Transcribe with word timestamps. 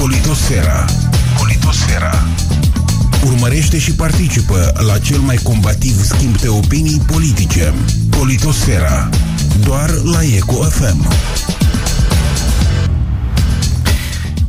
Politosfera. 0.00 0.84
Politosfera. 1.38 2.12
Urmărește 3.26 3.78
și 3.78 3.92
participă 3.94 4.72
la 4.86 4.98
cel 4.98 5.18
mai 5.18 5.36
combativ 5.42 6.02
schimb 6.02 6.36
de 6.36 6.48
opinii 6.48 7.02
politice. 7.12 7.74
Politosfera. 8.10 9.08
Doar 9.64 9.90
la 9.90 10.22
Eco 10.36 10.62
FM. 10.62 11.08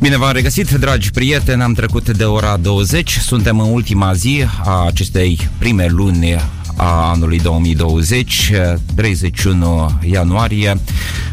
Bine 0.00 0.16
v-am 0.16 0.32
regăsit, 0.32 0.70
dragi 0.70 1.10
prieteni, 1.10 1.62
am 1.62 1.74
trecut 1.74 2.10
de 2.10 2.24
ora 2.24 2.56
20, 2.56 3.10
suntem 3.10 3.60
în 3.60 3.72
ultima 3.72 4.12
zi 4.12 4.44
a 4.64 4.86
acestei 4.86 5.48
prime 5.58 5.86
luni 5.86 6.36
a 6.80 7.10
anului 7.10 7.38
2020, 7.38 8.52
31 8.94 9.98
ianuarie. 10.04 10.80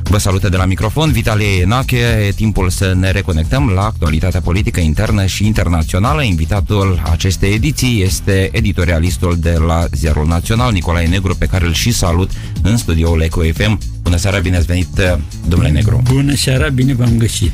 Vă 0.03 0.17
salută 0.17 0.49
de 0.49 0.57
la 0.57 0.65
microfon 0.65 1.11
Vitalie 1.11 1.61
Enache. 1.61 1.97
E 2.27 2.31
timpul 2.35 2.69
să 2.69 2.93
ne 2.95 3.11
reconectăm 3.11 3.69
la 3.69 3.81
actualitatea 3.81 4.41
politică 4.41 4.79
internă 4.79 5.25
și 5.25 5.45
internațională. 5.45 6.23
Invitatul 6.23 7.01
acestei 7.11 7.53
ediții 7.53 8.01
este 8.03 8.49
editorialistul 8.51 9.37
de 9.39 9.57
la 9.67 9.85
Ziarul 9.91 10.27
Național, 10.27 10.71
Nicolae 10.71 11.07
Negru, 11.07 11.35
pe 11.35 11.45
care 11.45 11.65
îl 11.65 11.73
și 11.73 11.91
salut 11.91 12.31
în 12.61 12.77
studioul 12.77 13.21
Eco 13.21 13.41
FM. 13.53 13.79
Bună 14.01 14.15
seara, 14.15 14.39
bine 14.39 14.57
ați 14.57 14.65
venit, 14.65 15.01
domnule 15.47 15.71
Negru. 15.71 16.01
Bună 16.03 16.35
seara, 16.35 16.67
bine 16.67 16.93
v-am 16.93 17.17
găsit. 17.17 17.51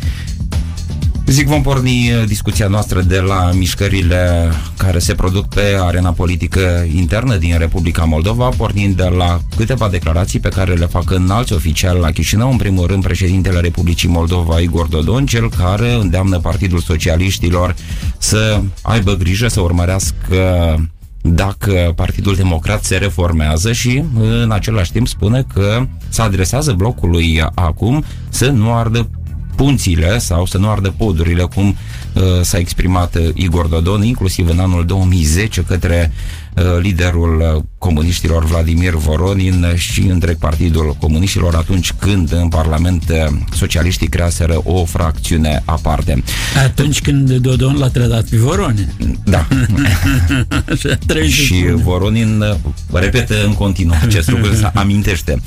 Zic, 1.25 1.47
vom 1.47 1.61
porni 1.61 2.11
uh, 2.11 2.27
discuția 2.27 2.67
noastră 2.67 3.01
de 3.01 3.19
la 3.19 3.51
mișcările 3.53 4.51
care 4.77 4.99
se 4.99 5.15
produc 5.15 5.45
pe 5.45 5.77
arena 5.79 6.11
politică 6.11 6.85
internă 6.95 7.35
din 7.35 7.57
Republica 7.57 8.03
Moldova, 8.03 8.49
pornind 8.49 8.95
de 8.95 9.07
la 9.17 9.39
câteva 9.55 9.89
declarații 9.89 10.39
pe 10.39 10.49
care 10.49 10.73
le 10.73 10.85
fac 10.85 11.11
în 11.11 11.29
alți 11.29 11.53
oficiali 11.53 11.99
la 11.99 12.11
Chișinău, 12.11 12.51
în 12.51 12.57
primul 12.57 12.87
rând 12.87 13.03
președintele 13.03 13.59
Republicii 13.59 14.09
Moldova, 14.09 14.59
Igor 14.59 14.87
Dodon, 14.87 15.25
cel 15.25 15.49
care 15.49 15.93
îndeamnă 15.93 16.39
Partidul 16.39 16.79
Socialiștilor 16.79 17.75
să 18.17 18.61
aibă 18.81 19.13
grijă 19.13 19.47
să 19.47 19.61
urmărească 19.61 20.75
dacă 21.21 21.93
Partidul 21.95 22.35
Democrat 22.35 22.83
se 22.83 22.97
reformează 22.97 23.71
și 23.71 24.03
în 24.19 24.51
același 24.51 24.91
timp 24.91 25.07
spune 25.07 25.45
că 25.53 25.85
se 26.09 26.21
adresează 26.21 26.71
blocului 26.71 27.43
acum 27.55 28.03
să 28.29 28.49
nu 28.49 28.73
ardă 28.73 29.09
punțile 29.55 30.17
sau 30.17 30.45
să 30.45 30.57
nu 30.57 30.69
ardă 30.69 30.93
podurile, 30.97 31.43
cum 31.43 31.75
uh, 32.13 32.23
s-a 32.41 32.57
exprimat 32.57 33.15
uh, 33.15 33.29
Igor 33.33 33.65
Dodon, 33.65 34.03
inclusiv 34.03 34.49
în 34.49 34.59
anul 34.59 34.85
2010 34.85 35.61
către 35.61 36.11
uh, 36.11 36.42
liderul 36.81 37.39
uh, 37.55 37.63
comuniștilor 37.77 38.45
Vladimir 38.45 38.93
Voronin 38.93 39.73
și 39.75 40.01
întreg 40.01 40.37
Partidul 40.37 40.95
Comuniștilor 40.99 41.55
atunci 41.55 41.93
când 41.99 42.31
în 42.31 42.47
Parlament 42.47 43.03
uh, 43.09 43.17
socialiștii 43.53 44.07
creaseră 44.07 44.61
o 44.63 44.85
fracțiune 44.85 45.61
aparte. 45.65 46.23
Atunci 46.63 47.01
când 47.01 47.31
Dodon 47.31 47.77
l-a 47.77 47.87
trădat 47.87 48.23
pe 48.23 48.37
Voronin. 48.37 49.19
Da. 49.23 49.47
și 51.27 51.65
Voronin 51.73 52.41
uh, 52.41 52.99
repetă 52.99 53.45
în 53.45 53.53
continuu 53.53 53.95
acest 54.01 54.29
lucru, 54.29 54.53
se 54.53 54.71
amintește. 54.73 55.41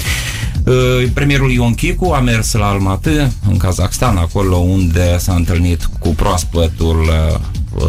Premierul 1.15 1.51
Ion 1.51 1.75
Chicu 1.75 2.11
a 2.11 2.21
mers 2.21 2.53
la 2.53 2.67
Almaty, 2.67 3.09
în 3.49 3.57
Kazakhstan, 3.57 4.17
acolo 4.17 4.57
unde 4.57 5.19
s-a 5.19 5.35
întâlnit 5.35 5.89
cu 5.99 6.09
proaspătul 6.09 7.11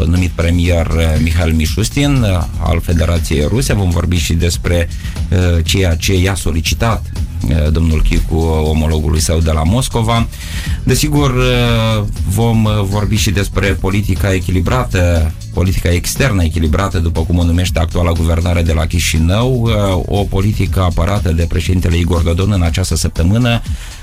numit 0.06 0.30
premier 0.30 0.88
Mihail 1.22 1.54
Mișustin 1.54 2.26
al 2.60 2.82
Federației 2.82 3.46
Ruse. 3.48 3.74
Vom 3.74 3.90
vorbi 3.90 4.16
și 4.16 4.34
despre 4.34 4.90
ceea 5.64 5.96
ce 5.96 6.18
i-a 6.20 6.36
solicitat 6.36 7.12
domnul 7.72 8.02
Chicu, 8.02 8.36
omologului 8.64 9.20
său 9.20 9.40
de 9.40 9.52
la 9.52 9.64
Moscova. 9.64 10.28
Desigur, 10.84 11.34
vom 12.30 12.68
vorbi 12.84 13.16
și 13.16 13.32
despre 13.32 13.68
politica 13.68 14.34
echilibrată, 14.34 15.32
politica 15.54 15.90
externă 15.90 16.44
echilibrată, 16.44 17.00
după 17.00 17.22
cum 17.22 17.38
o 17.38 17.44
numește 17.44 17.80
actuala 17.80 18.12
guvernare 18.12 18.62
de 18.62 18.74
la 18.74 18.86
Chișinău, 18.86 19.70
o 20.06 20.24
politică 20.24 20.82
apărată 20.82 21.32
de 21.32 21.46
președintele 21.50 21.98
Igor 21.98 22.22
Dodon 22.22 22.52
în 22.52 22.62
această 22.62 22.96
săptămână, 22.96 23.62
Uh, 23.62 23.97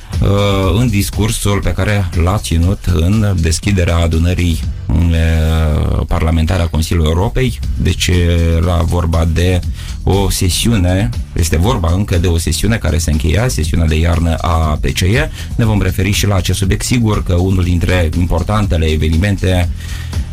în 0.78 0.88
discursul 0.88 1.60
pe 1.60 1.72
care 1.72 2.08
l-a 2.22 2.38
ținut 2.38 2.78
în 2.94 3.36
deschiderea 3.41 3.97
adunării 3.97 4.60
uh, 4.88 6.06
parlamentare 6.06 6.62
a 6.62 6.66
Consiliului 6.66 7.10
Europei. 7.10 7.58
Deci 7.76 8.10
era 8.56 8.76
vorba 8.82 9.24
de 9.32 9.60
o 10.03 10.30
sesiune, 10.30 11.08
este 11.32 11.56
vorba 11.56 11.92
încă 11.92 12.19
de 12.19 12.26
o 12.26 12.38
sesiune 12.38 12.76
care 12.76 12.98
se 12.98 13.10
încheia, 13.10 13.48
sesiunea 13.48 13.86
de 13.86 13.98
iarnă 13.98 14.34
a 14.34 14.78
PCE. 14.80 15.30
Ne 15.56 15.64
vom 15.64 15.82
referi 15.82 16.10
și 16.10 16.26
la 16.26 16.34
acest 16.34 16.58
subiect. 16.58 16.84
Sigur 16.84 17.22
că 17.22 17.34
unul 17.34 17.64
dintre 17.64 18.08
importantele 18.19 18.86
evenimente 18.86 19.69
Uh, 19.69 20.23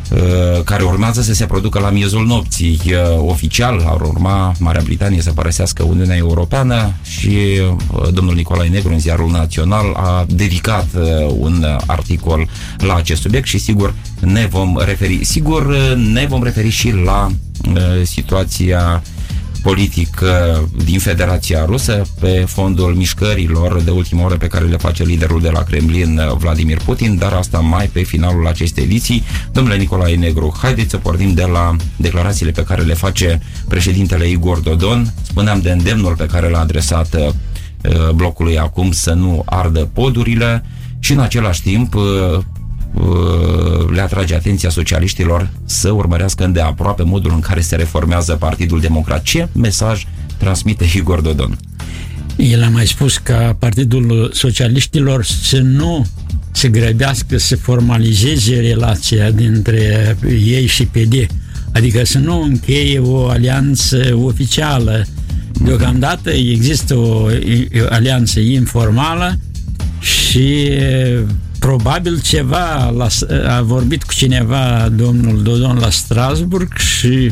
care 0.64 0.84
urmează 0.84 1.22
să 1.22 1.34
se 1.34 1.46
producă 1.46 1.80
la 1.80 1.90
miezul 1.90 2.26
nopții. 2.26 2.82
Uh, 2.86 2.94
oficial 3.18 3.84
ar 3.86 4.02
urma 4.02 4.54
Marea 4.60 4.82
Britanie 4.84 5.22
să 5.22 5.32
părăsească 5.32 5.84
Uniunea 5.84 6.16
Europeană 6.16 6.94
și 7.04 7.38
uh, 7.98 8.08
domnul 8.14 8.36
Nicolae 8.36 8.70
Negru 8.70 8.94
în 8.94 9.00
ziarul 9.00 9.32
național 9.32 9.94
a 9.94 10.26
dedicat 10.28 10.88
un 11.38 11.66
articol 11.86 12.48
la 12.78 12.96
acest 12.96 13.22
subiect 13.22 13.48
și 13.48 13.58
sigur 13.58 13.94
ne 14.20 14.46
vom 14.46 14.78
referi, 14.86 15.26
sigur 15.26 15.76
ne 15.96 16.26
vom 16.30 16.44
referi 16.44 16.70
și 16.70 16.94
la 17.06 17.32
situația 18.04 19.04
politic 19.62 20.22
din 20.86 21.00
Federația 21.00 21.66
Rusă 21.66 22.02
pe 22.20 22.44
fondul 22.48 22.94
mișcărilor 22.94 23.82
de 23.82 23.92
ultimă 23.92 24.24
oră 24.24 24.36
pe 24.36 24.48
care 24.48 24.66
le 24.66 24.78
face 24.78 25.04
liderul 25.04 25.42
de 25.42 25.50
la 25.50 25.64
Kremlin, 25.64 26.22
Vladimir 26.38 26.78
Putin, 26.86 27.18
dar 27.18 27.34
asta 27.34 27.60
mai 27.60 27.88
pe 27.88 28.02
finalul 28.04 28.48
acestei 28.48 28.84
ediții. 28.84 29.24
Domnule 29.52 29.78
Nicolae 29.78 30.16
Negru, 30.16 30.58
haideți 30.62 30.90
să 30.90 30.98
pornim 30.98 31.34
de 31.34 31.46
la 31.46 31.76
declarațiile 31.96 32.52
pe 32.52 32.64
care 32.64 32.82
le 32.82 32.94
face 32.94 33.42
președintele 33.68 34.28
Igor 34.28 34.58
Dodon. 34.58 35.14
Spuneam 35.22 35.62
de 35.62 35.72
îndemnul 35.72 36.16
pe 36.16 36.26
care 36.26 36.50
l-a 36.50 36.60
adresat 36.60 37.16
uh, 37.16 38.10
blocului 38.16 38.58
acum 38.58 38.92
să 38.92 39.14
nu 39.14 39.44
ardă 39.46 39.90
podurile 39.94 40.66
și 41.00 41.12
în 41.12 41.20
același 41.20 41.62
timp 41.62 41.96
uh, 41.96 42.02
Uh, 42.04 42.44
le 43.92 44.02
atrage 44.02 44.36
atenția 44.36 44.70
socialiștilor 44.70 45.50
să 45.66 45.92
urmărească 45.92 46.44
îndeaproape 46.44 47.04
modul 47.04 47.32
în 47.32 47.40
care 47.40 47.62
se 47.62 47.76
reformează 47.76 48.34
Partidul 48.34 48.80
Democrat. 48.80 49.24
Ce 49.24 49.48
mesaj 49.54 50.06
transmite 50.38 50.86
Igor 50.96 51.22
Dodon? 51.22 51.58
El 52.36 52.64
a 52.64 52.70
mai 52.70 52.88
spus 52.88 53.18
ca 53.18 53.56
Partidul 53.60 54.32
Socialiștilor 54.34 55.24
să 55.24 55.58
nu 55.58 56.06
se 56.52 56.70
grăbească 56.70 57.38
să 57.38 57.56
formalizeze 57.56 58.60
relația 58.60 59.32
dintre 59.32 60.18
ei 60.46 60.66
și 60.66 60.86
PD, 60.86 61.28
adică 61.74 62.06
să 62.06 62.18
nu 62.18 62.42
încheie 62.42 63.00
o 63.00 63.28
alianță 63.28 64.20
oficială. 64.24 65.06
Deocamdată 65.64 66.30
există 66.30 66.96
o 66.96 67.28
alianță 67.90 68.40
informală 68.40 69.40
și 70.00 70.70
probabil 71.62 72.22
ceva, 72.22 72.90
la, 72.90 73.08
a 73.48 73.62
vorbit 73.62 74.04
cu 74.04 74.14
cineva 74.14 74.90
domnul 74.96 75.44
Dodon 75.44 75.78
la 75.78 75.90
Strasburg 75.90 76.78
și 76.78 77.32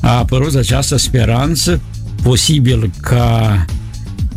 a 0.00 0.18
apărut 0.18 0.54
această 0.54 0.96
speranță, 0.96 1.80
posibil 2.22 2.90
ca 3.00 3.64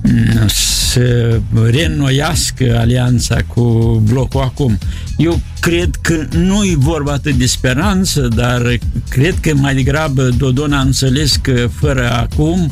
mm, 0.04 0.48
să 0.48 1.40
reînnoiască 1.70 2.78
alianța 2.80 3.38
cu 3.48 3.62
blocul 4.10 4.42
acum. 4.42 4.78
Eu 5.18 5.42
cred 5.60 5.90
că 6.02 6.26
nu 6.38 6.64
e 6.64 6.76
vorba 6.78 7.12
atât 7.12 7.34
de 7.36 7.46
speranță, 7.46 8.28
dar 8.36 8.62
cred 9.10 9.36
că 9.42 9.56
mai 9.56 9.76
degrabă 9.76 10.30
Dodon 10.38 10.74
a 10.74 10.82
înțeles 10.82 11.36
că 11.36 11.70
fără 11.80 12.12
acum 12.12 12.72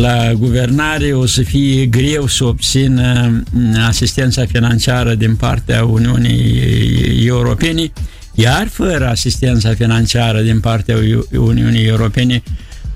la 0.00 0.32
guvernare 0.32 1.12
o 1.12 1.26
să 1.26 1.42
fie 1.42 1.86
greu 1.86 2.26
să 2.26 2.44
obțină 2.44 3.42
mm, 3.50 3.76
asistența 3.86 4.44
financiară 4.44 5.14
din 5.14 5.36
partea 5.36 5.84
Uniunii 5.84 7.26
Europene, 7.26 7.92
iar 8.34 8.68
fără 8.68 9.08
asistența 9.08 9.74
financiară 9.74 10.40
din 10.40 10.60
partea 10.60 10.96
Uniunii 11.30 11.86
Europene, 11.86 12.42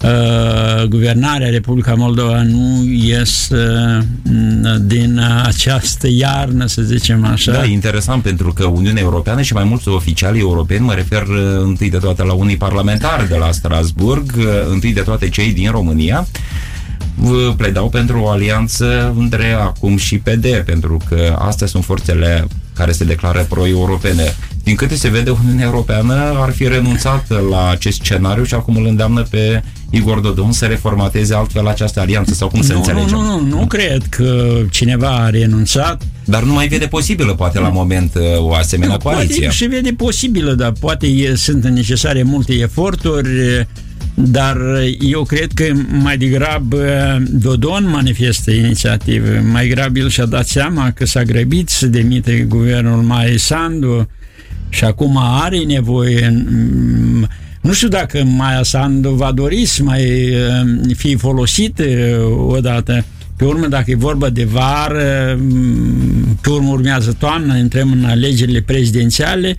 Uh, 0.03 0.85
guvernarea 0.89 1.49
Republica 1.49 1.95
Moldova 1.95 2.43
nu 2.43 2.85
ies 2.85 3.49
uh, 3.49 4.03
din 4.81 5.21
această 5.43 6.09
iarnă, 6.11 6.67
să 6.67 6.83
zicem 6.83 7.25
așa. 7.25 7.53
Da, 7.53 7.65
interesant, 7.65 8.23
pentru 8.23 8.53
că 8.53 8.65
Uniunea 8.65 9.03
Europeană 9.03 9.43
și 9.43 9.53
mai 9.53 9.65
mulți 9.65 9.89
oficiali 9.89 10.39
europeni, 10.39 10.85
mă 10.85 10.95
refer 10.95 11.23
uh, 11.23 11.37
întâi 11.65 11.91
de 11.91 11.97
toate 11.97 12.23
la 12.23 12.33
unii 12.33 12.57
parlamentari 12.57 13.29
de 13.29 13.37
la 13.37 13.53
Strasburg, 13.53 14.33
uh, 14.37 14.45
întâi 14.71 14.93
de 14.93 15.01
toate 15.01 15.29
cei 15.29 15.53
din 15.53 15.71
România, 15.71 16.27
pledau 17.57 17.89
pentru 17.89 18.21
o 18.21 18.29
alianță 18.29 19.15
între 19.19 19.53
acum 19.53 19.97
și 19.97 20.19
PD, 20.19 20.47
pentru 20.65 20.97
că 21.09 21.37
astea 21.39 21.67
sunt 21.67 21.85
forțele 21.85 22.47
care 22.75 22.93
se 22.93 23.05
declară 23.05 23.47
pro-europene. 23.49 24.35
din 24.63 24.75
câte 24.75 24.95
se 24.95 25.09
vede, 25.09 25.31
Uniunea 25.31 25.65
Europeană 25.65 26.15
ar 26.15 26.53
fi 26.53 26.69
renunțat 26.69 27.49
la 27.51 27.71
acest 27.71 28.01
scenariu 28.01 28.45
și 28.45 28.55
acum 28.55 28.77
îl 28.77 28.87
îndeamnă 28.87 29.23
pe 29.23 29.63
Igor 29.91 30.19
Dodon 30.19 30.53
să 30.53 30.67
reformateze 30.67 31.35
altfel 31.35 31.67
această 31.67 32.01
alianță 32.01 32.35
sau 32.35 32.49
cum 32.49 32.59
nu, 32.59 32.65
să 32.65 32.73
înțelegem? 32.73 33.09
Nu, 33.17 33.23
nu, 33.23 33.41
nu, 33.41 33.59
nu 33.59 33.67
cred 33.67 34.03
că 34.09 34.61
cineva 34.71 35.09
a 35.09 35.31
renunțat. 35.31 36.03
Dar 36.25 36.43
nu 36.43 36.53
mai 36.53 36.69
vede 36.69 36.87
posibilă, 36.87 37.35
poate, 37.35 37.59
la 37.59 37.69
moment, 37.69 38.15
uh, 38.15 38.23
o 38.39 38.55
asemenea 38.55 38.95
nu, 38.95 39.03
coaliție. 39.03 39.41
Poate 39.41 39.55
și 39.55 39.65
vede 39.65 39.93
posibilă, 39.93 40.53
dar 40.53 40.73
poate 40.81 41.07
e, 41.07 41.35
sunt 41.35 41.65
necesare 41.65 42.23
multe 42.23 42.53
eforturi, 42.53 43.29
dar 44.15 44.57
eu 45.01 45.23
cred 45.23 45.53
că 45.55 45.65
mai 46.03 46.17
degrabă 46.17 46.87
Dodon 47.31 47.89
manifestă 47.91 48.51
inițiativă. 48.51 49.29
Mai 49.51 49.67
degrabă 49.69 49.99
el 49.99 50.09
și-a 50.09 50.27
dat 50.27 50.47
seama 50.47 50.91
că 50.91 51.07
s-a 51.07 51.23
grăbit 51.23 51.69
să 51.69 51.87
demite 51.87 52.45
guvernul 52.49 53.03
Mai 53.03 53.39
Sandu 53.39 54.09
și 54.69 54.85
acum 54.85 55.17
are 55.21 55.59
nevoie 55.59 56.45
nu 57.63 57.73
știu 57.73 57.89
dacă 57.89 58.25
Maia 58.25 58.63
Sandu 58.63 59.11
va 59.11 59.33
dori 59.33 59.65
să 59.65 59.83
mai 59.83 60.31
uh, 60.31 60.97
fie 60.97 61.17
folosit 61.17 61.79
uh, 61.79 61.87
odată. 62.47 63.05
Pe 63.37 63.45
urmă, 63.45 63.67
dacă 63.67 63.91
e 63.91 63.95
vorba 63.95 64.31
de 64.31 64.45
vară, 64.45 65.39
mm, 65.41 66.39
pe 66.41 66.51
urmă 66.51 66.71
urmează 66.71 67.17
toamna, 67.19 67.57
intrăm 67.57 67.93
în 67.93 68.05
alegerile 68.05 68.61
prezidențiale, 68.61 69.57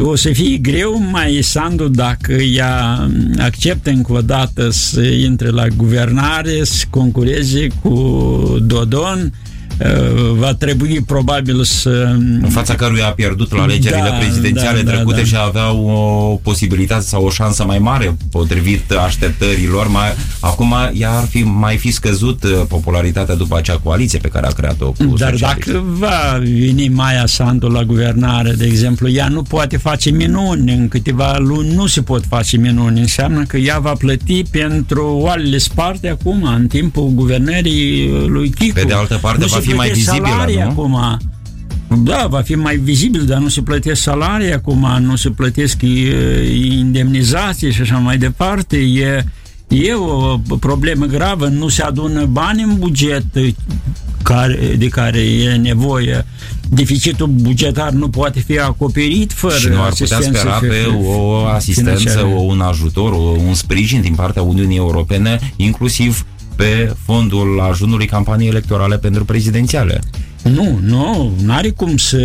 o 0.00 0.16
să 0.16 0.32
fie 0.32 0.56
greu 0.56 1.02
mai 1.10 1.38
Sandu 1.42 1.88
dacă 1.88 2.32
ea 2.32 3.08
acceptă 3.38 3.90
încă 3.90 4.12
o 4.12 4.20
dată 4.20 4.70
să 4.70 5.02
intre 5.02 5.48
la 5.48 5.66
guvernare, 5.66 6.64
să 6.64 6.84
concureze 6.90 7.66
cu 7.82 8.56
Dodon, 8.60 9.32
Uh, 9.32 9.51
va 10.38 10.54
trebui 10.54 11.00
probabil 11.06 11.64
să... 11.64 12.14
În 12.42 12.48
fața 12.48 12.74
căruia 12.74 13.06
a 13.06 13.10
pierdut 13.10 13.54
la 13.54 13.62
alegerile 13.62 14.08
da, 14.08 14.16
prezidențiale 14.16 14.80
da, 14.82 14.90
da 14.90 14.90
trecute 14.90 15.16
da, 15.16 15.22
da. 15.22 15.26
și 15.26 15.36
avea 15.46 15.72
o 15.72 16.38
posibilitate 16.42 17.04
sau 17.04 17.24
o 17.24 17.30
șansă 17.30 17.64
mai 17.64 17.78
mare 17.78 18.16
potrivit 18.30 18.90
așteptărilor. 18.90 19.88
Mai, 19.88 20.14
acum 20.40 20.74
ea 20.92 21.10
ar 21.10 21.26
fi 21.26 21.42
mai 21.42 21.76
fi 21.76 21.90
scăzut 21.90 22.44
uh, 22.44 22.50
popularitatea 22.68 23.34
după 23.34 23.56
acea 23.56 23.78
coaliție 23.82 24.18
pe 24.18 24.28
care 24.28 24.46
a 24.46 24.50
creat-o 24.50 24.90
cu 24.90 25.14
Dar 25.16 25.34
dacă 25.40 25.84
va 25.98 26.38
veni 26.38 26.88
Maia 26.88 27.26
Sandu 27.26 27.68
la 27.68 27.84
guvernare, 27.84 28.52
de 28.52 28.64
exemplu, 28.64 29.08
ea 29.08 29.28
nu 29.28 29.42
poate 29.42 29.76
face 29.76 30.10
minuni. 30.10 30.72
În 30.72 30.88
câteva 30.88 31.36
luni 31.38 31.74
nu 31.74 31.86
se 31.86 32.02
pot 32.02 32.24
face 32.28 32.56
minuni. 32.56 33.00
Înseamnă 33.00 33.44
că 33.44 33.56
ea 33.56 33.78
va 33.78 33.92
plăti 33.92 34.42
pentru 34.50 35.16
oalele 35.20 35.58
sparte 35.58 36.08
acum, 36.08 36.42
în 36.42 36.66
timpul 36.66 37.10
guvernării 37.14 38.10
lui 38.26 38.50
Chicu. 38.50 38.74
Pe 38.74 38.84
de 38.86 38.92
altă 38.92 39.18
parte, 39.20 39.40
nu 39.40 39.46
va 39.46 39.58
fi 39.58 39.71
mai 39.74 39.90
vizibilă, 39.90 40.46
nu? 40.54 40.60
acum. 40.60 41.18
Da, 41.96 42.26
va 42.30 42.40
fi 42.40 42.54
mai 42.54 42.76
vizibil, 42.76 43.24
dar 43.24 43.38
nu 43.38 43.48
se 43.48 43.62
plătesc 43.62 44.02
salarii 44.02 44.52
acum, 44.52 44.86
nu 45.00 45.16
se 45.16 45.30
plătesc 45.30 45.82
indemnizații 46.52 47.72
și 47.72 47.80
așa 47.80 47.96
mai 47.96 48.18
departe. 48.18 48.76
E, 48.76 49.24
e 49.68 49.94
o 49.94 50.38
problemă 50.60 51.04
gravă, 51.04 51.46
nu 51.46 51.68
se 51.68 51.82
adună 51.82 52.24
bani 52.24 52.62
în 52.62 52.78
buget 52.78 53.24
care, 54.22 54.74
de 54.78 54.88
care 54.88 55.18
e 55.18 55.56
nevoie. 55.56 56.26
Deficitul 56.68 57.26
bugetar 57.26 57.90
nu 57.90 58.08
poate 58.08 58.40
fi 58.40 58.58
acoperit 58.58 59.32
fără 59.32 59.54
Și 59.54 59.68
nu 59.68 59.82
ar 59.82 59.92
putea 59.98 60.20
spera 60.20 60.50
pe 60.50 60.86
o 61.04 61.44
asistență, 61.44 62.30
o, 62.36 62.40
un 62.40 62.60
ajutor, 62.60 63.12
o, 63.12 63.36
un 63.46 63.54
sprijin 63.54 64.00
din 64.00 64.14
partea 64.14 64.42
Uniunii 64.42 64.76
Europene, 64.76 65.52
inclusiv 65.56 66.26
pe 66.62 66.94
fondul 67.04 67.60
ajunului 67.70 68.06
campaniei 68.06 68.48
electorale 68.48 68.98
pentru 68.98 69.24
prezidențiale. 69.24 70.00
Nu, 70.42 70.78
nu, 70.82 71.34
nu 71.42 71.52
are 71.52 71.70
cum 71.70 71.96
să 71.96 72.20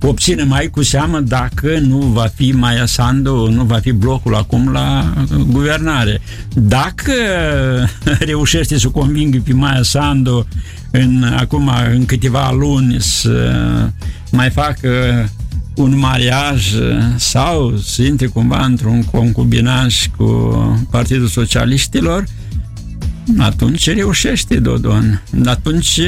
obține 0.00 0.42
mai 0.42 0.66
cu 0.66 0.82
seamă 0.82 1.20
dacă 1.20 1.78
nu 1.78 1.96
va 1.96 2.26
fi 2.34 2.52
Maia 2.52 2.86
Sandu, 2.86 3.48
nu 3.50 3.64
va 3.64 3.78
fi 3.78 3.92
blocul 3.92 4.34
acum 4.34 4.72
la 4.72 5.12
guvernare. 5.48 6.20
Dacă 6.54 7.12
reușește 8.30 8.78
să 8.78 8.88
convingă 8.88 9.38
pe 9.44 9.52
Maia 9.52 9.82
Sandu 9.82 10.48
în, 10.90 11.22
acum 11.36 11.70
în 11.92 12.04
câteva 12.04 12.52
luni 12.52 12.96
să 12.98 13.52
mai 14.30 14.50
facă 14.50 14.90
un 15.74 15.98
mariaj 15.98 16.72
sau 17.16 17.76
să 17.76 18.02
intre 18.02 18.26
cumva 18.26 18.64
într-un 18.64 19.04
concubinaj 19.04 20.06
cu 20.16 20.52
Partidul 20.90 21.26
Socialiștilor, 21.26 22.24
atunci 23.38 23.90
reușește 23.90 24.58
Dodon. 24.60 25.22
Atunci 25.44 26.00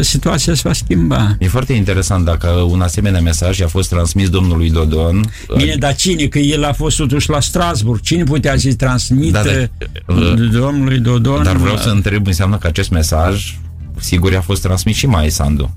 situația 0.00 0.54
se 0.54 0.60
va 0.64 0.72
schimba. 0.72 1.36
E 1.38 1.48
foarte 1.48 1.72
interesant 1.72 2.24
dacă 2.24 2.48
un 2.48 2.80
asemenea 2.80 3.20
mesaj 3.20 3.60
a 3.60 3.66
fost 3.66 3.88
transmis 3.88 4.28
domnului 4.28 4.70
Dodon. 4.70 5.30
Bine, 5.56 5.74
dar 5.78 5.94
cine? 5.94 6.24
Că 6.24 6.38
el 6.38 6.64
a 6.64 6.72
fost 6.72 6.96
totuși 6.96 7.30
la 7.30 7.40
Strasburg. 7.40 8.00
Cine 8.00 8.24
putea 8.24 8.56
să-i 8.56 8.74
transmită 8.74 9.68
da, 10.06 10.14
da, 10.14 10.58
domnului 10.58 10.98
Dodon? 10.98 11.42
Dar 11.42 11.56
vreau 11.56 11.76
să 11.76 11.88
întreb, 11.88 12.26
înseamnă 12.26 12.56
că 12.56 12.66
acest 12.66 12.90
mesaj 12.90 13.58
sigur 13.98 14.34
a 14.34 14.40
fost 14.40 14.62
transmis 14.62 14.96
și 14.96 15.06
mai 15.06 15.30
Sandu. 15.30 15.74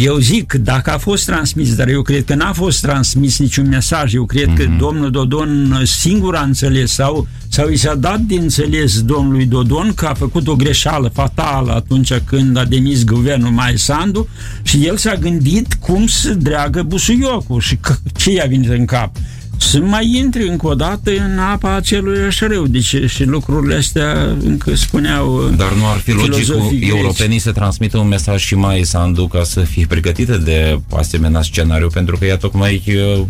Eu 0.00 0.18
zic, 0.18 0.52
dacă 0.52 0.90
a 0.90 0.98
fost 0.98 1.26
transmis, 1.26 1.74
dar 1.74 1.88
eu 1.88 2.02
cred 2.02 2.24
că 2.24 2.34
n-a 2.34 2.52
fost 2.52 2.80
transmis 2.80 3.38
niciun 3.38 3.68
mesaj, 3.68 4.14
eu 4.14 4.24
cred 4.24 4.48
mm-hmm. 4.48 4.56
că 4.56 4.64
mhm. 4.68 4.78
domnul 4.78 5.10
Dodon 5.10 5.82
singur 5.84 6.34
a 6.34 6.42
înțeles 6.42 6.92
sau, 6.92 7.26
sau 7.48 7.68
i 7.68 7.76
s-a 7.76 7.94
dat 7.94 8.20
de 8.20 8.34
înțeles 8.34 9.02
domnului 9.02 9.46
Dodon 9.46 9.92
că 9.94 10.06
a 10.06 10.14
făcut 10.14 10.48
o 10.48 10.56
greșeală 10.56 11.10
fatală 11.14 11.72
atunci 11.72 12.12
când 12.14 12.56
a 12.56 12.64
demis 12.64 13.04
guvernul 13.04 13.50
Mai 13.50 13.78
Sandu 13.78 14.28
și 14.62 14.86
el 14.86 14.96
s-a 14.96 15.14
gândit 15.14 15.74
cum 15.74 16.06
să 16.06 16.34
dreagă 16.34 16.82
busuiocul 16.82 17.60
și 17.60 17.78
ce 18.16 18.32
i-a 18.32 18.46
venit 18.48 18.70
în 18.70 18.84
cap 18.84 19.16
să 19.58 19.78
mai 19.80 20.16
intri 20.16 20.48
încă 20.48 20.66
o 20.66 20.74
dată 20.74 21.10
în 21.10 21.38
apa 21.38 21.74
acelui 21.74 22.18
rău. 22.40 22.66
Deci 22.66 22.96
și 23.06 23.24
lucrurile 23.24 23.74
astea 23.74 24.36
încă 24.42 24.74
spuneau 24.74 25.52
Dar 25.56 25.72
nu 25.72 25.86
ar 25.86 25.98
fi 25.98 26.12
logic 26.12 26.88
europenii 26.88 27.38
să 27.38 27.52
transmită 27.52 27.98
un 27.98 28.08
mesaj 28.08 28.40
și 28.40 28.54
mai 28.54 28.82
Sandu 28.84 29.26
ca 29.26 29.42
să 29.42 29.60
fie 29.60 29.86
pregătită 29.88 30.36
de 30.36 30.80
asemenea 30.96 31.42
scenariu, 31.42 31.88
pentru 31.88 32.16
că 32.16 32.24
ea 32.24 32.36
tocmai 32.36 32.82
uh, 32.86 33.24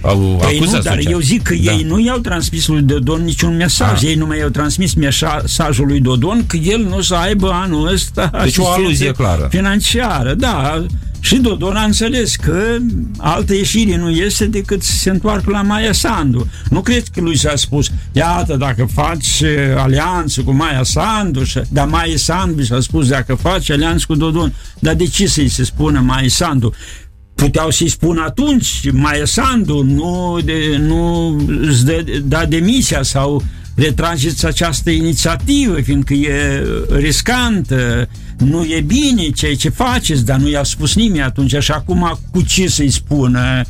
au 0.00 0.36
păi 0.40 0.56
acuzat 0.56 0.84
nu, 0.84 0.90
dar 0.90 0.98
eu 1.10 1.18
zic 1.18 1.42
că 1.42 1.54
da. 1.54 1.72
ei 1.72 1.82
nu 1.82 2.00
i-au 2.00 2.18
transmis 2.18 2.66
lui 2.66 2.82
Dodon 2.82 3.24
niciun 3.24 3.56
mesaj. 3.56 4.02
Ah. 4.02 4.02
Ei 4.02 4.14
nu 4.14 4.26
mai 4.26 4.38
i-au 4.38 4.48
transmis 4.48 4.94
mesajul 4.94 5.86
lui 5.86 6.00
Dodon 6.00 6.46
că 6.46 6.56
el 6.56 6.80
nu 6.80 7.00
să 7.00 7.14
aibă 7.14 7.50
anul 7.52 7.92
ăsta 7.92 8.30
deci 8.42 8.56
o 8.56 8.66
aluzie 8.66 9.12
clară. 9.12 9.46
financiară. 9.50 10.34
Da, 10.34 10.84
și 11.20 11.36
Dodon 11.36 11.76
a 11.76 11.84
înțeles 11.84 12.36
că 12.36 12.76
altă 13.16 13.54
ieșire 13.54 13.96
nu 13.96 14.10
este 14.10 14.46
decât 14.46 14.82
să 14.82 14.92
se 14.92 15.10
întoarcă 15.10 15.50
la 15.50 15.62
Maia 15.62 15.92
Sandu. 15.92 16.46
Nu 16.70 16.80
cred 16.80 17.02
că 17.14 17.20
lui 17.20 17.36
s-a 17.36 17.56
spus, 17.56 17.90
iată, 18.12 18.56
dacă 18.56 18.88
faci 18.92 19.40
uh, 19.40 19.48
alianță 19.76 20.42
cu 20.42 20.52
Maia 20.52 20.82
Sandu, 20.82 21.42
dar 21.68 21.86
Maia 21.86 22.16
Sandu 22.16 22.62
și-a 22.62 22.80
spus, 22.80 23.08
dacă 23.08 23.34
faci 23.34 23.70
alianță 23.70 24.04
cu 24.08 24.14
Dodon, 24.14 24.52
dar 24.78 24.94
de 24.94 25.06
ce 25.06 25.26
să-i 25.26 25.48
se 25.48 25.64
spună 25.64 26.00
Maia 26.00 26.28
Sandu? 26.28 26.74
puteau 27.34 27.70
să-i 27.70 27.88
spun 27.88 28.18
atunci, 28.18 28.90
Maia 28.92 29.24
Sandu, 29.24 29.82
nu, 29.82 30.38
de, 30.44 30.76
nu 30.86 31.36
îți 31.60 31.84
dă, 31.84 32.04
da 32.24 32.44
demisia 32.44 33.02
sau 33.02 33.42
retrageți 33.74 34.46
această 34.46 34.90
inițiativă, 34.90 35.80
fiindcă 35.80 36.14
e 36.14 36.62
riscantă, 36.90 38.08
nu 38.38 38.64
e 38.64 38.80
bine 38.80 39.28
ceea 39.28 39.56
ce 39.56 39.68
faceți, 39.68 40.24
dar 40.24 40.38
nu 40.38 40.48
i-a 40.48 40.62
spus 40.62 40.94
nimeni 40.94 41.22
atunci 41.22 41.56
și 41.58 41.70
acum 41.70 42.18
cu 42.30 42.42
ce 42.42 42.68
să-i 42.68 42.90
spună 42.90 43.62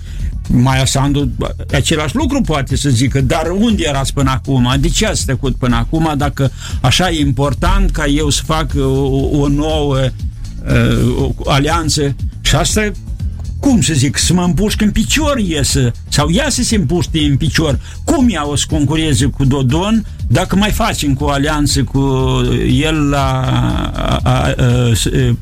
Maia 0.50 0.84
Sandu, 0.84 1.30
același 1.72 2.16
lucru 2.16 2.40
poate 2.40 2.76
să 2.76 2.88
zică, 2.88 3.20
dar 3.20 3.50
unde 3.58 3.82
erați 3.87 4.12
până 4.12 4.30
acum? 4.30 4.75
De 4.80 4.88
ce 4.88 5.06
ați 5.06 5.25
trecut 5.25 5.56
până 5.56 5.76
acum? 5.76 6.14
Dacă 6.16 6.50
așa 6.80 7.10
e 7.10 7.20
important 7.20 7.90
ca 7.90 8.06
eu 8.06 8.30
să 8.30 8.42
fac 8.44 8.72
o, 8.76 9.38
o 9.38 9.48
nouă 9.48 9.96
uh, 9.96 11.32
o 11.37 11.50
alianță. 11.50 12.16
Și 12.40 12.54
asta 12.56 12.90
cum 13.68 13.80
să 13.80 13.94
zic, 13.94 14.16
să 14.16 14.32
mă 14.32 14.42
împușc 14.42 14.80
în 14.80 14.90
picior 14.90 15.38
iesă, 15.38 15.92
sau 16.08 16.30
ea 16.30 16.48
să 16.48 16.62
se 16.62 16.76
împuște 16.76 17.18
în 17.18 17.37
picior. 17.37 17.80
Cum 18.04 18.28
ea 18.30 18.48
o 18.48 18.56
să 18.56 18.64
concureze 18.68 19.26
cu 19.26 19.44
Dodon 19.44 20.06
dacă 20.28 20.56
mai 20.56 20.70
facem 20.70 21.14
cu 21.14 21.25
o 21.25 21.28
alianță 21.28 21.82
cu 21.82 21.98
el 22.70 23.08
la, 23.08 23.40
a, 23.94 24.20
a, 24.22 24.32
a, 24.32 24.54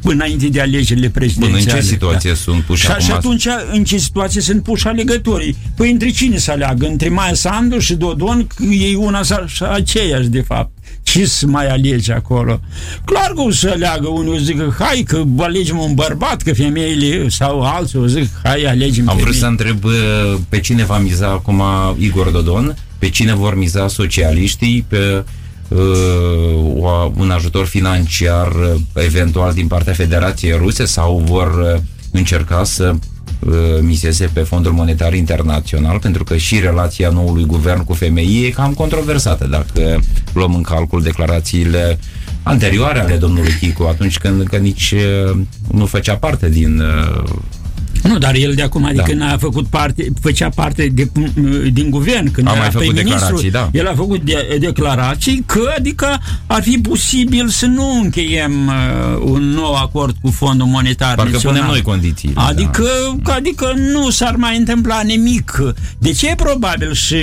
înainte 0.02 0.49
de 0.49 0.61
alegerile 0.61 1.09
prezidențiale. 1.09 1.64
Până 1.64 1.75
în 1.75 1.80
ce 1.80 1.87
situație 1.87 2.30
da. 2.30 2.37
sunt 2.37 2.62
puși 2.62 2.85
și, 2.85 2.90
acum? 2.90 3.04
Și 3.04 3.11
atunci, 3.11 3.47
în 3.73 3.85
ce 3.85 3.97
situație 3.97 4.40
sunt 4.40 4.62
puși 4.62 4.87
alegătorii? 4.87 5.56
Păi 5.76 5.90
între 5.90 6.11
cine 6.11 6.38
să 6.38 6.50
aleagă? 6.50 6.87
Între 6.87 7.09
Maia 7.09 7.35
Sandu 7.35 7.78
și 7.78 7.95
Dodon, 7.95 8.47
că 8.47 8.62
ei 8.62 8.95
una 8.95 9.23
și 9.23 9.62
aceeași, 9.62 10.28
de 10.28 10.40
fapt 10.40 10.75
ce 11.16 11.26
să 11.26 11.46
mai 11.46 11.68
alege 11.68 12.12
acolo? 12.12 12.61
Clar 13.04 13.32
că 13.35 13.40
o 13.40 13.50
să 13.50 13.70
aleagă 13.75 14.08
unul, 14.08 14.35
o 14.35 14.38
zic, 14.38 14.75
hai 14.78 15.02
că 15.06 15.23
alegem 15.38 15.78
un 15.78 15.94
bărbat, 15.94 16.42
că 16.42 16.54
femeile 16.54 17.28
sau 17.28 17.62
alții 17.62 17.99
o 17.99 18.06
zic, 18.06 18.28
hai 18.42 18.64
alegem 18.64 19.08
Am 19.08 19.16
vrut 19.16 19.35
să 19.35 19.46
întreb 19.46 19.78
pe 20.49 20.61
cine 20.61 20.85
va 20.85 20.99
miza 20.99 21.26
acum 21.26 21.62
Igor 21.99 22.30
Dodon, 22.30 22.76
pe 22.99 23.08
cine 23.08 23.35
vor 23.35 23.56
miza 23.56 23.88
socialiștii, 23.88 24.85
pe 24.88 25.25
uh, 25.68 25.78
un 27.16 27.30
ajutor 27.30 27.66
financiar 27.66 28.52
eventual 28.94 29.52
din 29.52 29.66
partea 29.66 29.92
Federației 29.92 30.56
Ruse 30.58 30.85
sau 30.85 31.23
vor 31.26 31.82
încerca 32.11 32.64
să 32.64 32.94
miseze 33.81 34.31
pe 34.33 34.40
Fondul 34.40 34.73
Monetar 34.73 35.14
Internațional, 35.14 35.99
pentru 35.99 36.25
că 36.25 36.37
și 36.37 36.61
relația 36.61 37.09
noului 37.09 37.45
guvern 37.45 37.85
cu 37.85 37.95
FMI 37.95 38.45
e 38.47 38.50
cam 38.50 38.73
controversată, 38.73 39.47
dacă 39.47 40.00
luăm 40.33 40.55
în 40.55 40.62
calcul 40.62 41.02
declarațiile 41.02 41.99
anterioare 42.43 43.00
ale 43.00 43.16
domnului 43.16 43.52
Chicu, 43.61 43.83
atunci 43.83 44.19
când 44.19 44.40
încă 44.40 44.57
nici 44.57 44.95
nu 45.71 45.87
făcea 45.87 46.16
parte 46.16 46.49
din 46.49 46.83
nu, 48.06 48.18
dar 48.18 48.34
el 48.34 48.54
de 48.54 48.62
acum, 48.62 48.84
adică 48.84 49.14
da. 49.16 49.25
n-a 49.25 49.36
făcut 49.36 49.66
parte, 49.66 50.12
făcea 50.20 50.48
parte 50.48 50.86
de, 50.92 51.10
din 51.72 51.90
guvern. 51.90 52.30
Când 52.30 52.48
a 52.48 52.52
mai 52.52 52.70
făcut 52.70 52.94
declarații, 52.94 53.50
da. 53.50 53.68
El 53.72 53.86
a 53.86 53.94
făcut 53.94 54.20
de, 54.22 54.56
declarații 54.60 55.42
că, 55.46 55.72
adică, 55.76 56.20
ar 56.46 56.62
fi 56.62 56.78
posibil 56.78 57.48
să 57.48 57.66
nu 57.66 58.00
încheiem 58.02 58.66
uh, 58.66 59.20
un 59.25 59.42
nou 59.42 59.75
acord 59.75 60.16
cu 60.22 60.30
Fondul 60.30 60.66
Monetar 60.66 61.14
Parcă 61.14 61.32
Național. 61.32 61.58
punem 61.58 61.72
noi 61.72 61.82
condiții. 61.82 62.30
Adică, 62.34 62.88
da. 63.22 63.32
adică 63.32 63.72
nu 63.92 64.10
s-ar 64.10 64.36
mai 64.36 64.56
întâmpla 64.56 65.00
nimic. 65.00 65.62
De 65.98 66.12
ce 66.12 66.28
e 66.28 66.34
probabil 66.34 66.92
și 66.92 67.16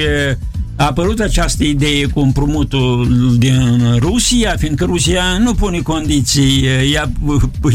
a 0.76 0.86
apărut 0.86 1.20
această 1.20 1.64
idee 1.64 2.06
cu 2.06 2.20
împrumutul 2.20 3.36
din 3.38 3.98
Rusia, 4.00 4.56
fiindcă 4.58 4.86
Rusia 4.86 5.24
nu 5.40 5.54
pune 5.54 5.80
condiții 5.80 6.66
ea, 6.94 7.12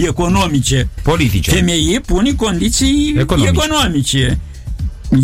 economice. 0.06 0.88
Politice. 1.02 1.50
Femeie 1.50 2.00
pune 2.00 2.32
condiții 2.32 3.14
economice. 3.18 3.62
economice. 3.64 4.38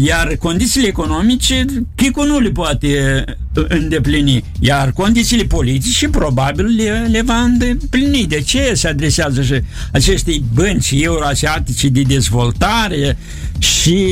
Iar 0.05 0.37
condițiile 0.37 0.87
economice, 0.87 1.65
Chicu 1.95 2.23
nu 2.23 2.39
le 2.39 2.51
poate 2.51 3.25
uh, 3.57 3.65
îndeplini. 3.69 4.45
Iar 4.61 4.93
condițiile 4.93 5.43
politice, 5.43 6.09
probabil, 6.09 6.67
le, 6.77 7.07
le 7.11 7.23
va 7.23 7.41
îndeplini. 7.41 8.27
De 8.27 8.41
ce 8.41 8.75
se 8.75 8.89
adresează 8.89 9.43
și 9.43 9.55
acestei 9.93 10.45
bănci 10.55 10.91
euroasiatice 10.95 11.89
de 11.89 12.03
dezvoltare 12.03 13.17
și 13.59 14.07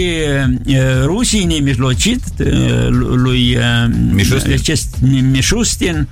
uh, 0.66 0.74
Rusiei 1.04 1.44
nemijlocit, 1.44 2.22
uh, 2.38 2.88
lui 3.14 3.56
uh, 3.56 3.90
Mișustin, 5.30 6.08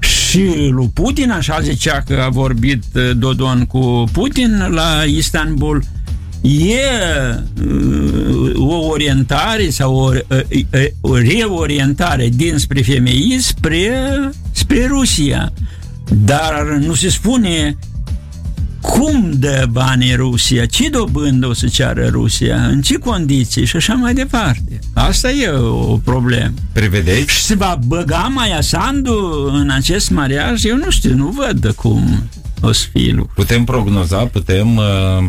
și 0.00 0.68
lui 0.70 0.90
Putin, 0.94 1.30
așa 1.30 1.60
zicea 1.60 2.02
că 2.06 2.22
a 2.26 2.28
vorbit 2.28 2.82
uh, 2.94 3.10
Dodon 3.16 3.64
cu 3.64 4.04
Putin 4.12 4.66
la 4.70 5.02
Istanbul, 5.06 5.82
e 6.46 6.80
uh, 7.64 8.52
o 8.54 8.86
orientare 8.86 9.70
sau 9.70 9.94
o, 9.94 10.10
uh, 10.28 10.84
o 11.00 11.16
reorientare 11.16 12.28
dinspre 12.28 12.82
femei 12.82 13.38
spre, 13.40 13.90
spre 14.52 14.86
Rusia. 14.86 15.52
Dar 16.24 16.78
nu 16.80 16.94
se 16.94 17.08
spune 17.08 17.76
cum 18.80 19.30
dă 19.34 19.66
banii 19.70 20.14
Rusia, 20.14 20.66
ce 20.66 20.88
dobândă 20.88 21.46
o 21.46 21.52
să 21.52 21.66
ceară 21.66 22.08
Rusia, 22.10 22.56
în 22.56 22.80
ce 22.80 22.98
condiții 22.98 23.64
și 23.64 23.76
așa 23.76 23.94
mai 23.94 24.14
departe. 24.14 24.78
Asta 24.92 25.30
e 25.30 25.48
o 25.48 25.96
problemă. 25.96 26.54
Prevedeți? 26.72 27.32
Și 27.32 27.42
se 27.42 27.54
va 27.54 27.78
băga 27.86 28.30
Maia 28.34 28.60
Sandu 28.60 29.50
în 29.52 29.70
acest 29.70 30.10
mariaj? 30.10 30.64
Eu 30.64 30.76
nu 30.76 30.90
știu, 30.90 31.14
nu 31.14 31.28
văd 31.28 31.72
cum 31.76 32.28
o 32.60 32.72
să 32.72 32.86
fie 32.92 33.12
lucru. 33.12 33.32
Putem 33.34 33.64
prognoza, 33.64 34.16
putem 34.16 34.76
uh, 34.76 35.24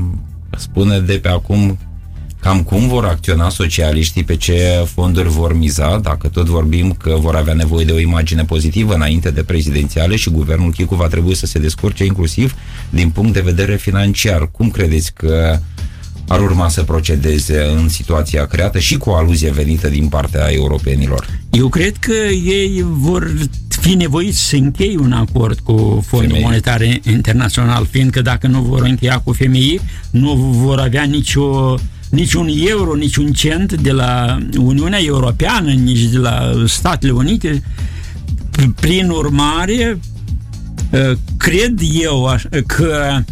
spune 0.57 0.99
de 0.99 1.13
pe 1.13 1.27
acum 1.27 1.77
cam 2.39 2.63
cum 2.63 2.87
vor 2.87 3.05
acționa 3.05 3.49
socialiștii, 3.49 4.23
pe 4.23 4.35
ce 4.35 4.85
fonduri 4.93 5.29
vor 5.29 5.57
miza, 5.57 5.97
dacă 5.97 6.27
tot 6.27 6.45
vorbim 6.45 6.91
că 6.91 7.15
vor 7.19 7.35
avea 7.35 7.53
nevoie 7.53 7.85
de 7.85 7.91
o 7.91 7.99
imagine 7.99 8.43
pozitivă 8.43 8.93
înainte 8.93 9.31
de 9.31 9.43
prezidențiale 9.43 10.15
și 10.15 10.29
guvernul 10.29 10.71
Chicu 10.71 10.95
va 10.95 11.07
trebui 11.07 11.35
să 11.35 11.45
se 11.45 11.59
descurce 11.59 12.05
inclusiv 12.05 12.55
din 12.89 13.09
punct 13.09 13.33
de 13.33 13.39
vedere 13.39 13.75
financiar. 13.75 14.49
Cum 14.51 14.69
credeți 14.69 15.13
că 15.13 15.59
ar 16.27 16.41
urma 16.41 16.69
să 16.69 16.83
procedeze 16.83 17.63
în 17.77 17.89
situația 17.89 18.45
creată 18.45 18.79
și 18.79 18.97
cu 18.97 19.09
o 19.09 19.15
aluzie 19.15 19.51
venită 19.51 19.87
din 19.87 20.07
partea 20.07 20.51
europenilor? 20.51 21.39
Eu 21.49 21.67
cred 21.67 21.97
că 21.97 22.13
ei 22.45 22.85
vor 22.89 23.33
fi 23.81 23.93
nevoiți 23.93 24.47
să 24.47 24.55
încheie 24.55 24.97
un 24.97 25.11
acord 25.11 25.59
cu 25.59 26.03
Fondul 26.07 26.29
Femei. 26.29 26.43
Monetar 26.43 26.81
Internațional, 27.03 27.87
fiindcă 27.89 28.21
dacă 28.21 28.47
nu 28.47 28.61
vor 28.61 28.81
încheia 28.81 29.19
cu 29.19 29.31
femei, 29.31 29.81
nu 30.09 30.35
vor 30.35 30.79
avea 30.79 31.03
nicio 31.03 31.77
niciun 32.09 32.49
euro, 32.67 32.93
niciun 32.93 33.31
cent 33.31 33.73
de 33.73 33.91
la 33.91 34.37
Uniunea 34.57 34.99
Europeană, 35.01 35.71
nici 35.71 36.03
de 36.03 36.17
la 36.17 36.51
Statele 36.65 37.11
Unite. 37.11 37.63
Prin 38.79 39.09
urmare, 39.09 39.99
ă, 40.93 41.13
cred 41.37 41.79
eu 42.01 42.35
că 42.65 42.97
ă, 43.17 43.23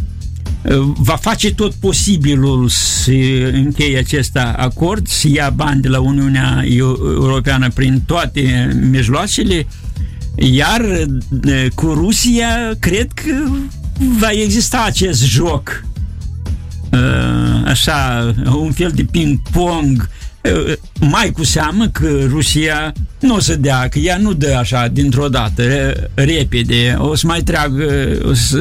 va 0.97 1.15
face 1.15 1.53
tot 1.53 1.73
posibilul 1.73 2.67
să 2.69 3.11
încheie 3.53 3.97
acest 3.97 4.37
acord, 4.55 5.07
să 5.07 5.27
ia 5.27 5.49
bani 5.49 5.81
de 5.81 5.87
la 5.87 5.99
Uniunea 5.99 6.63
Europeană 6.67 7.69
prin 7.69 8.01
toate 8.05 8.75
mijloacele, 8.89 9.67
iar 10.35 10.81
ă, 10.81 11.05
cu 11.75 11.93
Rusia 11.93 12.47
cred 12.79 13.07
că 13.13 13.43
va 14.19 14.29
exista 14.31 14.83
acest 14.85 15.23
joc. 15.23 15.83
Uh, 16.91 17.61
așa, 17.65 18.33
un 18.55 18.71
fel 18.71 18.91
de 18.95 19.03
ping-pong 19.03 20.01
uh, 20.01 20.24
mai 20.99 21.31
cu 21.31 21.43
seamă 21.43 21.87
că 21.87 22.07
Rusia 22.27 22.93
nu 23.19 23.35
o 23.35 23.39
să 23.39 23.55
dea, 23.55 23.87
că 23.87 23.99
ea 23.99 24.17
nu 24.17 24.33
dă 24.33 24.55
așa 24.59 24.87
dintr-o 24.87 25.27
dată, 25.27 25.63
repede, 26.13 26.95
o 26.97 27.15
să 27.15 27.27
mai 27.27 27.41
treacă, 27.41 28.17
o 28.23 28.33
să 28.33 28.57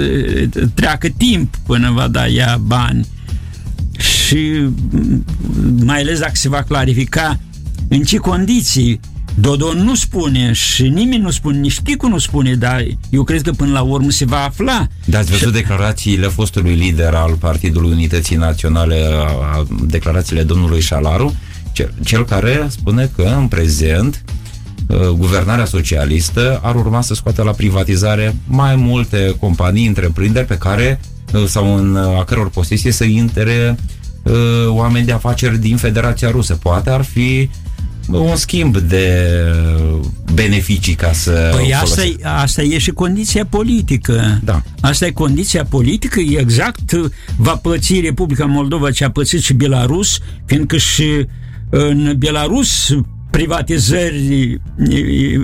treacă 0.74 1.08
timp 1.16 1.56
până 1.66 1.90
va 1.94 2.08
da 2.08 2.28
ea 2.28 2.58
bani. 2.60 3.06
Și 3.98 4.68
mai 5.84 6.00
ales 6.00 6.18
dacă 6.18 6.32
se 6.34 6.48
va 6.48 6.62
clarifica 6.62 7.40
în 7.88 8.02
ce 8.02 8.16
condiții. 8.16 9.00
Dodon 9.36 9.78
nu 9.78 9.94
spune 9.94 10.52
și 10.52 10.88
nimeni 10.88 11.22
nu 11.22 11.30
spune, 11.30 11.58
nici 11.58 11.80
Chicu 11.80 12.08
nu 12.08 12.18
spune, 12.18 12.54
dar 12.54 12.84
eu 13.10 13.24
cred 13.24 13.42
că 13.42 13.50
până 13.50 13.72
la 13.72 13.80
urmă 13.80 14.10
se 14.10 14.24
va 14.24 14.44
afla. 14.44 14.86
Dar 15.04 15.20
ați 15.20 15.30
văzut 15.30 15.46
și... 15.46 15.52
declarațiile 15.52 16.26
fostului 16.26 16.74
lider 16.74 17.14
al 17.14 17.36
Partidului 17.40 17.90
Unității 17.90 18.36
Naționale, 18.36 18.96
declarațiile 19.86 20.42
domnului 20.42 20.80
Șalaru, 20.80 21.36
cel, 21.74 21.94
cel 22.04 22.24
care 22.24 22.66
spune 22.68 23.10
că 23.16 23.22
în 23.22 23.48
prezent 23.48 24.24
uh, 24.86 25.08
guvernarea 25.08 25.64
socialistă 25.64 26.60
ar 26.62 26.74
urma 26.74 27.00
să 27.00 27.14
scoată 27.14 27.42
la 27.42 27.50
privatizare 27.50 28.36
mai 28.46 28.76
multe 28.76 29.34
companii, 29.38 29.86
întreprinderi 29.86 30.46
pe 30.46 30.58
care 30.58 31.00
uh, 31.32 31.44
sau 31.46 31.76
în 31.76 31.94
uh, 31.94 32.18
a 32.18 32.24
căror 32.24 32.50
posesie 32.50 32.92
să 32.92 33.04
intere 33.04 33.76
oameni 34.66 35.06
de 35.06 35.12
afaceri 35.12 35.58
din 35.58 35.76
Federația 35.76 36.30
Rusă. 36.30 36.54
Poate 36.54 36.90
ar 36.90 37.04
fi 37.04 37.50
un 38.10 38.36
schimb 38.36 38.76
de 38.76 39.28
beneficii 40.34 40.94
ca 40.94 41.12
să 41.12 41.52
Păi 41.54 41.74
asta 41.74 42.04
e, 42.04 42.16
asta 42.22 42.62
e 42.62 42.78
și 42.78 42.90
condiția 42.90 43.46
politică. 43.46 44.40
Da. 44.44 44.62
Asta 44.80 45.06
e 45.06 45.10
condiția 45.10 45.64
politică, 45.64 46.20
exact 46.20 46.90
va 47.36 47.56
păți 47.56 48.00
Republica 48.00 48.44
Moldova 48.44 48.90
ce 48.90 49.04
a 49.04 49.10
pățit 49.10 49.42
și 49.42 49.52
Belarus, 49.52 50.18
fiindcă 50.44 50.76
și 50.76 51.26
în 51.76 52.14
Belarus 52.16 52.96
privatizări 53.30 54.60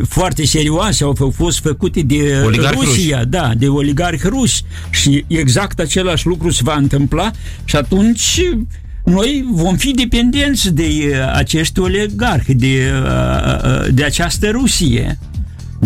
foarte 0.08 0.46
serioase 0.46 1.04
au 1.04 1.32
fost 1.34 1.58
făcute 1.58 2.00
de 2.00 2.42
oligarhi 2.44 2.84
Rusia, 2.84 3.16
ruși. 3.16 3.28
da, 3.28 3.52
de 3.56 3.68
oligarhi 3.68 4.28
ruși 4.28 4.62
și 4.90 5.24
exact 5.26 5.78
același 5.78 6.26
lucru 6.26 6.50
se 6.50 6.60
va 6.64 6.74
întâmpla 6.74 7.30
și 7.64 7.76
atunci 7.76 8.40
noi 9.04 9.44
vom 9.50 9.76
fi 9.76 9.90
dependenți 9.90 10.74
de 10.74 10.88
uh, 11.10 11.32
acești 11.34 11.80
oligarhi, 11.80 12.54
de, 12.54 12.92
uh, 13.04 13.64
uh, 13.64 13.88
de 13.94 14.04
această 14.04 14.50
Rusie. 14.50 15.18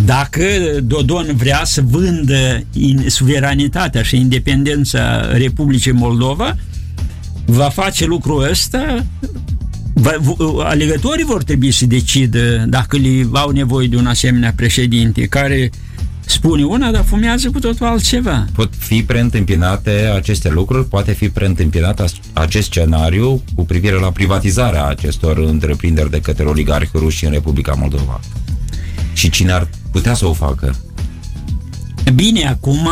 Dacă 0.04 0.44
Dodon 0.82 1.26
vrea 1.36 1.60
să 1.64 1.82
vândă 1.82 2.64
suveranitatea 3.06 4.02
și 4.02 4.16
independența 4.16 5.32
Republicii 5.32 5.92
Moldova, 5.92 6.56
va 7.46 7.68
face 7.68 8.04
lucrul 8.04 8.48
ăsta 8.50 9.04
alegătorii 10.58 11.24
vor 11.24 11.42
trebui 11.42 11.70
să 11.70 11.86
decidă 11.86 12.64
dacă 12.68 12.96
li 12.96 13.28
au 13.32 13.50
nevoie 13.50 13.86
de 13.86 13.96
un 13.96 14.06
asemenea 14.06 14.52
președinte 14.56 15.26
care 15.26 15.70
spune 16.26 16.64
una, 16.64 16.90
dar 16.90 17.04
fumează 17.04 17.50
cu 17.50 17.58
totul 17.58 17.86
altceva. 17.86 18.46
Pot 18.54 18.72
fi 18.78 19.02
preîntâmpinate 19.02 19.90
aceste 20.14 20.50
lucruri, 20.50 20.88
poate 20.88 21.12
fi 21.12 21.28
preîntâmpinat 21.28 22.12
acest 22.32 22.66
scenariu 22.66 23.42
cu 23.54 23.64
privire 23.64 23.94
la 23.94 24.10
privatizarea 24.10 24.86
acestor 24.86 25.38
întreprinderi 25.38 26.10
de 26.10 26.20
către 26.20 26.44
oligarhi 26.44 26.90
ruși 26.94 27.24
în 27.24 27.30
Republica 27.30 27.72
Moldova. 27.72 28.20
Și 29.12 29.30
cine 29.30 29.52
ar 29.52 29.68
putea 29.90 30.14
să 30.14 30.26
o 30.26 30.32
facă? 30.32 30.76
Bine, 32.14 32.48
acum 32.48 32.88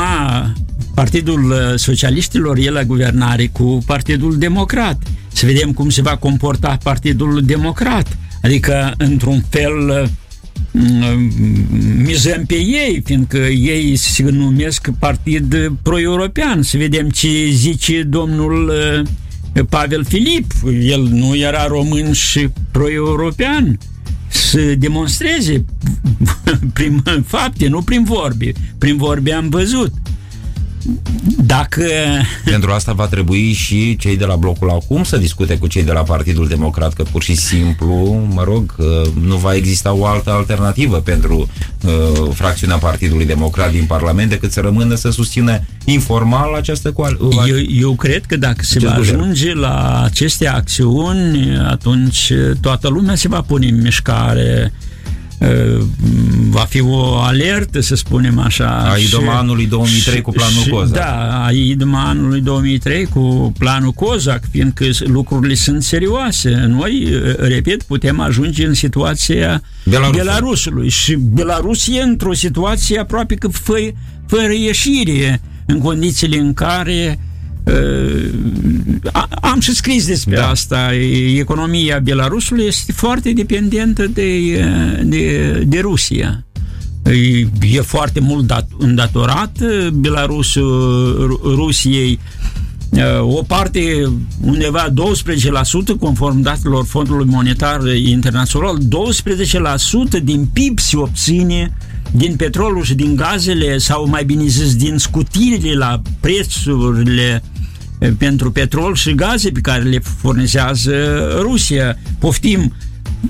Partidul 0.95 1.75
Socialiștilor 1.77 2.57
e 2.59 2.71
la 2.71 2.85
guvernare 2.85 3.47
cu 3.47 3.83
Partidul 3.87 4.39
Democrat. 4.39 5.03
Să 5.33 5.47
vedem 5.47 5.73
cum 5.73 5.91
se 5.91 6.03
va 6.03 6.17
comporta 6.17 6.79
Partidul 6.83 7.43
Democrat. 7.45 8.19
Adică, 8.43 8.95
într-un 8.99 9.45
fel, 9.49 10.11
mizăm 11.97 12.45
pe 12.47 12.55
ei, 12.55 13.03
fiindcă 13.05 13.39
ei 13.47 13.97
se 13.97 14.23
numesc 14.23 14.91
partid 14.99 15.73
pro-european. 15.83 16.63
Să 16.63 16.77
vedem 16.77 17.11
ce 17.11 17.49
zice 17.51 18.03
domnul 18.03 18.73
Pavel 19.69 20.05
Filip, 20.05 20.53
el 20.81 21.03
nu 21.03 21.37
era 21.37 21.67
român 21.67 22.13
și 22.13 22.49
pro-european, 22.71 23.79
să 24.29 24.61
demonstreze 24.79 25.65
prin 26.75 27.03
fapte, 27.27 27.69
nu 27.69 27.83
prin 27.83 28.05
vorbe. 28.05 28.53
Prin 28.79 28.97
vorbe 28.97 29.33
am 29.33 29.49
văzut. 29.49 29.93
Dacă... 31.45 31.85
Pentru 32.45 32.71
asta 32.71 32.93
va 32.93 33.07
trebui 33.07 33.53
și 33.53 33.97
cei 33.97 34.17
de 34.17 34.25
la 34.25 34.37
blocul 34.37 34.71
acum 34.71 35.03
să 35.03 35.17
discute 35.17 35.59
cu 35.59 35.67
cei 35.67 35.83
de 35.83 35.93
la 35.93 36.03
Partidul 36.03 36.49
Democrat, 36.49 36.93
că 36.93 37.03
pur 37.03 37.23
și 37.23 37.35
simplu, 37.35 38.27
mă 38.35 38.45
rog, 38.45 38.75
nu 39.21 39.37
va 39.37 39.55
exista 39.55 39.93
o 39.93 40.07
altă 40.07 40.31
alternativă 40.31 40.97
pentru 40.97 41.49
uh, 41.85 42.31
fracțiunea 42.35 42.77
Partidului 42.77 43.27
Democrat 43.27 43.73
din 43.73 43.85
Parlament 43.85 44.31
decât 44.31 44.53
să 44.53 44.61
rămână 44.61 44.95
să 44.95 45.11
susțină 45.11 45.61
informal 45.85 46.55
această 46.55 46.93
coaliție. 46.93 47.29
Eu, 47.47 47.57
eu 47.81 47.95
cred 47.95 48.25
că 48.27 48.37
dacă 48.37 48.61
se 48.65 48.79
va 48.79 48.93
ajunge 48.93 49.55
la 49.55 50.03
aceste 50.05 50.49
acțiuni, 50.49 51.57
atunci 51.69 52.33
toată 52.61 52.89
lumea 52.89 53.15
se 53.15 53.29
va 53.29 53.41
pune 53.41 53.67
în 53.67 53.81
mișcare 53.81 54.73
va 56.49 56.61
fi 56.61 56.81
o 56.81 57.15
alertă, 57.15 57.81
să 57.81 57.95
spunem 57.95 58.39
așa. 58.39 58.91
A 58.93 58.97
idoma 58.97 59.39
anului 59.39 59.67
2003 59.67 60.15
și, 60.15 60.21
cu 60.21 60.31
planul 60.31 60.65
Cozac. 60.71 60.95
Da, 60.97 61.45
a 61.45 61.51
idoma 61.51 62.05
anului 62.09 62.41
2003 62.41 63.05
cu 63.05 63.53
planul 63.59 63.93
Cozac, 63.93 64.43
fiindcă 64.51 64.85
lucrurile 64.99 65.55
sunt 65.55 65.83
serioase. 65.83 66.65
Noi, 66.69 67.09
repet, 67.37 67.83
putem 67.83 68.21
ajunge 68.21 68.67
în 68.67 68.75
situația 68.75 69.63
Belarusul. 69.85 70.17
Belarusului 70.17 70.89
și 70.89 71.15
Belarus 71.15 71.87
e 71.89 72.03
într-o 72.03 72.33
situație 72.33 72.99
aproape 72.99 73.35
că 73.35 73.49
fă, 73.49 73.93
fără 74.27 74.53
ieșire 74.53 75.41
în 75.67 75.79
condițiile 75.79 76.39
în 76.39 76.55
care 76.55 77.19
uh, 77.19 77.31
Uh, 77.32 77.32
am 79.41 79.61
și 79.61 79.75
scris 79.75 80.07
despre 80.07 80.37
da. 80.37 80.49
asta. 80.49 80.91
Economia 81.37 81.99
Belarusului 81.99 82.65
este 82.65 82.93
foarte 82.93 83.33
dependentă 83.33 84.07
de, 84.07 84.61
de, 85.03 85.53
de 85.67 85.81
Rusia. 85.81 86.45
E 87.61 87.81
foarte 87.81 88.21
mult 88.21 88.47
dat, 88.47 88.69
îndatorat 88.79 89.59
Belarusul 89.93 91.41
Rusiei 91.43 92.19
o 93.21 93.43
parte, 93.43 94.13
undeva 94.41 94.89
12%, 94.91 94.95
conform 96.01 96.41
datelor 96.41 96.85
Fondului 96.85 97.27
Monetar 97.27 97.81
Internațional, 97.95 98.79
12% 100.19 100.23
din 100.23 100.49
PIB 100.53 100.79
se 100.79 100.97
obține 100.97 101.73
din 102.11 102.37
petrolul 102.37 102.83
și 102.83 102.95
din 102.95 103.17
gazele, 103.17 103.79
sau 103.79 104.09
mai 104.09 104.25
bine 104.25 104.47
zis, 104.47 104.77
din 104.77 104.99
scutirile 104.99 105.75
la 105.75 106.03
prețurile 106.21 107.43
pentru 108.19 108.51
petrol 108.51 108.95
și 108.95 109.15
gaze 109.15 109.51
pe 109.51 109.61
care 109.61 109.83
le 109.83 109.99
furnizează 109.99 110.93
Rusia. 111.41 111.99
Poftim, 112.19 112.73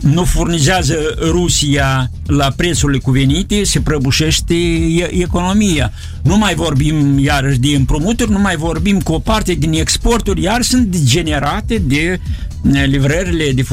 nu 0.00 0.24
furnizează 0.24 0.96
Rusia 1.20 2.10
la 2.26 2.52
prețurile 2.56 2.98
cuvenite, 2.98 3.64
se 3.64 3.80
prăbușește 3.80 4.54
economia. 5.10 5.92
Nu 6.22 6.36
mai 6.36 6.54
vorbim 6.54 7.18
iarăși 7.18 7.58
de 7.58 7.68
împrumuturi, 7.68 8.30
nu 8.30 8.38
mai 8.38 8.56
vorbim 8.56 9.00
cu 9.00 9.12
o 9.12 9.18
parte 9.18 9.52
din 9.52 9.72
exporturi, 9.72 10.42
iar 10.42 10.62
sunt 10.62 10.96
generate 11.04 11.82
de 11.86 12.20
livrările 12.62 13.52
de 13.52 13.64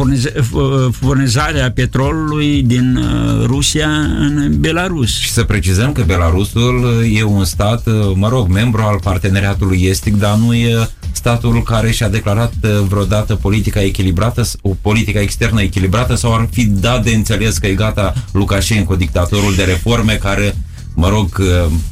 furnizare 0.92 1.62
a 1.62 1.72
petrolului 1.72 2.64
din 2.64 2.96
uh, 2.96 3.46
Rusia 3.46 3.90
în 4.20 4.56
Belarus. 4.60 5.18
Și 5.18 5.30
să 5.30 5.44
precizăm 5.44 5.92
că 5.92 6.04
Belarusul 6.06 7.06
e 7.14 7.24
un 7.24 7.46
stat, 7.46 7.88
uh, 7.88 7.94
mă 8.14 8.30
rog, 8.30 8.48
membru 8.48 8.82
al 8.82 9.00
parteneriatului 9.04 9.82
estic, 9.84 10.18
dar 10.18 10.36
nu 10.36 10.54
e 10.54 10.88
statul 11.12 11.64
care 11.64 11.92
și-a 11.92 12.10
declarat 12.10 12.54
uh, 12.64 12.70
vreodată 12.88 13.36
politica 13.36 13.82
echilibrată, 13.82 14.42
o 14.62 14.76
politică 14.82 15.20
externă 15.20 15.62
echilibrată 15.62 16.16
sau 16.16 16.34
ar 16.34 16.48
fi 16.52 16.66
dat 16.66 17.04
de 17.04 17.12
înțeles 17.12 17.58
că 17.58 17.68
e 17.68 17.74
gata 17.74 18.14
Lukashenko, 18.32 18.96
dictatorul 18.96 19.56
de 19.56 19.64
reforme 19.64 20.14
care 20.14 20.56
mă 20.94 21.10
rog, 21.10 21.42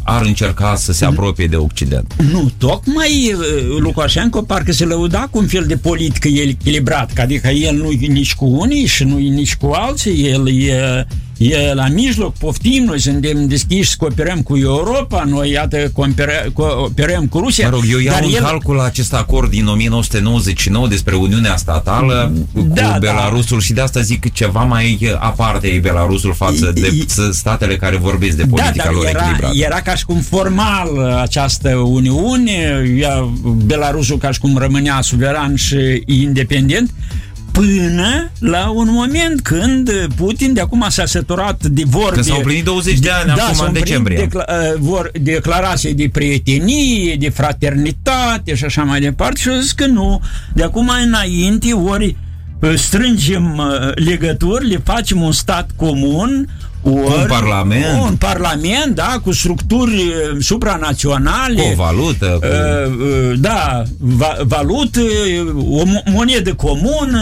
ar 0.04 0.26
încerca 0.26 0.76
să 0.76 0.94
se 0.94 1.06
apropie 1.06 1.48
de 1.48 1.56
Occident. 1.56 2.14
Nu, 2.32 2.52
tocmai 2.58 3.34
uh, 3.38 3.78
Lukashenko 3.80 4.42
parcă 4.42 4.72
se 4.72 4.86
lăuda 4.86 5.28
cu 5.32 5.38
un 5.38 5.48
fel 5.48 5.66
de 5.68 5.78
politică 5.78 6.28
echilibrat, 6.28 7.12
adică 7.18 7.48
el 7.48 7.76
nu 7.76 7.92
e 7.92 8.08
nici 8.08 8.36
cu 8.36 8.46
unii 8.46 8.86
și 8.86 9.04
nu 9.04 9.20
e 9.20 9.30
nici 9.30 9.56
cu 9.56 9.72
alții, 9.74 10.30
el 10.30 10.50
e 10.50 11.08
e 11.38 11.74
la 11.74 11.88
mijloc, 11.88 12.34
poftim, 12.34 12.84
noi 12.84 13.00
suntem 13.00 13.48
deschiși 13.48 13.90
să 13.90 13.96
cooperăm 13.98 14.42
cu 14.42 14.58
Europa, 14.58 15.24
noi 15.24 15.52
iată 15.52 15.92
cooperăm 16.54 17.28
cu 17.28 17.40
Rusia. 17.40 17.70
Mă 17.70 17.76
rog, 17.76 17.84
eu 17.92 18.00
iau 18.00 18.14
dar 18.14 18.24
în 18.24 18.34
el... 18.34 18.42
calcul 18.42 18.80
acest 18.80 19.14
acord 19.14 19.50
din 19.50 19.68
1999 19.68 20.88
despre 20.88 21.16
Uniunea 21.16 21.56
Statală 21.56 22.34
cu 22.54 22.62
da, 22.62 22.82
da. 22.82 22.98
Belarusul 23.00 23.58
da. 23.58 23.64
și 23.64 23.74
de 23.74 23.82
asta 23.82 24.02
zic 24.02 24.20
că 24.20 24.28
ceva 24.34 24.64
mai 24.64 25.16
aparte 25.20 25.68
e 25.68 25.80
Belarusul 25.80 26.34
față 26.34 26.72
de 26.74 26.88
e, 26.88 27.32
statele 27.32 27.76
care 27.76 27.98
vorbesc 27.98 28.38
de 28.38 28.44
da, 28.44 28.72
politica 28.92 29.12
da, 29.12 29.20
lor 29.20 29.24
era, 29.24 29.30
echilibrată. 29.30 29.58
Era 29.58 29.82
ca 29.82 29.96
și 29.96 30.06
cum 30.06 30.20
formal 30.20 31.00
această 31.22 31.70
Uniune, 31.76 32.84
Belarusul 33.66 34.18
ca 34.18 34.32
și 34.32 34.40
cum 34.40 34.58
rămânea 34.58 35.02
suveran 35.02 35.56
și 35.56 36.04
independent, 36.06 36.92
până 37.58 38.32
la 38.40 38.70
un 38.70 38.88
moment 38.92 39.42
când 39.42 39.92
Putin 40.16 40.54
de 40.54 40.62
acum 40.62 40.86
s-a 40.90 41.06
săturat 41.06 41.66
de 41.66 41.84
vorbe... 41.86 42.14
Când 42.14 42.26
s-au 42.26 42.40
plinit 42.40 42.64
20 42.64 43.00
de 43.00 43.10
ani 43.10 43.34
da, 43.36 43.44
acum 43.44 43.66
în 43.66 43.74
decembrie. 43.74 44.18
Decla, 44.18 44.46
uh, 44.50 44.80
vor, 44.80 45.12
declarații 45.22 45.94
de 45.94 46.10
prietenie, 46.12 47.16
de 47.16 47.30
fraternitate 47.30 48.56
și 48.56 48.66
așa 48.66 48.84
mai 48.84 49.00
departe 49.00 49.40
și 49.40 49.50
a 49.50 49.60
zis 49.60 49.72
că 49.72 49.86
nu. 49.86 50.22
De 50.54 50.64
acum 50.64 50.92
înainte 51.06 51.74
ori 51.74 52.16
uh, 52.60 52.74
strângem 52.76 53.58
uh, 53.58 53.92
legături, 53.96 54.68
le 54.68 54.82
facem 54.84 55.22
un 55.22 55.32
stat 55.32 55.70
comun, 55.76 56.50
ori, 56.90 57.22
un 57.22 57.26
parlament. 57.28 58.02
Un 58.02 58.16
parlament, 58.16 58.96
da, 58.96 59.20
cu 59.24 59.32
structuri 59.32 59.96
uh, 59.96 60.38
supranaționale. 60.40 61.62
Cu 61.62 61.70
o 61.72 61.84
valută. 61.84 62.26
Cu... 62.26 62.46
Uh, 62.46 63.32
uh, 63.32 63.40
da, 63.40 63.84
va, 64.00 64.38
valută, 64.44 65.02
o 65.70 65.84
monedă 66.12 66.54
comună, 66.54 67.22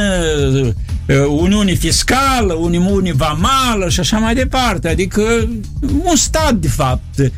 Uniune 1.27 1.73
fiscală, 1.73 2.53
Uniune 2.53 3.13
vamală 3.13 3.89
și 3.89 3.99
așa 3.99 4.17
mai 4.17 4.35
departe. 4.35 4.89
Adică 4.89 5.21
un 6.03 6.15
stat, 6.15 6.53
de 6.53 6.67
fapt. 6.67 7.31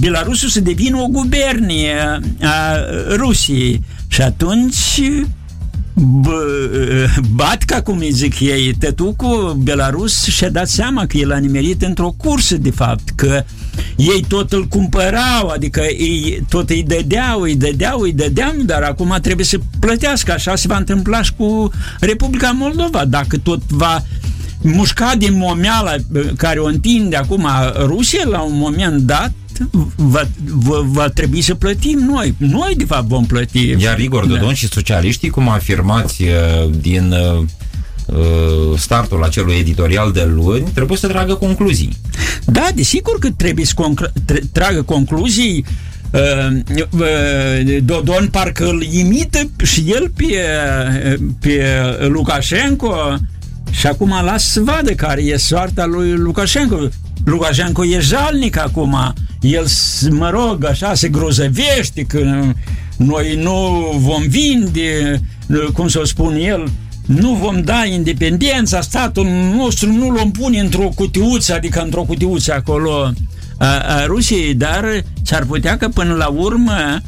Belarusul 0.00 0.48
să 0.48 0.60
devină 0.60 0.96
o 0.96 1.06
gubernie 1.06 2.20
a 2.42 2.76
Rusiei. 3.16 3.82
Și 4.08 4.22
atunci 4.22 5.00
Batca, 7.34 7.82
cum 7.82 7.98
îi 7.98 8.10
zic 8.12 8.40
ei, 8.40 8.74
tătucul 8.78 9.56
Belarus 9.62 10.24
și-a 10.24 10.50
dat 10.50 10.68
seama 10.68 11.06
că 11.06 11.16
el 11.16 11.32
a 11.32 11.36
nimerit 11.36 11.82
într-o 11.82 12.14
cursă, 12.16 12.56
de 12.56 12.70
fapt, 12.70 13.08
că 13.14 13.44
ei 13.96 14.24
tot 14.28 14.52
îl 14.52 14.64
cumpărau, 14.64 15.48
adică 15.54 15.80
ei 15.80 16.44
tot 16.48 16.70
îi 16.70 16.82
dădeau, 16.82 17.40
îi 17.40 17.54
dădeau, 17.54 18.00
îi 18.00 18.12
dădeau, 18.12 18.52
dar 18.64 18.82
acum 18.82 19.18
trebuie 19.22 19.44
să 19.46 19.58
plătească. 19.80 20.32
Așa 20.32 20.56
se 20.56 20.68
va 20.68 20.76
întâmpla 20.76 21.22
și 21.22 21.32
cu 21.36 21.70
Republica 22.00 22.50
Moldova. 22.50 23.04
Dacă 23.04 23.38
tot 23.38 23.62
va 23.68 24.04
mușca 24.62 25.14
din 25.18 25.36
momeala 25.36 25.94
care 26.36 26.58
o 26.58 26.66
întinde 26.66 27.16
acum 27.16 27.48
Rusia 27.84 28.22
la 28.24 28.40
un 28.40 28.56
moment 28.56 29.00
dat, 29.02 29.32
va, 29.96 30.28
va, 30.44 30.80
va 30.84 31.08
trebui 31.08 31.40
să 31.40 31.54
plătim 31.54 31.98
noi. 31.98 32.34
Noi, 32.38 32.74
de 32.76 32.84
fapt, 32.84 33.06
vom 33.06 33.24
plăti. 33.24 33.74
Iar 33.78 33.98
Igor 33.98 34.26
Dodon 34.26 34.46
da. 34.46 34.54
și 34.54 34.68
socialiștii, 34.68 35.28
cum 35.30 35.48
afirmați 35.48 36.22
uh, 36.22 36.70
din 36.80 37.12
uh, 37.12 37.42
uh, 38.06 38.78
startul 38.78 39.22
acelui 39.22 39.54
editorial 39.54 40.12
de 40.12 40.24
luni, 40.24 40.68
trebuie 40.74 40.98
să 40.98 41.08
tragă 41.08 41.34
concluzii. 41.34 41.96
Da, 42.44 42.68
desigur 42.74 43.18
că 43.18 43.28
trebuie 43.36 43.64
să 43.64 43.72
conclu- 43.76 44.12
tragă 44.52 44.82
concluzii 44.82 45.64
Dodon 47.82 48.28
parcă 48.30 48.64
îl 48.64 48.82
imită 48.82 49.50
și 49.62 49.84
el 49.86 50.12
pe, 50.16 50.34
pe 51.40 51.64
Lukashenko 52.08 52.94
și 53.70 53.86
acum 53.86 54.14
las 54.24 54.50
să 54.50 54.60
vadă 54.60 54.92
care 54.92 55.22
e 55.22 55.36
soarta 55.36 55.86
lui 55.86 56.12
Lukashenko. 56.12 56.88
Lukashenko 57.24 57.84
e 57.84 58.00
jalnic 58.00 58.58
acum. 58.58 59.14
El, 59.40 59.66
mă 60.10 60.30
rog, 60.30 60.64
așa, 60.64 60.94
se 60.94 61.08
grozăvește 61.08 62.02
că 62.02 62.42
noi 62.96 63.38
nu 63.42 63.84
vom 63.98 64.22
vinde, 64.28 65.20
cum 65.72 65.88
să 65.88 66.00
spun 66.04 66.36
el, 66.36 66.70
nu 67.06 67.34
vom 67.34 67.62
da 67.62 67.84
independența, 67.84 68.80
statul 68.80 69.26
nostru 69.56 69.92
nu 69.92 70.10
l-om 70.10 70.30
pune 70.30 70.60
într-o 70.60 70.90
cutiuță, 70.94 71.54
adică 71.54 71.80
într-o 71.82 72.02
cutiuță 72.02 72.52
acolo 72.52 73.12
a, 73.58 73.66
a 73.66 74.04
Rusiei, 74.06 74.54
dar 74.54 75.04
s-ar 75.22 75.44
putea 75.44 75.76
că 75.76 75.88
până 75.88 76.14
la 76.14 76.26
urmă 76.26 77.00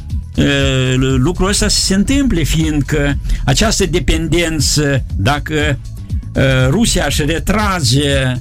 lucrul 1.17 1.49
ăsta 1.49 1.67
să 1.67 1.79
se 1.79 1.93
întâmple, 1.93 2.43
fiindcă 2.43 3.17
această 3.45 3.85
dependență, 3.85 5.03
dacă 5.15 5.79
Rusia 6.69 7.05
își 7.07 7.25
retrage 7.25 8.33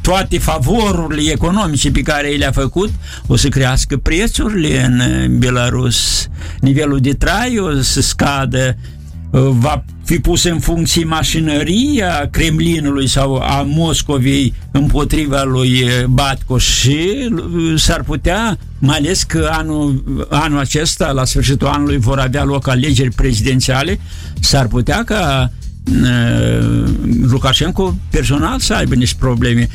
toate 0.00 0.38
favorurile 0.38 1.30
economice 1.30 1.90
pe 1.90 2.00
care 2.00 2.28
le-a 2.28 2.52
făcut, 2.52 2.90
o 3.26 3.36
să 3.36 3.48
crească 3.48 3.96
prețurile 3.96 4.84
în 4.84 5.38
Belarus, 5.38 6.28
nivelul 6.60 6.98
de 7.00 7.12
trai 7.12 7.58
o 7.58 7.80
să 7.80 8.00
scadă, 8.00 8.76
va 9.32 9.84
fi 10.04 10.18
pus 10.18 10.44
în 10.44 10.58
funcție 10.58 11.04
mașinăria 11.04 12.28
Kremlinului 12.30 13.06
sau 13.06 13.36
a 13.36 13.62
Moscovei 13.66 14.54
împotriva 14.70 15.42
lui 15.42 15.84
Batcoș 16.08 16.64
și 16.64 17.28
s-ar 17.76 18.02
putea, 18.02 18.58
mai 18.78 18.96
ales 18.96 19.22
că 19.22 19.48
anul, 19.52 20.04
anul 20.30 20.58
acesta, 20.58 21.10
la 21.10 21.24
sfârșitul 21.24 21.66
anului, 21.66 21.98
vor 21.98 22.18
avea 22.18 22.44
loc 22.44 22.68
alegeri 22.68 23.10
prezidențiale, 23.10 24.00
s-ar 24.40 24.66
putea 24.66 25.04
ca 25.04 25.50
uh, 25.52 25.59
Lukashenko 27.22 27.94
personal 28.10 28.58
să 28.58 28.74
aibă 28.74 28.94
niște 28.94 29.16
probleme. 29.18 29.68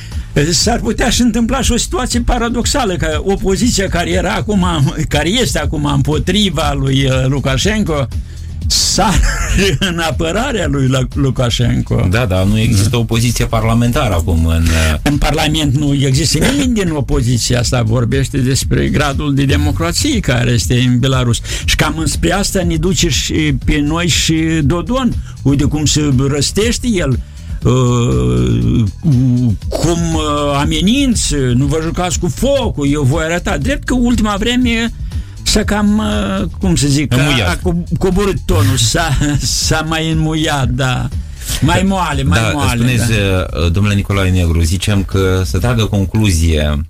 S-ar 0.51 0.79
putea 0.79 1.09
și 1.09 1.21
întâmpla 1.21 1.61
și 1.61 1.71
o 1.71 1.77
situație 1.77 2.19
paradoxală, 2.19 2.95
că 2.95 3.21
opoziția 3.23 3.87
care 3.87 4.09
era 4.09 4.33
acum, 4.33 4.65
care 5.09 5.29
este 5.29 5.59
acum 5.59 5.85
împotriva 5.85 6.73
lui 6.73 7.05
uh, 7.05 7.25
Lukashenko, 7.27 8.07
sar 8.67 9.21
în 9.89 9.99
apărarea 9.99 10.67
lui 10.67 10.89
Lukashenko. 11.13 12.07
Da, 12.09 12.25
dar 12.25 12.43
nu 12.43 12.59
există 12.59 12.97
opoziție 12.97 13.45
parlamentară 13.45 14.13
acum 14.13 14.45
în... 14.45 14.63
Uh, 14.63 14.97
în 15.01 15.17
Parlament 15.17 15.75
nu 15.75 15.93
există 15.93 16.37
nimeni 16.37 16.73
din 16.73 16.91
opoziția 16.91 17.59
asta, 17.59 17.81
vorbește 17.81 18.37
despre 18.37 18.87
gradul 18.87 19.33
de 19.33 19.45
democrație 19.45 20.19
care 20.19 20.51
este 20.51 20.83
în 20.87 20.99
Belarus. 20.99 21.39
Și 21.65 21.75
cam 21.75 21.97
înspre 21.97 22.31
asta 22.31 22.63
ne 22.63 22.75
duce 22.75 23.09
și 23.09 23.55
pe 23.65 23.79
noi 23.79 24.07
și 24.07 24.35
Dodon. 24.63 25.13
Uite 25.41 25.63
cum 25.63 25.85
se 25.85 26.13
răstește 26.27 26.87
el 26.87 27.19
Uh, 27.65 28.83
cum 29.69 30.13
uh, 30.13 30.57
ameninți, 30.59 31.35
nu 31.53 31.65
vă 31.65 31.79
jucați 31.83 32.19
cu 32.19 32.27
focul, 32.27 32.91
eu 32.91 33.01
voi 33.01 33.23
arăta. 33.23 33.57
Drept 33.57 33.83
că 33.83 33.93
ultima 33.93 34.35
vreme 34.39 34.93
să 35.55 35.63
cam, 35.63 35.97
uh, 35.97 36.47
cum 36.59 36.75
să 36.75 36.87
zic, 36.87 37.13
a, 37.13 37.17
a 37.47 37.73
coborât 37.99 38.37
tonul, 38.45 38.77
s-a, 38.77 39.17
s-a 39.39 39.81
mai 39.87 40.11
înmuiat, 40.11 40.69
da. 40.69 41.07
Mai 41.61 41.83
moale, 41.85 42.23
mai 42.23 42.39
da, 42.39 42.49
moale. 42.53 42.75
Spuneți, 42.75 43.09
da. 43.09 43.45
Uh, 43.59 43.71
domnule 43.71 43.95
Nicolae 43.95 44.31
Negru, 44.31 44.61
zicem 44.61 45.03
că 45.03 45.41
să 45.45 45.57
tragă 45.57 45.85
concluzie 45.85 46.85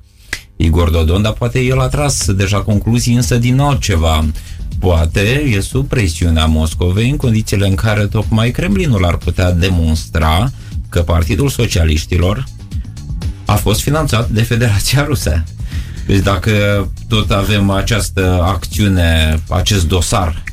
Igor 0.56 0.90
Dodon, 0.90 1.22
dar 1.22 1.32
poate 1.32 1.60
el 1.60 1.80
a 1.80 1.88
tras 1.88 2.32
deja 2.32 2.62
concluzii 2.62 3.16
însă 3.16 3.38
din 3.38 3.60
altceva. 3.60 4.26
Poate 4.80 5.44
e 5.56 5.60
sub 5.60 5.88
presiunea 5.88 6.46
Moscovei 6.46 7.10
în 7.10 7.18
condițiile 7.18 7.68
în 7.68 7.76
care 7.76 8.06
tocmai 8.06 8.52
Kremlinul 8.52 9.06
ar 9.06 9.18
putea 9.18 9.52
demonstra 9.52 10.52
că 10.90 11.02
Partidul 11.02 11.50
Socialiștilor 11.50 12.44
a 13.46 13.56
fost 13.56 13.82
finanțat 13.82 14.30
de 14.30 14.42
Federația 14.42 15.04
Rusă. 15.04 15.44
Deci 16.06 16.24
dacă 16.24 16.88
tot 17.08 17.32
avem 17.32 17.70
această 17.70 18.42
acțiune, 18.44 19.40
acest 19.50 19.88
dosar 19.88 20.44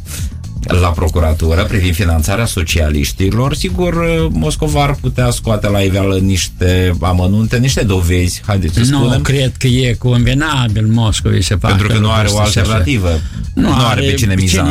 la 0.67 0.89
procuratură 0.89 1.65
privind 1.65 1.95
finanțarea 1.95 2.45
socialiștilor, 2.45 3.55
sigur, 3.55 3.95
Moscova 4.31 4.83
ar 4.83 4.97
putea 5.01 5.31
scoate 5.31 5.69
la 5.69 5.79
iveală 5.79 6.17
niște 6.17 6.93
amănunte, 7.01 7.57
niște 7.57 7.83
dovezi, 7.83 8.43
haideți 8.47 8.75
să 8.75 8.81
nu, 8.81 8.87
spunem. 8.87 9.17
Nu, 9.17 9.19
cred 9.19 9.53
că 9.59 9.67
e 9.67 9.93
convenabil 9.93 10.87
Moscovei 10.87 11.43
să 11.43 11.57
facă 11.57 11.75
Pentru 11.75 11.93
că 11.93 11.99
nu 11.99 12.11
are 12.11 12.29
o 12.29 12.39
alternativă. 12.39 13.21
Nu, 13.55 13.63
nu 13.63 13.75
are, 13.75 13.85
are 13.85 14.01
pe 14.01 14.15
cine 14.15 14.35
miza. 14.35 14.63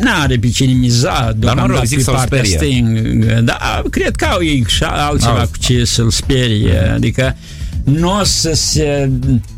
Nu 0.00 0.10
are 0.22 0.36
pe 0.36 0.48
cine 0.48 0.72
miza, 0.72 1.32
Dar 1.36 1.54
mă 1.54 1.66
rog, 1.66 1.84
zic 1.84 2.02
să-l 2.02 2.18
sperie. 2.18 2.56
Sting. 2.56 3.24
Da, 3.24 3.82
cred 3.90 4.16
că 4.16 4.24
au 4.24 4.42
ei 4.42 4.66
altceva 4.80 5.38
au. 5.38 5.46
cu 5.46 5.58
ce 5.58 5.84
să-l 5.84 6.10
sperie. 6.10 6.92
Adică 6.94 7.36
nu 7.86 8.18
o 8.18 8.24
să 8.24 8.52
se 8.54 9.10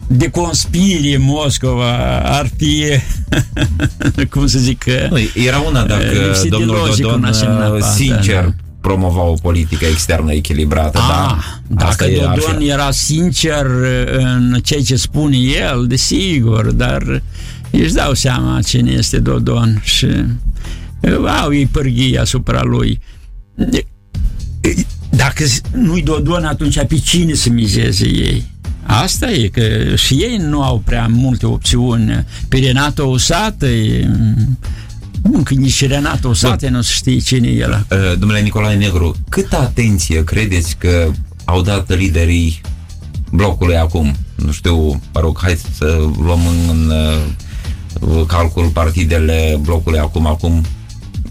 deconspire 0.06 1.16
Moscova, 1.16 2.20
ar 2.20 2.50
fi, 2.56 2.84
cum 4.30 4.46
să 4.46 4.58
zic... 4.58 4.84
Nu, 5.10 5.16
era 5.34 5.58
una 5.58 5.84
dacă 5.84 6.34
domnul 6.48 6.94
Dodon 6.98 7.24
uh, 7.24 7.82
sincer 7.94 8.44
da. 8.44 8.54
promova 8.80 9.22
o 9.22 9.34
politică 9.42 9.84
externă 9.84 10.32
echilibrată, 10.32 10.98
A, 10.98 11.08
da? 11.08 11.38
Dacă 11.66 11.88
Asta 11.88 12.06
Dodon 12.06 12.60
e, 12.60 12.64
era 12.64 12.90
sincer 12.90 13.66
în 14.16 14.60
ceea 14.62 14.82
ce 14.82 14.96
spune 14.96 15.36
el, 15.36 15.86
desigur, 15.86 16.72
dar 16.72 17.22
își 17.70 17.92
dau 17.92 18.14
seama 18.14 18.62
cine 18.62 18.90
este 18.90 19.18
Dodon 19.18 19.80
și 19.84 20.06
au 21.42 21.54
ei 21.54 21.66
pârghii 21.66 22.18
asupra 22.18 22.62
lui. 22.62 23.00
Dacă 25.10 25.44
nu-i 25.72 26.02
Dodon, 26.02 26.44
atunci 26.44 26.84
pe 26.84 26.98
cine 26.98 27.34
să 27.34 27.50
mizeze 27.50 28.06
ei? 28.06 28.44
Asta 28.82 29.30
e, 29.30 29.48
că 29.48 29.94
și 29.96 30.14
ei 30.14 30.36
nu 30.36 30.62
au 30.62 30.82
prea 30.84 31.06
multe 31.10 31.46
opțiuni. 31.46 32.24
Pe 32.48 32.56
Renato 32.56 33.04
Usată 33.04 33.66
e, 33.66 34.10
Bun, 35.22 35.42
că 35.42 35.54
nici 35.54 35.86
Renato 35.86 36.28
Usată 36.28 36.68
nu 36.68 36.82
știe 36.82 37.18
cine 37.18 37.48
e 37.48 37.52
el. 37.52 37.86
Uh, 37.90 38.18
domnule 38.18 38.40
Nicolae 38.40 38.76
Negru, 38.76 39.16
câtă 39.28 39.56
atenție 39.56 40.24
credeți 40.24 40.76
că 40.76 41.10
au 41.44 41.62
dat 41.62 41.96
liderii 41.96 42.60
blocului 43.30 43.76
acum? 43.76 44.16
Nu 44.34 44.52
știu, 44.52 44.76
mă 45.12 45.20
rog, 45.20 45.38
hai 45.40 45.58
să 45.76 45.98
luăm 46.22 46.40
în, 46.46 46.68
în 46.70 46.92
uh, 48.00 48.26
calcul 48.26 48.66
partidele 48.66 49.58
blocului 49.62 49.98
acum, 49.98 50.26
acum 50.26 50.64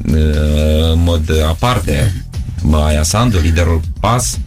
uh, 0.07 0.91
în 0.93 1.03
mod 1.03 1.31
aparte. 1.47 2.25
Maia 2.69 3.03
Sandu, 3.03 3.39
liderul 3.39 3.81
PAS, 3.99 4.39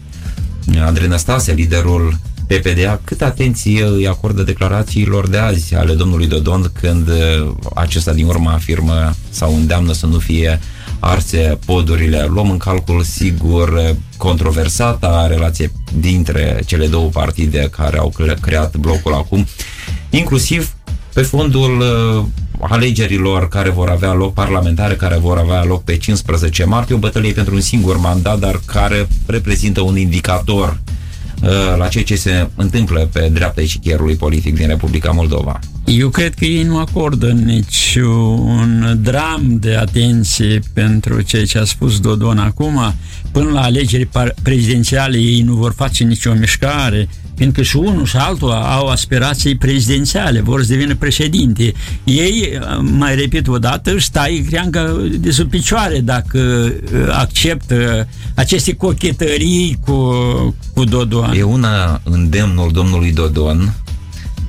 Andrei 0.79 1.07
Năstase, 1.07 1.53
liderul 1.53 2.19
PPDA, 2.47 2.99
cât 3.03 3.21
atenție 3.21 3.85
îi 3.85 4.07
acordă 4.07 4.41
declarațiilor 4.41 5.27
de 5.27 5.37
azi 5.37 5.75
ale 5.75 5.93
domnului 5.93 6.27
Dodon 6.27 6.71
când 6.81 7.07
uh, 7.07 7.51
acesta 7.75 8.13
din 8.13 8.25
urmă 8.25 8.49
afirmă 8.49 9.13
sau 9.29 9.55
îndeamnă 9.55 9.93
să 9.93 10.05
nu 10.05 10.17
fie 10.17 10.59
arse 10.99 11.59
podurile. 11.65 12.25
Luăm 12.29 12.49
în 12.49 12.57
calcul, 12.57 13.03
sigur, 13.03 13.95
controversata 14.17 15.27
relație 15.27 15.71
dintre 15.99 16.61
cele 16.65 16.87
două 16.87 17.09
partide 17.09 17.69
care 17.77 17.97
au 17.97 18.13
creat 18.41 18.77
blocul 18.77 19.13
acum, 19.13 19.47
inclusiv 20.09 20.73
pe 21.13 21.21
fondul 21.21 21.79
uh, 21.79 22.25
alegerilor 22.69 23.47
care 23.47 23.69
vor 23.69 23.89
avea 23.89 24.13
loc, 24.13 24.33
parlamentare 24.33 24.95
care 24.95 25.17
vor 25.17 25.37
avea 25.37 25.63
loc 25.63 25.83
pe 25.83 25.97
15 25.97 26.63
martie, 26.63 26.95
o 26.95 26.97
bătălie 26.97 27.31
pentru 27.31 27.53
un 27.53 27.61
singur 27.61 27.97
mandat, 27.97 28.39
dar 28.39 28.61
care 28.65 29.07
reprezintă 29.25 29.81
un 29.81 29.97
indicator 29.97 30.79
uh, 31.43 31.49
la 31.77 31.87
ceea 31.87 32.03
ce 32.03 32.15
se 32.15 32.47
întâmplă 32.55 33.09
pe 33.13 33.29
dreapta 33.33 33.61
eșichierului 33.61 34.15
politic 34.15 34.55
din 34.55 34.67
Republica 34.67 35.11
Moldova. 35.11 35.59
Eu 35.85 36.09
cred 36.09 36.33
că 36.33 36.45
ei 36.45 36.63
nu 36.63 36.77
acordă 36.77 37.31
nici 37.31 37.97
un 38.35 38.99
dram 39.01 39.57
de 39.59 39.75
atenție 39.75 40.59
pentru 40.73 41.21
ceea 41.21 41.45
ce 41.45 41.57
a 41.57 41.63
spus 41.63 41.99
Dodon 41.99 42.37
acum. 42.37 42.93
Până 43.31 43.49
la 43.49 43.61
alegeri 43.61 44.09
prezidențiale 44.43 45.17
ei 45.17 45.41
nu 45.41 45.53
vor 45.53 45.73
face 45.75 46.03
nicio 46.03 46.33
mișcare, 46.33 47.07
fiindcă 47.35 47.61
și 47.61 47.75
unul 47.75 48.05
și 48.05 48.15
altul 48.15 48.51
au 48.51 48.87
aspirații 48.87 49.57
prezidențiale, 49.57 50.41
vor 50.41 50.61
să 50.61 50.67
devină 50.67 50.95
președinte. 50.95 51.73
Ei, 52.03 52.59
mai 52.81 53.15
repet 53.15 53.47
o 53.47 53.57
dată, 53.57 53.93
își 53.93 54.05
stai 54.05 54.45
creangă 54.47 55.07
de 55.19 55.31
sub 55.31 55.49
picioare 55.49 55.99
dacă 55.99 56.39
uh, 56.39 57.07
acceptă 57.11 58.07
aceste 58.35 58.73
cochetării 58.73 59.77
cu, 59.85 60.13
cu 60.73 60.83
Dodon. 60.83 61.33
E 61.37 61.43
una 61.43 62.01
îndemnul 62.03 62.71
domnului 62.71 63.11
Dodon 63.11 63.73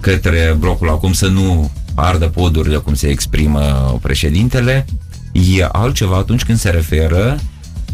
către 0.02 0.56
blocul 0.58 0.88
acum 0.88 1.12
să 1.12 1.26
nu 1.26 1.70
ardă 1.94 2.28
podurile 2.28 2.76
cum 2.76 2.94
se 2.94 3.08
exprimă 3.08 3.98
președintele, 4.02 4.84
e 5.32 5.68
altceva 5.72 6.16
atunci 6.16 6.44
când 6.44 6.58
se 6.58 6.70
referă 6.70 7.38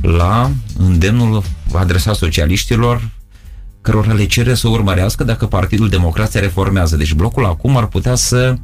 la 0.02 0.50
îndemnul 0.78 1.42
adresat 1.72 2.14
socialiștilor 2.14 3.10
cărora 3.80 4.12
le 4.12 4.26
cere 4.26 4.54
să 4.54 4.68
urmărească 4.68 5.24
dacă 5.24 5.46
Partidul 5.46 5.88
Democrat 5.88 6.30
se 6.30 6.38
reformează. 6.38 6.96
Deci 6.96 7.12
blocul 7.12 7.44
acum 7.44 7.76
ar 7.76 7.86
putea 7.86 8.14
să 8.14 8.54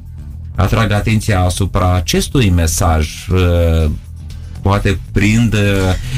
atragă 0.54 0.94
atenția 0.94 1.40
asupra 1.40 1.94
acestui 1.94 2.50
mesaj 2.50 3.28
uh, 3.28 3.90
poate 4.62 4.98
prind 5.12 5.54
uh, 5.54 5.61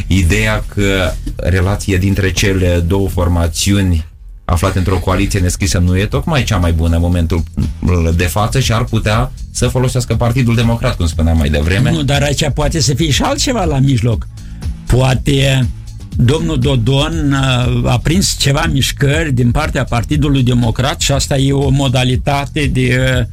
ideea 0.06 0.64
că 0.74 1.12
relația 1.36 1.98
dintre 1.98 2.32
cele 2.32 2.78
două 2.86 3.08
formațiuni 3.08 4.06
aflate 4.48 4.78
într-o 4.78 4.98
coaliție 4.98 5.40
neschisă 5.40 5.78
nu 5.78 5.98
e 5.98 6.06
tocmai 6.06 6.44
cea 6.44 6.56
mai 6.56 6.72
bună 6.72 6.94
în 6.94 7.00
momentul 7.00 7.42
de 8.16 8.24
față 8.24 8.60
și 8.60 8.72
ar 8.72 8.84
putea 8.84 9.32
să 9.50 9.66
folosească 9.66 10.14
Partidul 10.14 10.54
Democrat, 10.54 10.96
cum 10.96 11.06
spuneam 11.06 11.36
mai 11.36 11.48
devreme. 11.48 11.90
Nu, 11.90 12.02
dar 12.02 12.22
aici 12.22 12.50
poate 12.54 12.80
să 12.80 12.94
fie 12.94 13.10
și 13.10 13.22
altceva 13.22 13.64
la 13.64 13.78
mijloc. 13.78 14.26
Poate 14.86 15.68
domnul 16.16 16.58
Dodon 16.58 17.32
uh, 17.32 17.90
a 17.90 17.98
prins 18.02 18.36
ceva 18.38 18.66
mișcări 18.72 19.32
din 19.32 19.50
partea 19.50 19.84
Partidului 19.84 20.42
Democrat 20.42 21.00
și 21.00 21.12
asta 21.12 21.36
e 21.36 21.52
o 21.52 21.68
modalitate 21.68 22.66
de, 22.66 23.16
uh, 23.18 23.24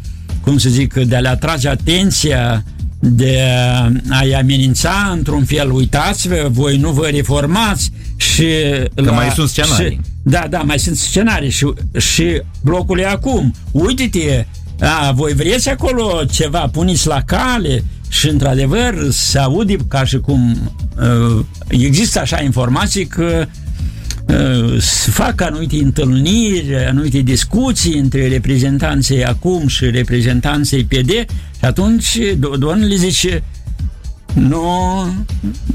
cum 0.41 0.57
să 0.57 0.69
zic, 0.69 0.93
de 0.93 1.15
a 1.15 1.19
le 1.19 1.29
atrage 1.29 1.67
atenția 1.69 2.63
de 2.99 3.39
a-i 4.09 4.33
amenința 4.33 5.09
într-un 5.11 5.45
fel, 5.45 5.71
uitați-vă, 5.71 6.47
voi 6.51 6.77
nu 6.77 6.91
vă 6.91 7.07
reformați 7.07 7.91
și... 8.23 8.47
Că 8.95 9.01
la, 9.01 9.11
mai 9.11 9.29
sunt 9.29 9.49
scenarii. 9.49 9.89
Și, 9.89 9.99
da, 10.23 10.47
da, 10.49 10.59
mai 10.59 10.79
sunt 10.79 10.97
scenarii 10.97 11.49
și, 11.49 11.73
și 11.97 12.41
blocul 12.61 12.99
e 12.99 13.05
acum. 13.05 13.53
Uite-te, 13.71 14.45
a, 14.79 15.11
voi 15.11 15.33
vreți 15.33 15.69
acolo 15.69 16.23
ceva, 16.31 16.59
puneți 16.71 17.07
la 17.07 17.21
cale 17.21 17.83
și 18.09 18.29
într-adevăr 18.29 19.07
se 19.09 19.39
aude 19.39 19.75
ca 19.87 20.05
și 20.05 20.17
cum 20.17 20.71
uh, 20.97 21.45
există 21.67 22.19
așa 22.19 22.41
informații 22.41 23.05
că 23.05 23.45
uh, 24.27 24.81
se 24.81 25.11
fac 25.11 25.41
anumite 25.41 25.75
întâlniri, 25.75 26.75
anumite 26.87 27.19
discuții 27.19 27.97
între 27.97 28.27
reprezentanții 28.27 29.25
acum 29.25 29.67
și 29.67 29.85
reprezentanții 29.85 30.83
PD 30.83 31.09
și 31.09 31.65
atunci 31.65 32.17
Dodon 32.37 32.87
le 32.87 32.95
zice 32.95 33.43
nu, 34.33 34.65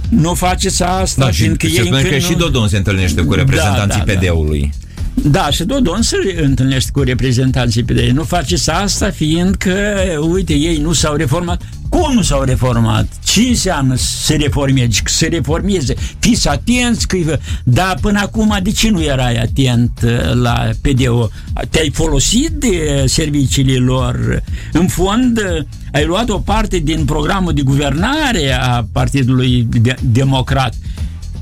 nu 0.09 0.35
faceți 0.35 0.83
asta, 0.83 1.25
da, 1.25 1.31
fiindcă 1.31 1.67
și, 1.67 1.77
ei 1.77 1.91
că 1.91 2.09
nu... 2.11 2.19
și 2.19 2.35
Dodon 2.35 2.69
se 2.69 2.77
întâlnește 2.77 3.23
cu 3.23 3.35
reprezentanții 3.35 4.03
da, 4.05 4.13
da, 4.13 4.19
PD-ului. 4.19 4.61
Da. 4.61 4.89
Da, 5.23 5.51
și 5.51 5.65
Dodon 5.65 6.03
se 6.03 6.17
întâlnește 6.43 6.91
cu 6.93 7.01
reprezentanții 7.01 7.83
PD. 7.83 7.99
Nu 7.99 8.23
faceți 8.23 8.71
asta 8.71 9.11
fiindcă, 9.11 9.75
uite, 10.21 10.55
ei 10.55 10.77
nu 10.77 10.93
s-au 10.93 11.15
reformat. 11.15 11.63
Cum 12.01 12.15
nu 12.15 12.23
s-au 12.23 12.43
reformat? 12.43 13.07
Ce 13.25 13.41
înseamnă 13.41 13.95
să 13.95 14.17
se 14.25 14.35
reformeze? 14.35 15.01
Să 15.05 15.17
se 15.17 15.27
reformeze? 15.27 15.95
Fiți 16.19 16.49
atenți 16.49 17.07
că... 17.07 17.39
Dar 17.65 17.99
până 18.01 18.21
acum 18.23 18.59
de 18.63 18.71
ce 18.71 18.91
nu 18.91 19.03
erai 19.03 19.37
atent 19.37 20.01
uh, 20.05 20.33
la 20.35 20.71
PDO? 20.81 21.29
Te-ai 21.71 21.91
folosit 21.91 22.51
de 22.51 23.05
serviciile 23.07 23.77
lor? 23.79 24.43
În 24.73 24.87
fond, 24.87 25.39
uh, 25.39 25.65
ai 25.93 26.05
luat 26.05 26.29
o 26.29 26.39
parte 26.39 26.79
din 26.79 27.05
programul 27.05 27.53
de 27.53 27.63
guvernare 27.63 28.53
a 28.61 28.87
Partidului 28.93 29.69
Democrat 30.01 30.75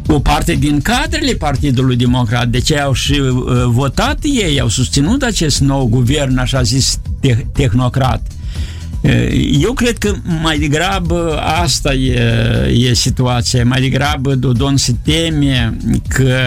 o 0.09 0.19
parte 0.19 0.55
din 0.55 0.81
cadrele 0.81 1.33
Partidului 1.33 1.97
Democrat, 1.97 2.49
de 2.49 2.61
ce 2.61 2.79
au 2.79 2.93
și 2.93 3.13
uh, 3.13 3.45
votat 3.67 4.19
ei, 4.23 4.61
au 4.61 4.69
susținut 4.69 5.23
acest 5.23 5.61
nou 5.61 5.87
guvern, 5.87 6.39
așa 6.39 6.63
zis, 6.63 6.99
te- 7.21 7.47
tehnocrat. 7.53 8.36
Uh, 9.07 9.59
eu 9.63 9.73
cred 9.73 9.99
că 9.99 10.15
mai 10.43 10.59
degrabă 10.59 11.41
asta 11.41 11.95
e, 11.95 12.21
e 12.73 12.95
situația, 12.95 13.65
mai 13.65 13.81
degrabă 13.81 14.35
Dodon 14.35 14.77
se 14.77 14.95
teme 15.05 15.77
că 16.09 16.39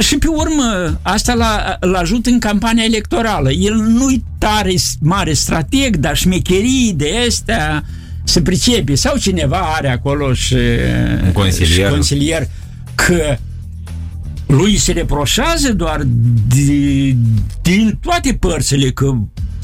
și 0.00 0.18
pe 0.18 0.26
urmă, 0.28 0.98
asta 1.02 1.34
l 1.80 1.94
ajută 1.94 2.30
în 2.30 2.38
campania 2.38 2.84
electorală. 2.84 3.50
El 3.50 3.74
nu-i 3.74 4.24
tare 4.38 4.74
mare 5.00 5.32
strateg, 5.32 5.96
dar 5.96 6.16
șmecherii 6.16 6.94
de 6.96 7.14
astea 7.28 7.84
se 8.24 8.42
pricepe 8.42 8.94
sau 8.94 9.16
cineva 9.16 9.58
are 9.76 9.88
acolo 9.88 10.32
și, 10.32 10.56
un 11.24 11.32
consilier. 11.32 11.86
și 11.86 11.92
consilier 11.92 12.48
că 12.94 13.36
lui 14.46 14.76
se 14.76 14.92
reproșează 14.92 15.72
doar 15.72 16.02
de, 16.54 17.16
din 17.62 17.98
toate 18.00 18.36
părțile 18.40 18.90
că 18.90 19.16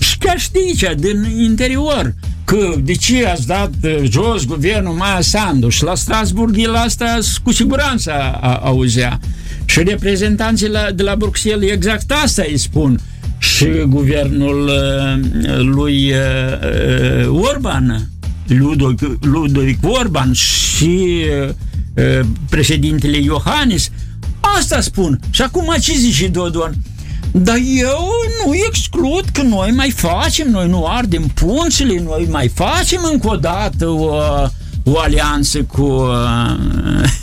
și 0.04 0.18
chiar 0.18 0.38
și 0.38 0.50
de 0.50 0.58
aici, 0.66 0.98
din 0.98 1.24
interior, 1.40 2.14
că 2.44 2.74
de 2.82 2.92
ce 2.92 3.26
ați 3.26 3.46
dat 3.46 3.70
jos 4.02 4.44
guvernul 4.44 4.94
Maia 4.94 5.20
Sanduș 5.20 5.74
și 5.74 5.82
la 5.82 5.94
Strasburg 5.94 6.58
el 6.58 6.74
asta 6.74 7.18
cu 7.42 7.52
siguranță 7.52 8.12
a, 8.12 8.60
auzea. 8.62 9.20
Și 9.64 9.82
reprezentanții 9.82 10.68
la, 10.68 10.90
de 10.90 11.02
la 11.02 11.16
Bruxelles 11.16 11.70
exact 11.70 12.12
asta 12.24 12.42
îi 12.48 12.58
spun. 12.58 13.00
Și 13.38 13.66
guvernul 13.86 14.64
uh, 14.64 15.58
lui 15.58 16.12
uh, 16.12 17.28
uh 17.28 17.48
Orban 17.52 18.08
Ludovic, 18.46 19.00
Ludovic 19.20 19.78
Orban 19.82 20.32
și 20.32 21.24
uh, 21.96 22.20
președintele 22.48 23.16
Iohannis. 23.16 23.90
Asta 24.40 24.80
spun. 24.80 25.20
Și 25.30 25.42
acum 25.42 25.74
ce 25.80 25.92
zice 25.94 26.28
Dodon? 26.28 26.74
Dar 27.36 27.56
eu 27.76 28.10
nu 28.44 28.52
exclud 28.66 29.24
că 29.32 29.42
noi 29.42 29.70
mai 29.70 29.90
facem, 29.90 30.50
noi 30.50 30.68
nu 30.68 30.86
ardem 30.86 31.22
punțile, 31.22 32.00
noi 32.00 32.26
mai 32.30 32.48
facem 32.48 33.08
încă 33.12 33.28
o 33.28 33.36
dată 33.36 33.88
o, 33.88 34.14
o 34.84 34.98
alianță 34.98 35.62
cu, 35.62 36.08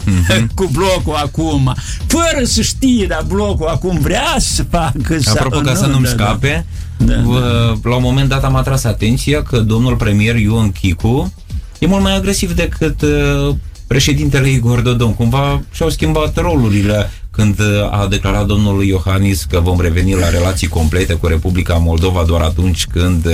mm-hmm. 0.05 0.47
cu 0.55 0.69
blocul 0.71 1.15
acum. 1.15 1.75
Fără 2.07 2.43
să 2.43 2.61
știe, 2.61 3.05
dar 3.05 3.23
blocul 3.27 3.67
acum 3.67 3.99
vrea 3.99 4.35
să 4.37 4.63
facă... 4.63 5.17
Apropo, 5.25 5.59
ca 5.59 5.75
să 5.75 5.85
nu-mi 5.85 6.03
da, 6.03 6.09
da. 6.09 6.23
scape, 6.23 6.65
da 6.97 7.05
da, 7.05 7.13
da. 7.13 7.89
La 7.89 7.95
un 7.95 8.01
moment 8.01 8.29
dat 8.29 8.43
am 8.43 8.55
atras 8.55 8.83
atenția 8.83 9.43
că 9.43 9.59
domnul 9.59 9.95
premier 9.95 10.35
Ion 10.35 10.71
Chicu 10.71 11.33
e 11.79 11.87
mult 11.87 12.03
mai 12.03 12.15
agresiv 12.15 12.55
decât 12.55 13.01
uh, 13.01 13.55
președintele 13.87 14.49
Igor 14.49 14.79
Dodon. 14.79 15.15
Cumva 15.15 15.61
și-au 15.71 15.89
schimbat 15.89 16.37
rolurile 16.41 17.09
când 17.31 17.59
uh, 17.59 17.65
a 17.91 18.07
declarat 18.09 18.45
domnul 18.45 18.83
Iohannis 18.83 19.43
că 19.43 19.59
vom 19.59 19.81
reveni 19.81 20.13
la 20.13 20.29
relații 20.29 20.67
complete 20.67 21.13
cu 21.13 21.27
Republica 21.27 21.73
Moldova 21.73 22.23
doar 22.27 22.41
atunci 22.41 22.85
când 22.85 23.25
uh, 23.25 23.31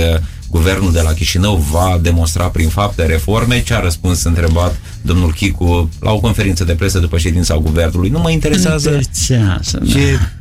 guvernul 0.50 0.92
de 0.92 1.00
la 1.00 1.12
Chișinău 1.12 1.56
va 1.70 1.98
demonstra 2.02 2.44
prin 2.44 2.68
fapte 2.68 3.06
reforme. 3.06 3.62
Ce 3.62 3.74
a 3.74 3.80
răspuns 3.80 4.22
întrebat 4.22 4.76
domnul 5.02 5.32
Chicu 5.32 5.88
la 6.00 6.10
o 6.10 6.20
conferință 6.20 6.64
de 6.64 6.72
presă 6.72 6.98
după 6.98 7.18
ședința 7.18 7.56
guvernului? 7.56 8.08
Nu 8.08 8.18
mă 8.18 8.30
interesează 8.30 9.00
ce 9.26 9.36
da. 9.36 9.60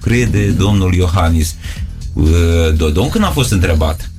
crede 0.02 0.46
domnul 0.46 0.94
Iohannis. 0.94 1.56
Uh, 2.14 2.28
Dodon 2.76 3.10
când 3.10 3.24
a 3.24 3.30
fost 3.30 3.52
întrebat? 3.52 4.12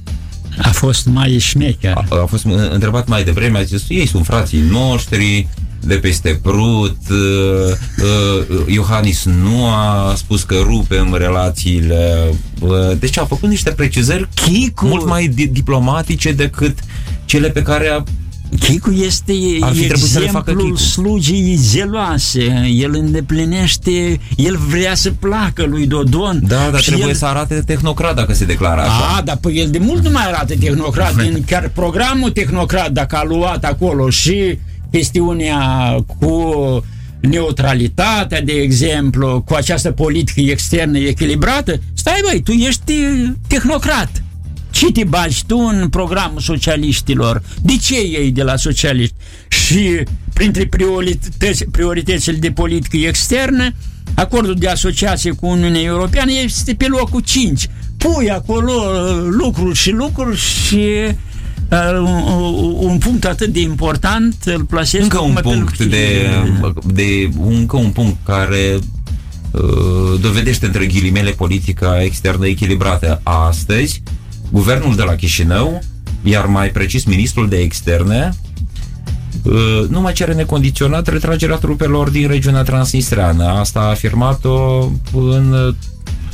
A 0.62 0.68
fost 0.68 1.06
mai 1.06 1.38
șmecher. 1.38 1.92
A, 1.94 2.04
a 2.22 2.26
fost 2.26 2.44
întrebat 2.70 3.08
mai 3.08 3.24
devreme, 3.24 3.58
a 3.58 3.62
zis, 3.62 3.82
ei 3.88 4.06
sunt 4.06 4.26
frații 4.26 4.60
noștri, 4.60 5.48
de 5.80 5.94
peste 5.94 6.38
Prut, 6.42 6.96
uh, 7.10 7.16
uh, 8.02 8.74
Iohannis 8.74 9.24
nu 9.24 9.66
a 9.66 10.14
spus 10.16 10.42
că 10.42 10.56
rupem 10.62 11.14
relațiile, 11.14 12.32
uh, 12.60 12.70
deci 12.98 13.18
a 13.18 13.24
făcut 13.24 13.48
niște 13.48 13.70
precizări 13.70 14.28
Chicu. 14.34 14.86
mult 14.86 15.06
mai 15.06 15.26
di- 15.26 15.46
diplomatice 15.46 16.32
decât 16.32 16.78
cele 17.24 17.48
pe 17.50 17.62
care 17.62 17.88
a 17.88 18.02
Chicu 18.60 18.90
este 18.90 19.32
Ar 19.60 19.72
fi 19.72 19.84
exemplul 19.84 20.76
slugii 20.76 21.54
zeloase. 21.56 22.70
El 22.74 22.94
îndeplinește, 22.94 24.20
el 24.36 24.56
vrea 24.68 24.94
să 24.94 25.10
placă 25.10 25.66
lui 25.66 25.86
Dodon. 25.86 26.40
Da, 26.46 26.68
dar 26.70 26.80
trebuie 26.80 27.08
el... 27.08 27.14
să 27.14 27.26
arate 27.26 27.62
tehnocrat 27.66 28.14
dacă 28.14 28.34
se 28.34 28.44
declară 28.44 28.80
așa. 28.80 29.16
A, 29.18 29.22
dar 29.22 29.36
păi 29.36 29.58
el 29.58 29.70
de 29.70 29.78
mult 29.78 30.02
nu 30.02 30.10
mai 30.10 30.26
arată 30.26 30.54
tehnocrat. 30.60 31.16
Din 31.22 31.44
chiar 31.46 31.70
programul 31.74 32.30
tehnocrat, 32.30 32.90
dacă 32.90 33.16
a 33.16 33.24
luat 33.24 33.64
acolo 33.64 34.10
și 34.10 34.58
chestiunea 34.90 35.94
cu 36.18 36.54
neutralitatea, 37.20 38.42
de 38.42 38.52
exemplu, 38.52 39.42
cu 39.46 39.54
această 39.54 39.90
politică 39.90 40.40
externă 40.40 40.98
echilibrată, 40.98 41.80
stai 41.94 42.20
băi, 42.22 42.42
tu 42.42 42.52
ești 42.52 42.92
tehnocrat. 43.46 44.22
Ce 44.70 44.92
te 44.92 45.04
bagi 45.04 45.44
tu 45.46 45.58
în 45.58 45.88
programul 45.88 46.40
socialiștilor? 46.40 47.42
De 47.62 47.76
ce 47.76 47.96
ei 47.96 48.30
de 48.30 48.42
la 48.42 48.56
socialiști? 48.56 49.14
Și 49.48 50.02
printre 50.32 50.66
priorități, 50.66 51.64
prioritățile 51.64 52.36
de 52.36 52.50
politică 52.50 52.96
externă, 52.96 53.72
acordul 54.14 54.54
de 54.54 54.68
asociație 54.68 55.30
cu 55.30 55.46
Uniunea 55.46 55.80
Europeană 55.80 56.30
este 56.44 56.74
pe 56.74 56.86
locul 56.86 57.20
5. 57.20 57.68
Pui 57.96 58.30
acolo 58.30 58.72
uh, 58.72 59.26
lucruri 59.30 59.76
și 59.76 59.90
lucruri 59.90 60.38
și 60.38 60.74
uh, 61.08 61.14
un, 61.70 62.74
un 62.90 62.98
punct 62.98 63.24
atât 63.24 63.52
de 63.52 63.60
important 63.60 64.34
îl 64.44 64.64
plasezi 64.64 65.02
încă 65.02 65.20
un 65.20 65.38
punct 65.42 65.78
de, 65.78 66.28
de 66.84 67.30
încă 67.46 67.76
un 67.76 67.90
punct 67.90 68.16
care 68.24 68.78
uh, 69.50 70.20
dovedește 70.20 70.66
între 70.66 70.86
ghilimele 70.86 71.30
politica 71.30 72.02
externă 72.02 72.46
echilibrată 72.46 73.20
astăzi 73.22 74.02
guvernul 74.50 74.96
de 74.96 75.02
la 75.02 75.14
Chișinău, 75.14 75.82
iar 76.22 76.46
mai 76.46 76.70
precis 76.70 77.04
ministrul 77.04 77.48
de 77.48 77.56
externe, 77.56 78.34
uh, 79.42 79.84
nu 79.88 80.00
mai 80.00 80.12
cere 80.12 80.34
necondiționat 80.34 81.06
retragerea 81.06 81.56
trupelor 81.56 82.10
din 82.10 82.28
regiunea 82.28 82.62
transnistreană. 82.62 83.44
Asta 83.44 83.80
a 83.80 83.88
afirmat-o 83.88 84.88
în 85.12 85.74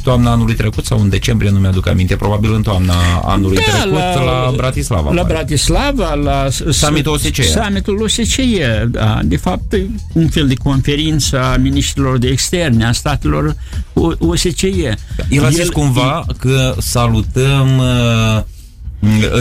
toamna 0.04 0.30
anului 0.30 0.54
trecut 0.54 0.84
sau 0.84 1.00
în 1.00 1.08
decembrie, 1.08 1.50
nu 1.50 1.58
mi-aduc 1.58 1.86
aminte, 1.88 2.16
probabil 2.16 2.54
în 2.54 2.62
toamna 2.62 2.94
anului 3.24 3.56
da, 3.56 3.62
trecut 3.62 3.94
la, 3.94 4.14
la 4.14 4.52
Bratislava. 4.56 5.12
La 5.12 5.20
pare. 5.20 5.32
Bratislava, 5.34 6.14
la 6.14 6.46
summitul 6.70 7.12
OSCE. 7.12 7.42
Summitul 7.42 8.02
OSCE, 8.02 8.88
da. 8.90 9.20
De 9.22 9.36
fapt, 9.36 9.76
un 10.12 10.28
fel 10.28 10.46
de 10.46 10.54
conferință 10.54 11.42
a 11.42 11.56
ministrilor 11.56 12.18
de 12.18 12.28
externe, 12.28 12.84
a 12.84 12.92
statelor 12.92 13.56
OSCE. 14.18 14.96
El 15.28 15.44
a 15.44 15.48
zis 15.48 15.58
El, 15.58 15.72
cumva 15.72 16.26
că 16.38 16.74
salutăm 16.78 17.78
uh, 17.78 18.42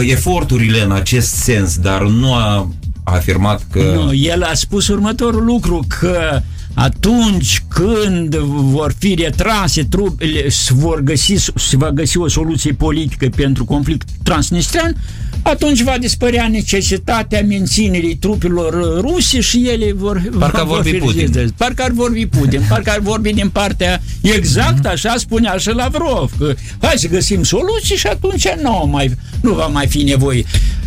eforturile 0.08 0.82
în 0.82 0.92
acest 0.92 1.34
sens, 1.34 1.76
dar 1.76 2.02
nu 2.02 2.34
a 2.34 2.68
afirmat 3.04 3.66
că... 3.70 3.82
Nu, 3.94 4.14
el 4.14 4.42
a 4.42 4.54
spus 4.54 4.88
următorul 4.88 5.44
lucru, 5.44 5.84
că 6.00 6.40
atunci 6.74 7.62
când 7.68 8.36
vor 8.46 8.94
fi 8.98 9.14
retrase 9.14 9.84
trupele, 9.84 10.48
se, 10.48 10.74
vor 10.74 11.00
găsi, 11.00 11.34
se 11.54 11.76
va 11.76 11.90
găsi 11.90 12.18
o 12.18 12.28
soluție 12.28 12.72
politică 12.72 13.28
pentru 13.36 13.64
conflict 13.64 14.08
transnistrian, 14.22 14.96
atunci 15.44 15.82
va 15.82 15.96
dispărea 16.00 16.48
necesitatea 16.48 17.42
menținerii 17.42 18.16
trupelor 18.16 19.00
ruse 19.00 19.40
și 19.40 19.68
ele 19.68 19.92
vor, 19.92 20.22
parcă 20.38 20.64
vor 20.66 20.82
vorbi 20.82 20.98
Putin. 20.98 21.54
Parcă 21.56 21.82
ar 21.82 21.90
vorbi 21.90 22.26
Putin, 22.26 22.62
parcă 22.68 22.90
ar 22.90 23.00
vorbi 23.00 23.32
din 23.32 23.48
partea 23.48 24.02
exact 24.20 24.86
așa 24.86 25.14
spunea 25.16 25.56
și 25.56 25.70
Lavrov, 25.70 26.32
că 26.38 26.54
hai 26.80 26.94
să 26.96 27.08
găsim 27.08 27.42
soluții 27.42 27.96
și 27.96 28.06
atunci 28.06 28.48
nu, 28.62 28.88
mai, 28.90 29.16
nu 29.40 29.52
va 29.52 29.66
mai 29.66 29.86
fi 29.86 30.02
nevoie. 30.02 30.44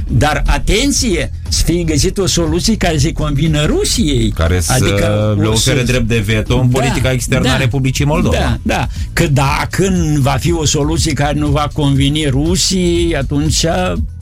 Dar 0.09 0.43
atenție, 0.45 1.31
să 1.49 1.63
fie 1.65 1.83
găsit 1.83 2.17
o 2.17 2.25
soluție 2.25 2.77
care 2.77 2.97
să-i 2.97 3.13
convină 3.13 3.65
Rusiei. 3.65 4.29
Care 4.29 4.59
să 4.59 4.73
adică 4.73 5.37
le 5.39 5.47
ofere 5.47 5.83
drept 5.83 6.07
de 6.07 6.23
veto 6.25 6.59
în 6.59 6.69
da, 6.71 6.79
politica 6.79 7.11
externă 7.11 7.47
da, 7.47 7.53
a 7.53 7.57
Republicii 7.57 8.05
Moldova. 8.05 8.37
Da, 8.37 8.57
da. 8.61 8.87
Că 9.13 9.27
dacă 9.27 10.17
va 10.17 10.37
fi 10.39 10.51
o 10.51 10.65
soluție 10.65 11.13
care 11.13 11.39
nu 11.39 11.47
va 11.47 11.69
conveni 11.73 12.25
Rusiei, 12.25 13.15
atunci 13.15 13.65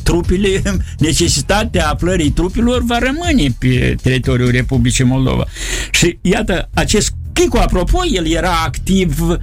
trupele, 0.05 0.61
necesitatea 1.07 1.89
aflării 1.89 2.29
trupilor 2.29 2.83
va 2.83 2.99
rămâne 2.99 3.55
pe 3.59 3.95
teritoriul 4.01 4.51
Republicii 4.51 5.03
Moldova. 5.03 5.45
Și 5.91 6.17
iată, 6.21 6.69
acest 6.73 7.13
Chico, 7.33 7.59
apropo, 7.59 7.99
el 8.11 8.27
era 8.27 8.51
activ 8.65 9.37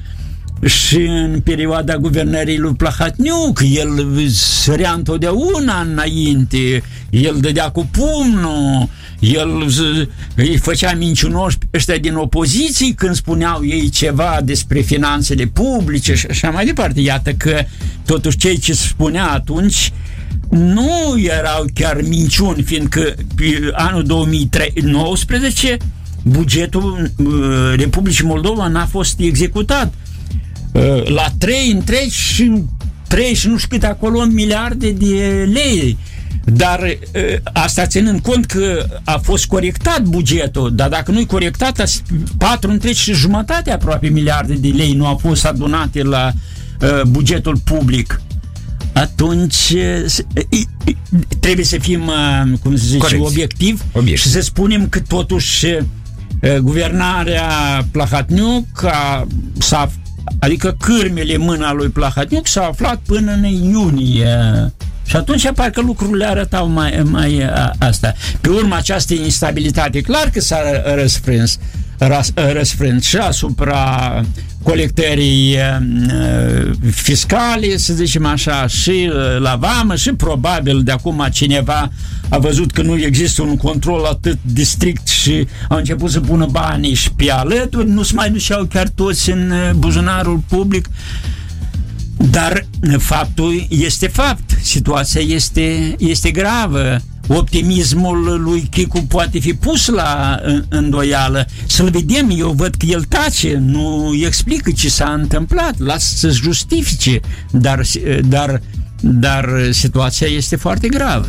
și 0.65 0.97
în 0.97 1.41
perioada 1.41 1.97
guvernării 1.97 2.59
lui 2.59 2.75
Plahatniuc, 2.75 3.61
el 3.73 4.07
sărea 4.29 4.93
întotdeauna 4.93 5.81
înainte, 5.81 6.83
el 7.11 7.37
dădea 7.41 7.71
cu 7.71 7.89
pumnul, 7.91 8.89
el 9.21 9.67
îi 10.37 10.57
făcea 10.57 10.95
mincinoși 10.95 11.59
ăștia 11.75 11.97
din 11.97 12.15
opoziții 12.15 12.95
când 12.95 13.15
spuneau 13.15 13.65
ei 13.65 13.89
ceva 13.89 14.41
despre 14.45 14.81
finanțele 14.81 15.47
publice 15.47 16.15
și 16.15 16.27
așa 16.31 16.51
mai 16.51 16.65
departe. 16.65 17.01
Iată 17.01 17.33
că 17.33 17.65
totuși 18.07 18.37
cei 18.37 18.59
ce 18.59 18.73
spunea 18.73 19.31
atunci 19.31 19.93
nu 20.53 21.15
erau 21.17 21.65
chiar 21.75 22.01
minciuni, 22.09 22.63
fiindcă 22.63 23.15
pe 23.35 23.71
anul 23.73 24.03
2019 24.03 25.77
bugetul 26.23 27.11
uh, 27.17 27.75
Republicii 27.77 28.25
Moldova 28.25 28.69
n-a 28.69 28.87
fost 28.87 29.21
executat. 29.21 29.95
Uh, 30.73 31.09
la 31.09 31.27
3 31.39 31.71
întregi 31.71 32.19
și 32.19 32.63
3 33.09 33.35
și 33.35 33.49
nu 33.49 33.57
știu 33.57 33.69
câte 33.71 33.87
acolo 33.87 34.25
miliarde 34.25 34.91
de 34.91 35.49
lei. 35.53 35.99
Dar 36.45 36.81
uh, 36.81 37.37
asta 37.53 37.87
ținând 37.87 38.21
cont 38.21 38.45
că 38.47 38.87
a 39.05 39.19
fost 39.23 39.47
corectat 39.47 40.03
bugetul, 40.03 40.75
dar 40.75 40.89
dacă 40.89 41.11
nu-i 41.11 41.27
corectat, 41.27 42.03
4 42.39 42.71
întregi 42.71 43.01
și 43.01 43.13
jumătate 43.13 43.71
aproape 43.71 44.09
miliarde 44.09 44.55
de 44.55 44.69
lei 44.69 44.93
nu 44.93 45.07
au 45.07 45.17
fost 45.17 45.45
adunate 45.47 46.03
la 46.03 46.33
bugetul 47.07 47.57
public 47.65 48.21
atunci 48.93 49.75
trebuie 51.41 51.65
să 51.65 51.77
fim, 51.81 52.11
cum 52.63 52.77
se 52.77 52.85
zice, 52.85 52.99
Corect. 52.99 53.25
obiectiv 53.25 53.83
Obiect. 53.93 54.21
și 54.21 54.29
să 54.29 54.41
spunem 54.41 54.89
că 54.89 55.01
totuși 55.01 55.67
guvernarea 56.61 57.49
Plahatniuc 57.91 58.85
a, 58.85 59.27
s-a, 59.59 59.91
adică 60.39 60.77
cârmele 60.81 61.37
mâna 61.37 61.73
lui 61.73 61.89
Plahatniuc 61.89 62.47
s-au 62.47 62.65
aflat 62.69 63.01
până 63.07 63.33
în 63.33 63.45
iunie 63.45 64.73
și 65.07 65.17
atunci 65.17 65.51
parcă 65.55 65.81
lucrurile 65.81 66.27
arătau 66.27 66.69
mai, 66.69 67.03
mai 67.05 67.43
a, 67.43 67.73
asta. 67.79 68.15
Pe 68.41 68.49
urmă 68.49 68.75
această 68.75 69.15
instabilitate, 69.15 70.01
clar 70.01 70.31
că 70.33 70.41
s-a 70.41 70.59
răsfrâns, 70.95 71.59
răsfrâns 72.35 73.05
și 73.05 73.17
asupra 73.17 74.25
colectării 74.63 75.55
uh, 75.55 76.71
fiscale, 76.91 77.77
să 77.77 77.95
zicem 77.95 78.27
așa, 78.27 78.67
și 78.67 79.11
uh, 79.11 79.41
la 79.41 79.57
vamă 79.57 79.97
și 79.97 80.13
probabil 80.13 80.83
de 80.83 80.91
acum 80.91 81.27
cineva 81.33 81.91
a 82.29 82.39
văzut 82.39 82.73
că 82.73 82.83
nu 82.83 82.99
există 82.99 83.43
un 83.43 83.57
control 83.57 84.05
atât 84.05 84.39
de 84.43 84.63
strict 84.63 85.09
și 85.09 85.47
a 85.69 85.77
început 85.77 86.11
să 86.11 86.21
pună 86.21 86.47
banii 86.51 86.95
și 86.95 87.13
pe 87.13 87.31
alături, 87.31 87.89
nu 87.89 88.03
se 88.03 88.13
mai 88.15 88.31
duceau 88.31 88.65
chiar 88.65 88.89
toți 88.89 89.31
în 89.31 89.51
uh, 89.51 89.71
buzunarul 89.77 90.41
public. 90.49 90.89
Dar 92.31 92.67
faptul 92.99 93.67
este 93.69 94.07
fapt, 94.07 94.59
situația 94.63 95.21
este, 95.21 95.95
este 95.99 96.31
gravă 96.31 97.01
optimismul 97.27 98.43
lui 98.43 98.61
Chicu 98.61 99.01
poate 99.09 99.39
fi 99.39 99.55
pus 99.55 99.87
la 99.87 100.41
îndoială. 100.69 101.47
Să-l 101.67 101.91
vedem, 101.91 102.31
eu 102.37 102.51
văd 102.51 102.75
că 102.75 102.87
el 102.87 103.05
tace, 103.05 103.57
nu 103.57 104.13
explică 104.27 104.71
ce 104.71 104.89
s-a 104.89 105.13
întâmplat, 105.13 105.79
lasă 105.79 106.15
să 106.17 106.29
justifice, 106.29 107.21
dar, 107.51 107.83
dar, 108.23 108.61
dar 109.01 109.49
situația 109.71 110.27
este 110.27 110.57
foarte 110.57 110.89
gravă. 110.89 111.29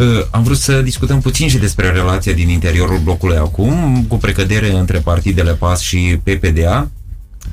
Uh, 0.00 0.06
am 0.30 0.42
vrut 0.42 0.58
să 0.58 0.80
discutăm 0.80 1.20
puțin 1.20 1.48
și 1.48 1.58
despre 1.58 1.90
relația 1.90 2.32
din 2.32 2.48
interiorul 2.48 2.98
blocului 2.98 3.36
acum, 3.36 4.04
cu 4.08 4.16
precădere 4.16 4.72
între 4.72 4.98
partidele 4.98 5.52
PAS 5.52 5.80
și 5.80 6.20
PPDA. 6.22 6.90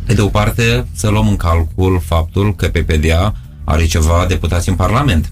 Pe 0.06 0.13
de 0.13 0.21
o 0.21 0.27
parte, 0.27 0.88
să 0.95 1.10
luăm 1.10 1.27
în 1.27 1.36
calcul 1.36 2.01
faptul 2.06 2.56
că 2.56 2.67
PPDA 2.67 3.36
are 3.63 3.86
ceva 3.86 4.25
deputați 4.27 4.69
în 4.69 4.75
Parlament. 4.75 5.32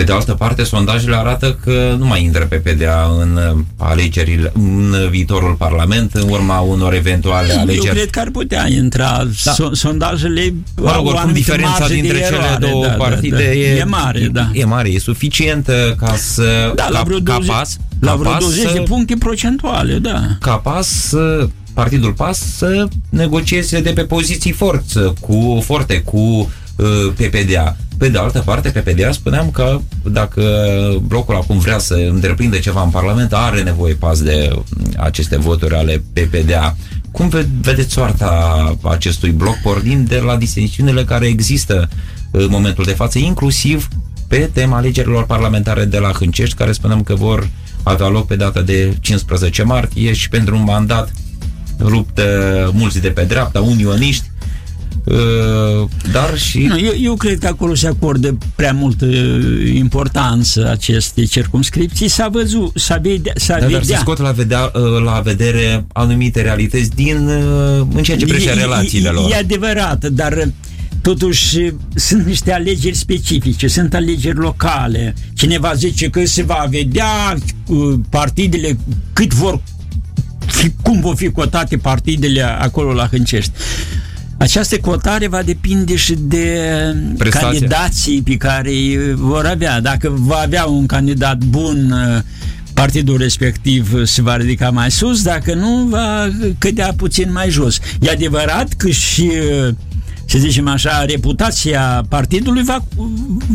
Pe 0.00 0.06
de 0.06 0.12
altă 0.12 0.34
parte, 0.34 0.62
sondajele 0.62 1.16
arată 1.16 1.58
că 1.64 1.94
nu 1.98 2.06
mai 2.06 2.22
intră 2.22 2.44
PPDA 2.44 3.16
în 3.20 3.36
uh, 3.36 3.64
alegerile, 3.76 4.52
în 4.54 4.94
viitorul 5.10 5.54
Parlament, 5.54 6.14
în 6.14 6.28
urma 6.28 6.60
unor 6.60 6.94
eventuale 6.94 7.52
alegeri. 7.52 7.86
Eu 7.86 7.92
cred 7.92 8.10
că 8.10 8.20
ar 8.20 8.30
putea 8.30 8.68
intra. 8.68 9.26
Da. 9.44 9.52
So- 9.52 9.72
sondajele 9.72 10.54
mă 10.76 10.92
rog, 10.96 11.06
oricum, 11.06 11.32
diferența 11.32 11.88
dintre 11.88 12.12
cele 12.12 12.26
eroare, 12.26 12.66
două 12.70 12.86
da, 12.86 12.92
partide 12.92 13.36
da, 13.36 13.42
da. 13.42 13.50
E, 13.50 13.76
e 13.76 13.84
mare, 13.84 14.28
da. 14.32 14.50
E 14.52 14.64
mare, 14.64 14.88
e 14.88 14.98
suficientă 14.98 15.94
ca 15.98 16.16
să... 16.16 16.72
Da, 16.74 16.88
la 16.90 17.02
vreo 17.02 17.18
20, 17.18 17.48
ca 17.48 17.54
pas, 17.54 17.76
la 18.00 18.14
vreo 18.14 18.32
20 18.38 18.66
să, 18.66 18.72
de 18.72 18.80
puncte 18.80 19.14
procentuale, 19.18 19.98
da. 19.98 20.22
Ca 20.38 20.54
pas 20.54 20.88
să 20.88 21.48
Partidul 21.74 22.12
PAS 22.12 22.38
să 22.56 22.88
negocieze 23.08 23.80
de 23.80 23.90
pe 23.90 24.02
poziții 24.02 24.52
forță, 24.52 25.14
cu 25.20 25.62
forte, 25.64 26.00
cu 26.00 26.16
uh, 26.16 27.12
PPDA. 27.16 27.76
Pe 28.00 28.08
de 28.08 28.18
altă 28.18 28.42
parte, 28.44 28.68
PPDA 28.68 29.12
spuneam 29.12 29.50
că 29.50 29.80
dacă 30.02 30.42
blocul 31.02 31.34
acum 31.34 31.58
vrea 31.58 31.78
să 31.78 31.94
întreprinde 31.94 32.58
ceva 32.58 32.82
în 32.82 32.90
Parlament, 32.90 33.32
are 33.32 33.62
nevoie 33.62 33.94
pas 33.94 34.22
de 34.22 34.62
aceste 34.96 35.36
voturi 35.36 35.74
ale 35.74 36.02
PPDA. 36.12 36.76
Cum 37.10 37.28
vedeți 37.60 37.92
soarta 37.92 38.76
acestui 38.82 39.30
bloc 39.30 39.54
pornind 39.62 40.08
de 40.08 40.18
la 40.18 40.36
disensiunile 40.36 41.04
care 41.04 41.26
există 41.26 41.88
în 42.30 42.46
momentul 42.50 42.84
de 42.84 42.92
față, 42.92 43.18
inclusiv 43.18 43.88
pe 44.28 44.50
tema 44.52 44.76
alegerilor 44.76 45.26
parlamentare 45.26 45.84
de 45.84 45.98
la 45.98 46.10
Hâncești, 46.10 46.56
care 46.56 46.72
spunem 46.72 47.02
că 47.02 47.14
vor 47.14 47.48
avea 47.82 48.08
loc 48.08 48.26
pe 48.26 48.36
data 48.36 48.60
de 48.60 48.96
15 49.00 49.62
martie 49.62 50.12
și 50.12 50.28
pentru 50.28 50.56
un 50.56 50.64
mandat 50.64 51.12
luptă 51.76 52.24
mulți 52.74 53.00
de 53.00 53.08
pe 53.08 53.22
dreapta, 53.22 53.60
unioniști, 53.60 54.30
Uh, 54.39 54.39
dar 56.12 56.38
și... 56.38 56.58
Nu, 56.58 56.78
eu, 56.78 56.92
eu 57.02 57.14
cred 57.14 57.38
că 57.38 57.46
acolo 57.46 57.74
se 57.74 57.86
acordă 57.86 58.38
prea 58.54 58.72
multă 58.72 59.06
importanță 59.74 60.70
acestei 60.70 61.26
circumscripții. 61.26 62.08
S-a 62.08 62.28
văzut, 62.28 62.72
s-a 62.74 62.96
vedea... 62.96 63.32
S-a 63.36 63.58
da, 63.58 63.66
vedea. 63.66 63.78
Dar 63.78 63.86
se 63.86 63.96
scot 63.96 64.18
la, 64.18 64.30
vedea, 64.30 64.70
uh, 64.74 65.02
la 65.04 65.20
vedere 65.20 65.84
anumite 65.92 66.42
realități 66.42 66.90
din, 66.94 67.28
uh, 67.28 67.86
în 67.94 68.02
ceea 68.02 68.16
ce 68.16 68.24
privește 68.24 68.52
relațiile 68.52 69.08
e, 69.08 69.12
lor. 69.12 69.30
E 69.30 69.34
adevărat, 69.34 70.04
dar 70.04 70.48
totuși 71.02 71.72
sunt 71.94 72.26
niște 72.26 72.52
alegeri 72.52 72.96
specifice, 72.96 73.68
sunt 73.68 73.94
alegeri 73.94 74.38
locale. 74.38 75.14
Cineva 75.34 75.72
zice 75.74 76.08
că 76.08 76.24
se 76.24 76.42
va 76.42 76.66
vedea 76.70 77.36
partidele 78.08 78.78
cât 79.12 79.34
vor 79.34 79.60
cum 80.82 81.00
vor 81.00 81.16
fi 81.16 81.30
cotate 81.30 81.76
partidele 81.76 82.42
acolo 82.42 82.92
la 82.92 83.06
Hâncești. 83.06 83.52
Această 84.40 84.78
cotare 84.78 85.26
va 85.26 85.42
depinde 85.42 85.96
și 85.96 86.14
de 86.18 86.60
Prestația. 87.18 87.48
candidații 87.48 88.22
pe 88.22 88.36
care 88.36 88.72
vor 89.14 89.46
avea. 89.46 89.80
Dacă 89.80 90.14
va 90.16 90.36
avea 90.36 90.64
un 90.64 90.86
candidat 90.86 91.38
bun, 91.38 91.94
partidul 92.74 93.16
respectiv 93.16 94.04
se 94.04 94.22
va 94.22 94.36
ridica 94.36 94.70
mai 94.70 94.90
sus, 94.90 95.22
dacă 95.22 95.54
nu, 95.54 95.86
va 95.88 96.28
cădea 96.58 96.92
puțin 96.96 97.32
mai 97.32 97.50
jos. 97.50 97.78
E 98.00 98.10
adevărat 98.10 98.72
că 98.72 98.90
și 98.90 99.30
să 100.24 100.38
zicem 100.38 100.68
așa, 100.68 101.04
reputația 101.04 102.04
partidului 102.08 102.62
va, 102.62 102.84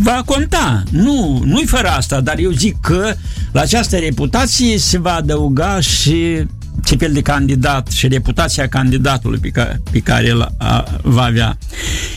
va 0.04 0.22
conta. 0.26 0.84
Nu, 0.90 1.42
nu-i 1.46 1.66
fără 1.66 1.88
asta, 1.88 2.22
dar 2.22 2.38
eu 2.38 2.52
zic 2.52 2.76
că 2.82 3.14
la 3.52 3.62
această 3.62 3.96
reputație 3.98 4.78
se 4.78 5.00
va 5.00 5.14
adăuga 5.14 5.80
și 5.80 6.46
ce 6.84 6.96
fel 6.96 7.14
de 7.14 7.22
candidat 7.22 7.88
și 7.88 8.08
reputația 8.08 8.68
candidatului 8.68 9.40
pe 9.40 9.50
care, 9.50 9.82
pe 9.92 10.00
care 10.00 10.28
el 10.28 10.54
a, 10.58 10.84
va 11.02 11.24
avea. 11.24 11.58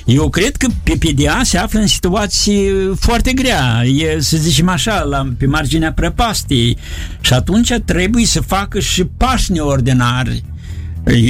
Eu 0.05 0.29
cred 0.29 0.57
că 0.57 0.67
PPDA 0.83 1.41
se 1.43 1.59
află 1.59 1.81
în 1.81 1.87
situație 1.87 2.73
foarte 3.01 3.33
grea, 3.33 3.83
e, 3.85 4.21
să 4.21 4.37
zicem 4.37 4.69
așa, 4.69 5.03
la, 5.03 5.29
pe 5.39 5.47
marginea 5.47 5.93
prăpastiei 5.93 6.77
și 7.21 7.33
atunci 7.33 7.73
trebuie 7.85 8.25
să 8.27 8.41
facă 8.41 8.81
și 8.81 9.05
pași 9.05 9.53
neordinari 9.53 10.43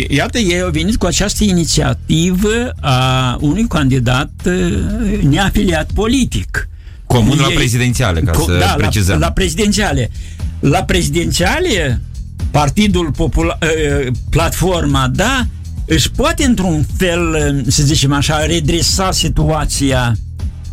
Iată, 0.09 0.39
ei 0.39 0.61
au 0.61 0.71
venit 0.71 0.97
cu 0.97 1.07
această 1.07 1.45
inițiativă 1.45 2.73
a 2.81 3.37
unui 3.41 3.67
candidat 3.67 4.31
neafiliat 5.29 5.91
politic 5.95 6.69
Comun 7.09 7.39
la 7.39 7.47
prezidențiale, 7.55 8.21
ca 8.21 8.33
să 8.33 8.57
da, 8.59 8.75
precizăm. 8.77 9.19
La, 9.19 9.27
la 9.27 9.33
prezidențiale. 9.33 10.11
La 10.61 10.83
prezidențiale, 10.83 12.01
Partidul 12.51 13.11
Popular, 13.11 13.59
Platforma, 14.31 15.09
da, 15.13 15.47
își 15.85 16.11
poate 16.11 16.45
într-un 16.45 16.87
fel, 16.97 17.63
să 17.67 17.83
zicem 17.83 18.13
așa, 18.13 18.47
redresa 18.47 19.13
situația 19.13 20.17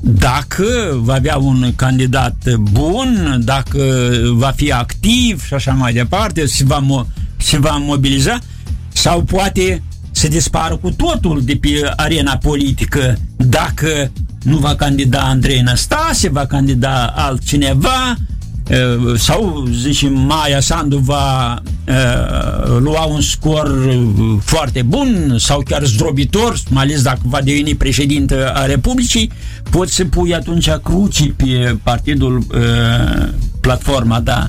dacă 0.02 0.66
va 0.94 1.14
avea 1.14 1.38
un 1.38 1.74
candidat 1.76 2.36
bun, 2.56 3.42
dacă 3.44 4.10
va 4.32 4.54
fi 4.56 4.72
activ 4.72 5.46
și 5.46 5.54
așa 5.54 5.72
mai 5.72 5.94
departe, 5.94 6.46
se 6.46 6.64
va, 6.64 6.86
mo- 6.86 7.08
se 7.38 7.58
va 7.58 7.78
mobiliza, 7.78 8.40
sau 8.94 9.22
poate 9.24 9.82
să 10.12 10.28
dispară 10.28 10.76
cu 10.76 10.92
totul 10.92 11.42
de 11.44 11.58
pe 11.62 11.92
arena 11.96 12.38
politică 12.38 13.18
dacă 13.38 14.12
nu 14.44 14.58
va 14.58 14.76
candida 14.76 15.20
Andrei 15.20 15.62
Năstase, 15.62 16.30
va 16.30 16.46
candida 16.46 17.06
altcineva, 17.06 18.16
sau, 19.18 19.68
zicem, 19.72 20.14
Maia 20.14 20.60
Sandu 20.60 20.98
va 20.98 21.62
uh, 21.88 22.78
lua 22.80 23.04
un 23.04 23.22
scor 23.22 23.96
foarte 24.44 24.82
bun 24.82 25.36
sau 25.40 25.62
chiar 25.62 25.84
zdrobitor, 25.84 26.58
mai 26.70 26.84
ales 26.84 27.02
dacă 27.02 27.20
va 27.24 27.42
deveni 27.42 27.76
președinte 27.76 28.36
a 28.54 28.66
Republicii, 28.66 29.32
poți 29.70 29.94
să 29.94 30.06
pui 30.06 30.36
atunci 30.36 30.70
crucii 30.70 31.32
pe 31.32 31.78
partidul 31.84 32.38
uh, 32.38 33.28
Platforma, 33.62 34.20
da? 34.20 34.48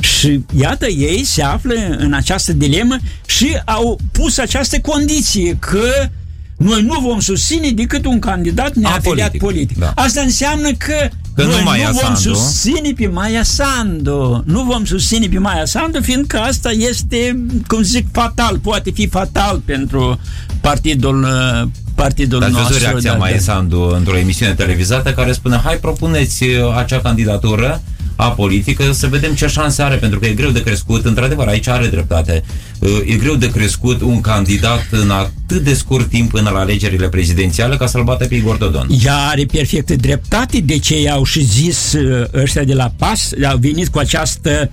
Și 0.00 0.44
iată, 0.60 0.86
ei 0.86 1.24
se 1.24 1.42
află 1.42 1.74
în 1.98 2.12
această 2.12 2.52
dilemă 2.52 2.96
și 3.26 3.60
au 3.64 3.98
pus 4.12 4.38
această 4.38 4.80
condiție 4.80 5.56
că 5.60 6.08
noi 6.56 6.82
nu 6.82 7.00
vom 7.00 7.20
susține 7.20 7.70
decât 7.70 8.04
un 8.04 8.18
candidat 8.18 8.74
neafiliat 8.74 9.30
politic. 9.30 9.40
politic. 9.40 9.78
Da. 9.78 9.92
Asta 9.94 10.20
înseamnă 10.20 10.70
că 10.72 11.08
Că 11.38 11.44
Noi 11.44 11.56
nu 11.56 11.62
Maia 11.62 11.88
nu 11.88 11.98
vom 12.02 12.14
Sandu. 12.14 12.34
susține 12.38 12.92
pe 12.96 13.06
Maia 13.06 13.42
Sandu. 13.42 14.42
Nu 14.46 14.62
vom 14.62 14.84
susține 14.84 15.26
pe 15.28 15.38
Maia 15.38 15.64
Sandu, 15.64 16.00
fiindcă 16.00 16.38
asta 16.38 16.70
este, 16.70 17.44
cum 17.66 17.82
zic, 17.82 18.06
fatal. 18.12 18.58
Poate 18.58 18.90
fi 18.90 19.08
fatal 19.08 19.60
pentru 19.64 20.20
partidul 20.60 21.22
uh, 21.22 21.68
partidul 21.94 22.42
Ați 22.42 22.50
nostru. 22.52 22.68
văzut 22.72 22.82
reacția 22.86 23.12
da, 23.12 23.18
Maia 23.18 23.34
da. 23.34 23.40
Sandu 23.40 23.92
într-o 23.96 24.16
emisiune 24.16 24.54
televizată 24.54 25.12
care 25.12 25.32
spune 25.32 25.60
hai 25.64 25.76
propuneți 25.76 26.44
uh, 26.44 26.76
acea 26.76 27.00
candidatură 27.00 27.82
a 28.20 28.30
politică 28.30 28.92
să 28.92 29.06
vedem 29.06 29.34
ce 29.34 29.46
șanse 29.46 29.82
are, 29.82 29.96
pentru 29.96 30.18
că 30.18 30.26
e 30.26 30.32
greu 30.32 30.50
de 30.50 30.62
crescut, 30.62 31.04
într-adevăr, 31.04 31.46
aici 31.46 31.68
are 31.68 31.86
dreptate, 31.86 32.42
Uh, 32.78 33.00
e 33.06 33.16
greu 33.16 33.34
de 33.34 33.50
crescut 33.50 34.00
un 34.00 34.20
candidat 34.20 34.86
în 34.90 35.10
atât 35.10 35.62
de 35.62 35.74
scurt 35.74 36.08
timp 36.08 36.30
până 36.30 36.50
la 36.50 36.58
alegerile 36.58 37.08
prezidențiale 37.08 37.76
ca 37.76 37.86
să-l 37.86 38.04
bată 38.04 38.26
pe 38.26 38.34
Igor 38.34 38.56
Dodon. 38.56 38.88
Ea 39.04 39.16
are 39.16 39.44
perfectă 39.44 39.94
dreptate, 39.94 40.60
de 40.60 40.78
ce 40.78 41.00
i-au 41.00 41.24
și 41.24 41.44
zis 41.44 41.92
uh, 41.92 42.26
ăștia 42.34 42.64
de 42.64 42.74
la 42.74 42.92
PAS, 42.96 43.30
au 43.50 43.56
venit 43.56 43.88
cu 43.88 43.98
această 43.98 44.70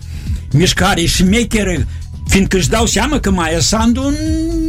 mișcare 0.51 1.05
șmecheră, 1.05 1.85
fiindcă 2.27 2.57
își 2.57 2.69
dau 2.69 2.85
seama 2.85 3.19
că 3.19 3.31
Maia 3.31 3.59
Sandu 3.59 4.01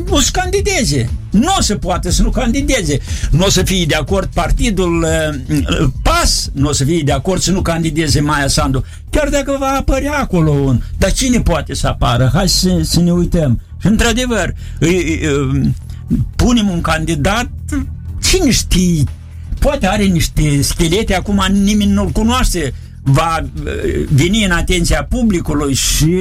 nu 0.07 0.15
o 0.15 0.21
să 0.21 0.29
candideze. 0.33 1.11
Nu 1.31 1.55
o 1.59 1.63
să 1.63 1.75
poată 1.75 2.11
să 2.11 2.23
nu 2.23 2.31
candideze. 2.31 2.99
Nu 3.31 3.45
o 3.45 3.51
să 3.51 3.63
fie 3.63 3.85
de 3.85 3.95
acord 3.95 4.29
partidul 4.35 5.03
uh, 5.03 5.89
PAS, 6.27 6.51
nu 6.53 6.69
o 6.69 6.73
să 6.73 6.85
fie 6.85 7.03
de 7.05 7.13
acord 7.13 7.41
să 7.41 7.51
nu 7.51 7.63
candideze 7.63 8.21
Maia 8.21 8.49
Sandu. 8.49 8.85
Chiar 9.11 9.29
dacă 9.29 9.57
va 9.59 9.67
apărea 9.79 10.19
acolo 10.19 10.51
un... 10.51 10.81
Dar 10.99 11.13
cine 11.13 11.41
poate 11.41 11.75
să 11.75 11.87
apară? 11.87 12.31
Hai 12.35 12.49
să, 12.49 12.79
să 12.83 13.01
ne 13.01 13.13
uităm. 13.13 13.61
Și 13.81 13.87
într-adevăr, 13.87 14.55
îi- 14.79 15.21
îi- 15.23 15.75
punem 16.37 16.69
un 16.69 16.81
candidat, 16.81 17.49
cine 18.23 18.51
știe, 18.51 19.05
poate 19.59 19.87
are 19.87 20.05
niște 20.05 20.63
schelete, 20.63 21.15
acum 21.15 21.45
nimeni 21.51 21.93
nu-l 21.93 22.09
cunoaște, 22.09 22.75
va 23.03 23.39
uh, 23.65 23.73
veni 24.11 24.45
în 24.45 24.51
atenția 24.51 25.05
publicului 25.11 25.75
și 25.75 26.15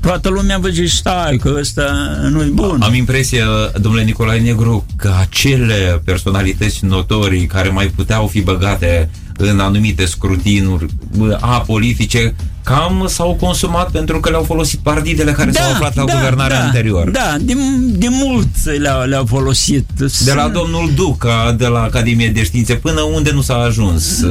toată 0.00 0.28
lumea 0.28 0.58
va 0.58 0.68
zice, 0.68 0.86
stai, 0.86 1.36
că 1.36 1.54
ăsta 1.58 1.92
nu-i 2.30 2.50
bun. 2.50 2.80
Am 2.82 2.94
impresia, 2.94 3.44
domnule 3.80 4.04
Nicolae 4.04 4.40
Negru, 4.40 4.86
că 4.96 5.12
acele 5.20 6.02
personalități 6.04 6.84
notorii 6.84 7.46
care 7.46 7.68
mai 7.68 7.86
puteau 7.86 8.26
fi 8.26 8.40
băgate 8.40 9.10
în 9.40 9.60
anumite 9.60 10.04
scrutinuri 10.06 10.86
bă, 11.16 11.38
apolitice, 11.40 12.34
cam 12.64 13.06
s-au 13.08 13.36
consumat 13.40 13.90
pentru 13.90 14.20
că 14.20 14.30
le-au 14.30 14.42
folosit 14.42 14.78
partidele 14.78 15.32
care 15.32 15.50
s-au 15.50 15.72
aflat 15.72 15.94
la 15.94 16.04
guvernarea 16.04 16.58
da, 16.58 16.64
anterior. 16.64 17.10
Da, 17.10 17.36
de, 17.40 17.54
de 17.92 18.06
mult 18.10 18.48
le-au, 18.78 19.06
le-au 19.06 19.26
folosit. 19.26 19.86
De 20.24 20.32
la 20.32 20.48
domnul 20.48 20.90
Duca, 20.94 21.54
de 21.58 21.66
la 21.66 21.82
Academie 21.82 22.28
de 22.28 22.44
Științe, 22.44 22.74
până 22.74 23.00
unde 23.00 23.30
nu 23.30 23.40
s-a 23.40 23.54
ajuns. 23.54 24.24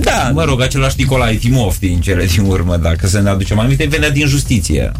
Da. 0.00 0.30
Mă 0.32 0.44
rog, 0.44 0.60
același 0.60 0.94
Nicolae 0.98 1.36
Timofti 1.36 1.86
în 1.86 2.00
cele 2.00 2.24
din 2.24 2.44
urmă, 2.44 2.76
dacă 2.76 3.06
să 3.06 3.20
ne 3.20 3.28
aducem 3.28 3.58
aminte, 3.58 3.86
venea 3.90 4.10
din 4.10 4.26
justiție. 4.26 4.92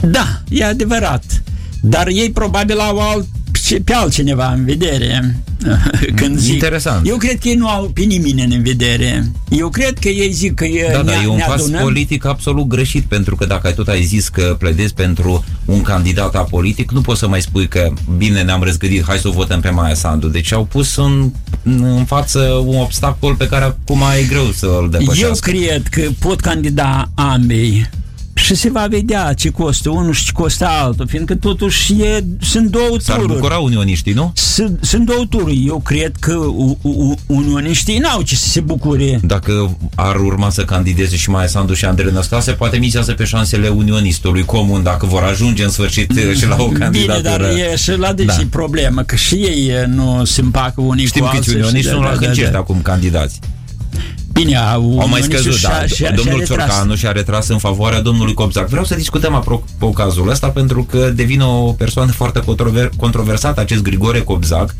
Da, 0.00 0.40
e 0.48 0.64
adevărat. 0.64 1.42
Dar 1.80 2.06
ei 2.06 2.30
probabil 2.30 2.78
au 2.78 2.98
alt, 2.98 3.26
pe- 3.68 3.80
pe 3.84 3.92
altcineva 3.92 4.52
în 4.52 4.64
vedere 4.64 5.36
când 6.16 6.38
zic. 6.38 6.52
Interesant. 6.52 7.06
Eu 7.08 7.16
cred 7.16 7.38
că 7.38 7.48
ei 7.48 7.54
nu 7.54 7.68
au 7.68 7.90
pe 7.94 8.00
nimeni 8.02 8.54
în 8.54 8.62
vedere. 8.62 9.30
Eu 9.50 9.68
cred 9.68 9.98
că 9.98 10.08
ei 10.08 10.32
zic 10.32 10.54
că 10.54 10.64
e, 10.64 10.90
Da, 10.92 11.02
da, 11.02 11.12
ne, 11.12 11.18
e 11.24 11.26
un 11.26 11.36
ne 11.36 11.44
pas 11.46 11.60
adunăm. 11.62 11.82
politic 11.82 12.24
absolut 12.24 12.66
greșit, 12.66 13.04
pentru 13.04 13.36
că 13.36 13.44
dacă 13.46 13.66
ai 13.66 13.74
tot 13.74 13.88
ai 13.88 14.02
zis 14.04 14.28
că 14.28 14.56
pledezi 14.58 14.94
pentru 14.94 15.44
un 15.64 15.82
candidat 15.82 16.34
apolitic, 16.34 16.90
nu 16.90 17.00
poți 17.00 17.18
să 17.18 17.28
mai 17.28 17.40
spui 17.42 17.68
că 17.68 17.92
bine 18.16 18.42
ne-am 18.42 18.62
răzgândit, 18.62 19.04
hai 19.06 19.18
să 19.18 19.28
o 19.28 19.32
votăm 19.32 19.60
pe 19.60 19.70
Maia 19.70 19.94
Sandu. 19.94 20.28
Deci 20.28 20.52
au 20.52 20.64
pus 20.64 20.96
în, 20.96 21.30
în 21.62 22.04
față 22.06 22.40
un 22.66 22.76
obstacol 22.80 23.34
pe 23.34 23.46
care 23.48 23.64
acum 23.64 24.02
e 24.20 24.26
greu 24.28 24.50
să-l 24.54 24.70
Eu 24.82 24.86
depășească. 24.98 25.50
cred 25.50 25.86
că 25.86 26.00
pot 26.18 26.40
candida 26.40 27.08
ambei 27.14 27.90
și 28.36 28.54
se 28.54 28.70
va 28.70 28.86
vedea 28.90 29.32
ce 29.32 29.50
costă 29.50 29.90
unul 29.90 30.12
și 30.12 30.24
ce 30.24 30.32
costă 30.32 30.66
altul, 30.66 31.06
fiindcă 31.08 31.34
totuși 31.34 31.92
e, 32.02 32.24
sunt 32.40 32.70
două 32.70 32.96
S-ar 32.98 33.16
tururi. 33.18 33.34
bucura 33.34 33.56
unioniștii, 33.58 34.12
nu? 34.12 34.32
Sunt, 34.34 34.78
sunt 34.82 35.06
două 35.06 35.24
tururi. 35.30 35.64
Eu 35.66 35.80
cred 35.84 36.12
că 36.20 36.34
u, 36.34 36.78
u, 36.82 37.14
unioniștii 37.26 37.98
n-au 37.98 38.22
ce 38.22 38.36
să 38.36 38.48
se 38.48 38.60
bucure. 38.60 39.20
Dacă 39.22 39.76
ar 39.94 40.16
urma 40.16 40.50
să 40.50 40.64
candideze 40.64 41.16
și 41.16 41.30
Maia 41.30 41.46
Sandu 41.46 41.74
și 41.74 41.84
Andrei 41.84 42.12
Năstase, 42.12 42.52
poate 42.52 42.76
mizează 42.76 43.12
pe 43.12 43.24
șansele 43.24 43.68
unionistului 43.68 44.44
comun, 44.44 44.82
dacă 44.82 45.06
vor 45.06 45.22
ajunge 45.22 45.62
în 45.64 45.70
sfârșit 45.70 46.12
și 46.38 46.46
la 46.46 46.56
o 46.58 46.66
Bine, 46.66 46.78
candidatură. 46.78 47.22
dar 47.22 47.40
e 47.40 47.76
și 47.76 47.90
la 47.96 48.12
deci 48.12 48.26
Da. 48.26 48.32
da. 48.36 48.42
problemă, 48.50 49.02
că 49.02 49.16
și 49.16 49.34
ei 49.34 49.66
e, 49.68 49.86
nu 49.86 50.24
se 50.24 50.40
împacă 50.40 50.80
unii 50.80 51.06
Știm 51.06 51.22
cu 51.22 51.28
că 51.30 51.36
alții. 51.36 51.54
unioniști 51.54 51.86
și 51.86 51.92
sunt 51.92 52.02
la 52.04 52.14
hâncești 52.26 52.54
acum 52.54 52.80
candidați. 52.82 53.38
Bine, 54.36 54.56
au, 54.56 54.64
Au 54.74 54.80
mai 54.82 55.04
unioniștii 55.04 55.32
scăzut, 55.38 55.52
și-a- 55.58 55.68
da. 55.80 55.86
și-a- 55.86 56.10
Domnul 56.10 56.24
și-a 56.44 56.54
retras. 56.56 56.66
Ciorcanu 56.68 56.94
și-a 56.94 57.12
retras 57.12 57.48
în 57.48 57.58
favoarea 57.58 58.00
domnului 58.00 58.34
Cobzac. 58.34 58.68
Vreau 58.68 58.84
să 58.84 58.94
discutăm 58.94 59.34
apropo 59.34 59.90
cazul 59.90 60.28
ăsta 60.30 60.48
pentru 60.48 60.82
că 60.84 61.10
devine 61.14 61.44
o 61.44 61.72
persoană 61.72 62.12
foarte 62.12 62.40
controver- 62.40 62.90
controversată, 62.96 63.60
acest 63.60 63.82
Grigore 63.82 64.20
Cobzac, 64.20 64.74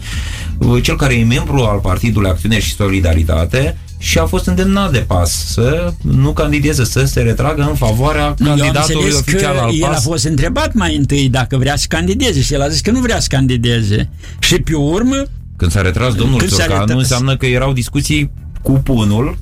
cel 0.82 0.96
care 0.96 1.14
e 1.14 1.24
membru 1.24 1.56
al 1.56 1.78
Partidului 1.78 2.30
Acțiune 2.30 2.60
și 2.60 2.74
Solidaritate 2.74 3.76
și 3.98 4.18
a 4.18 4.24
fost 4.26 4.46
îndemnat 4.46 4.92
de 4.92 4.98
PAS 4.98 5.46
să 5.52 5.92
nu 6.02 6.32
candideze, 6.32 6.84
să 6.84 7.04
se 7.04 7.20
retragă 7.20 7.62
în 7.68 7.74
favoarea 7.74 8.22
Eu 8.40 8.50
am 8.50 8.58
candidatului 8.58 8.94
înțeles 9.04 9.14
oficial 9.20 9.54
că 9.54 9.60
al 9.60 9.74
el 9.74 9.84
a 9.84 9.88
PAS. 9.88 10.02
fost 10.02 10.24
întrebat 10.24 10.72
mai 10.74 10.96
întâi 10.96 11.28
dacă 11.28 11.56
vrea 11.56 11.76
să 11.76 11.84
candideze 11.88 12.40
și 12.40 12.54
el 12.54 12.62
a 12.62 12.68
zis 12.68 12.80
că 12.80 12.90
nu 12.90 13.00
vrea 13.00 13.20
să 13.20 13.26
candideze. 13.30 14.10
Și 14.38 14.54
pe 14.58 14.74
urmă, 14.74 15.22
Când 15.56 15.70
s-a 15.70 15.80
retras 15.80 16.14
domnul 16.14 16.38
Când 16.38 16.50
s-a 16.50 16.56
Ciorcanu, 16.56 16.80
retras. 16.80 16.98
înseamnă 17.00 17.36
că 17.36 17.46
erau 17.46 17.72
discuții 17.72 18.30
cu 18.62 18.72
punul 18.72 19.38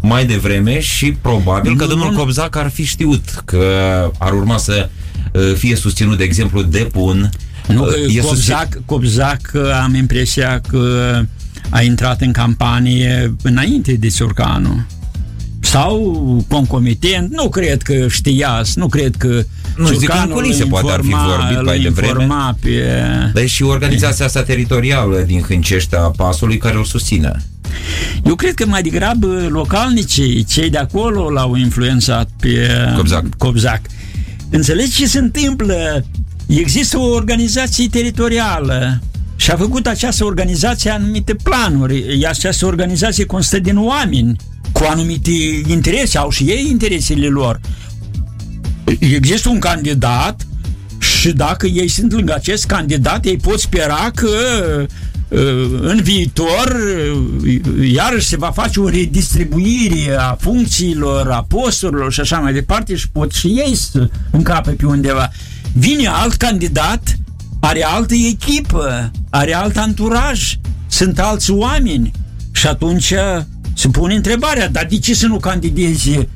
mai 0.00 0.26
devreme 0.26 0.80
și 0.80 1.12
probabil 1.12 1.76
că 1.76 1.82
Nu, 1.84 1.90
domnul 1.90 2.10
nu. 2.10 2.16
Cobzac 2.18 2.56
ar 2.56 2.70
fi 2.70 2.84
știut 2.84 3.42
că 3.44 3.64
ar 4.18 4.32
urma 4.32 4.56
să 4.56 4.88
uh, 5.32 5.52
fie 5.56 5.76
susținut, 5.76 6.18
de 6.18 6.24
exemplu, 6.24 6.62
de 6.62 6.88
pun. 6.92 7.30
nu, 7.68 7.82
Uh, 7.84 7.92
e 7.92 8.20
susțin- 8.20 8.22
Cobzac, 8.22 8.68
Cobzac 8.84 9.50
am 9.82 9.94
impresia 9.94 10.60
că 10.68 11.20
a 11.70 11.82
intrat 11.82 12.20
în 12.20 12.32
campanie 12.32 13.34
înainte 13.42 13.92
de 13.92 14.08
Ciorcanu. 14.08 14.86
Sau 15.70 16.44
concomitent, 16.48 17.30
nu 17.32 17.48
cred 17.48 17.82
că 17.82 18.08
știa, 18.08 18.62
nu 18.74 18.86
cred 18.86 19.16
că 19.16 19.42
Nu, 19.76 19.86
zic 19.86 20.08
că 20.08 20.12
în 20.12 20.18
Ciorcanu 20.18 20.34
culise 20.34 20.62
îl 20.62 20.68
poate 20.68 20.92
ar 20.92 21.00
fi 21.00 21.06
informa- 21.08 21.36
vorbit 21.38 21.58
îl 21.58 21.64
mai 21.64 21.78
devreme. 21.80 22.08
informa 22.22 22.56
Pe... 22.60 22.70
Dar 23.34 23.42
e 23.42 23.46
și 23.46 23.62
organizația 23.62 24.24
asta 24.24 24.42
teritorială 24.42 25.18
din 25.26 25.40
Hânceștea 25.42 25.98
Pasului 26.00 26.56
care 26.58 26.76
îl 26.76 26.84
susține. 26.84 27.42
Eu 28.24 28.34
cred 28.34 28.54
că 28.54 28.66
mai 28.66 28.82
degrabă 28.82 29.46
localnicii, 29.50 30.44
cei 30.44 30.70
de 30.70 30.78
acolo 30.78 31.30
l-au 31.30 31.54
influențat 31.56 32.28
pe 32.40 32.68
Cobzac. 32.96 33.24
Cobzac. 33.38 33.80
Înțelegi 34.50 34.90
ce 34.90 35.06
se 35.06 35.18
întâmplă? 35.18 36.04
Există 36.46 36.98
o 36.98 37.06
organizație 37.14 37.88
teritorială 37.90 39.00
și 39.40 39.50
a 39.50 39.56
făcut 39.56 39.86
această 39.86 40.24
organizație 40.24 40.90
anumite 40.90 41.34
planuri. 41.34 42.26
Această 42.26 42.66
organizație 42.66 43.24
constă 43.24 43.58
din 43.58 43.78
oameni 43.78 44.36
cu 44.72 44.84
anumite 44.88 45.30
interese, 45.66 46.18
au 46.18 46.30
și 46.30 46.44
ei 46.44 46.66
interesele 46.70 47.26
lor. 47.26 47.60
Există 48.98 49.48
un 49.48 49.58
candidat 49.58 50.46
și 50.98 51.32
dacă 51.32 51.66
ei 51.66 51.88
sunt 51.88 52.12
lângă 52.12 52.34
acest 52.34 52.66
candidat, 52.66 53.24
ei 53.24 53.36
pot 53.36 53.60
spera 53.60 54.10
că 54.14 54.28
în 55.80 56.00
viitor 56.02 56.76
iarăși 57.92 58.26
se 58.26 58.36
va 58.36 58.50
face 58.50 58.80
o 58.80 58.88
redistribuire 58.88 60.16
a 60.18 60.36
funcțiilor, 60.40 61.30
a 61.30 61.44
posturilor 61.48 62.12
și 62.12 62.20
așa 62.20 62.38
mai 62.38 62.52
departe 62.52 62.96
și 62.96 63.10
pot 63.10 63.32
și 63.32 63.46
ei 63.46 63.74
să 63.74 64.08
încape 64.30 64.70
pe 64.70 64.86
undeva. 64.86 65.30
Vine 65.72 66.06
alt 66.06 66.34
candidat, 66.34 67.18
are 67.60 67.84
altă 67.84 68.14
echipă, 68.14 69.10
are 69.30 69.54
alt 69.54 69.76
anturaj, 69.76 70.58
sunt 70.86 71.18
alți 71.18 71.50
oameni 71.50 72.10
și 72.52 72.66
atunci 72.66 73.12
se 73.74 73.88
pune 73.88 74.14
întrebarea, 74.14 74.68
dar 74.68 74.86
de 74.90 74.98
ce 74.98 75.14
să 75.14 75.26
nu 75.26 75.36
candideze 75.36 76.28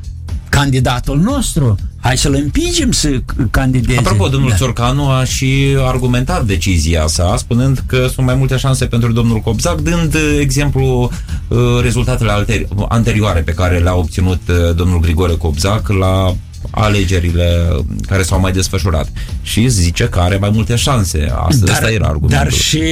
candidatul 0.48 1.18
nostru? 1.18 1.76
Hai 2.00 2.18
să-l 2.18 2.34
împingem 2.34 2.92
să 2.92 3.22
candideze. 3.50 3.98
Apropo, 3.98 4.28
domnul 4.28 4.50
da. 4.50 4.56
Țorcanu 4.56 5.08
a 5.08 5.24
și 5.24 5.76
argumentat 5.78 6.44
decizia 6.44 7.06
sa, 7.06 7.36
spunând 7.36 7.82
că 7.86 8.08
sunt 8.14 8.26
mai 8.26 8.34
multe 8.34 8.56
șanse 8.56 8.84
pentru 8.84 9.12
domnul 9.12 9.38
Cobzac, 9.38 9.80
dând 9.80 10.16
exemplu 10.40 11.10
uh, 11.48 11.58
rezultatele 11.82 12.66
anterioare 12.88 13.40
pe 13.40 13.52
care 13.52 13.78
le-a 13.78 13.94
obținut 13.94 14.40
uh, 14.48 14.74
domnul 14.74 15.00
Grigore 15.00 15.32
Cobzac 15.32 15.88
la 15.88 16.34
alegerile 16.70 17.68
care 18.06 18.22
s-au 18.22 18.40
mai 18.40 18.52
desfășurat. 18.52 19.08
Și 19.42 19.68
zice 19.68 20.04
că 20.04 20.18
are 20.18 20.36
mai 20.36 20.50
multe 20.50 20.76
șanse. 20.76 21.32
Asta, 21.34 21.64
dar, 21.64 21.74
asta 21.74 21.90
era 21.90 22.06
argumentul. 22.06 22.38
Dar 22.38 22.52
și 22.52 22.82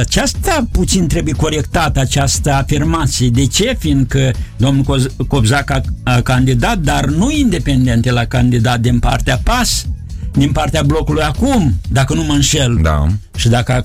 aceasta 0.00 0.66
puțin 0.72 1.06
trebuie 1.06 1.34
corectată, 1.34 2.00
această 2.00 2.52
afirmație. 2.52 3.28
De 3.28 3.46
ce? 3.46 3.76
Fiindcă 3.78 4.30
domnul 4.56 5.10
Cobzac 5.28 5.70
a, 5.70 5.80
a 6.02 6.20
candidat, 6.20 6.78
dar 6.78 7.04
nu 7.04 7.30
independent 7.30 8.10
la 8.10 8.24
candidat 8.24 8.80
din 8.80 8.98
partea 8.98 9.40
PAS, 9.42 9.86
din 10.32 10.52
partea 10.52 10.82
blocului 10.82 11.22
acum, 11.22 11.74
dacă 11.88 12.14
nu 12.14 12.22
mă 12.22 12.32
înșel. 12.32 12.78
Da. 12.82 13.06
Și 13.36 13.48
dacă 13.48 13.72
a 13.72 13.80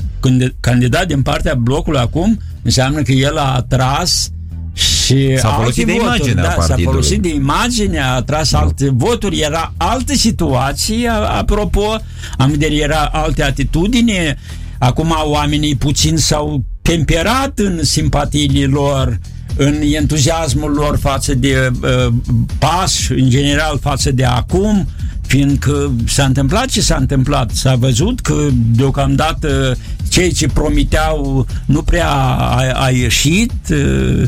candidat 0.59 1.07
din 1.07 1.21
partea 1.21 1.53
blocului 1.55 1.99
acum, 1.99 2.39
înseamnă 2.61 3.01
că 3.01 3.11
el 3.11 3.37
a 3.37 3.53
atras 3.55 4.29
și 4.73 5.37
s-a 5.37 5.49
folosit 5.49 5.85
de 5.85 5.91
voturi, 5.91 6.15
imaginea 6.15 6.55
da, 6.55 6.61
s-a 6.61 6.75
folosit 6.83 7.21
de 7.21 7.29
imagine, 7.29 7.99
a 7.99 8.21
tras 8.21 8.51
da. 8.51 8.59
alte 8.59 8.89
voturi, 8.89 9.39
era 9.39 9.73
altă 9.77 10.13
situație, 10.13 11.09
apropo, 11.09 11.95
am 12.37 12.49
vedere, 12.49 12.75
era 12.75 13.09
alte 13.11 13.43
atitudini, 13.43 14.35
Acum 14.83 15.13
oamenii 15.25 15.75
puțin 15.75 16.17
s-au 16.17 16.63
temperat 16.81 17.59
în 17.59 17.83
simpatiile 17.83 18.65
lor, 18.65 19.19
în 19.55 19.81
entuziasmul 19.81 20.71
lor 20.71 20.97
față 20.97 21.35
de 21.35 21.71
uh, 21.81 22.13
pas, 22.57 23.09
în 23.09 23.29
general 23.29 23.79
față 23.81 24.11
de 24.11 24.23
acum, 24.23 24.87
fiindcă 25.21 25.91
s-a 26.07 26.23
întâmplat 26.23 26.65
ce 26.65 26.81
s-a 26.81 26.95
întâmplat. 26.95 27.51
S-a 27.51 27.75
văzut 27.75 28.19
că 28.19 28.47
deocamdată 28.75 29.77
cei 30.09 30.31
ce 30.31 30.47
promiteau 30.47 31.47
nu 31.65 31.81
prea 31.81 32.09
a, 32.09 32.71
a 32.73 32.89
ieșit, 32.89 33.53
uh, 33.71 34.23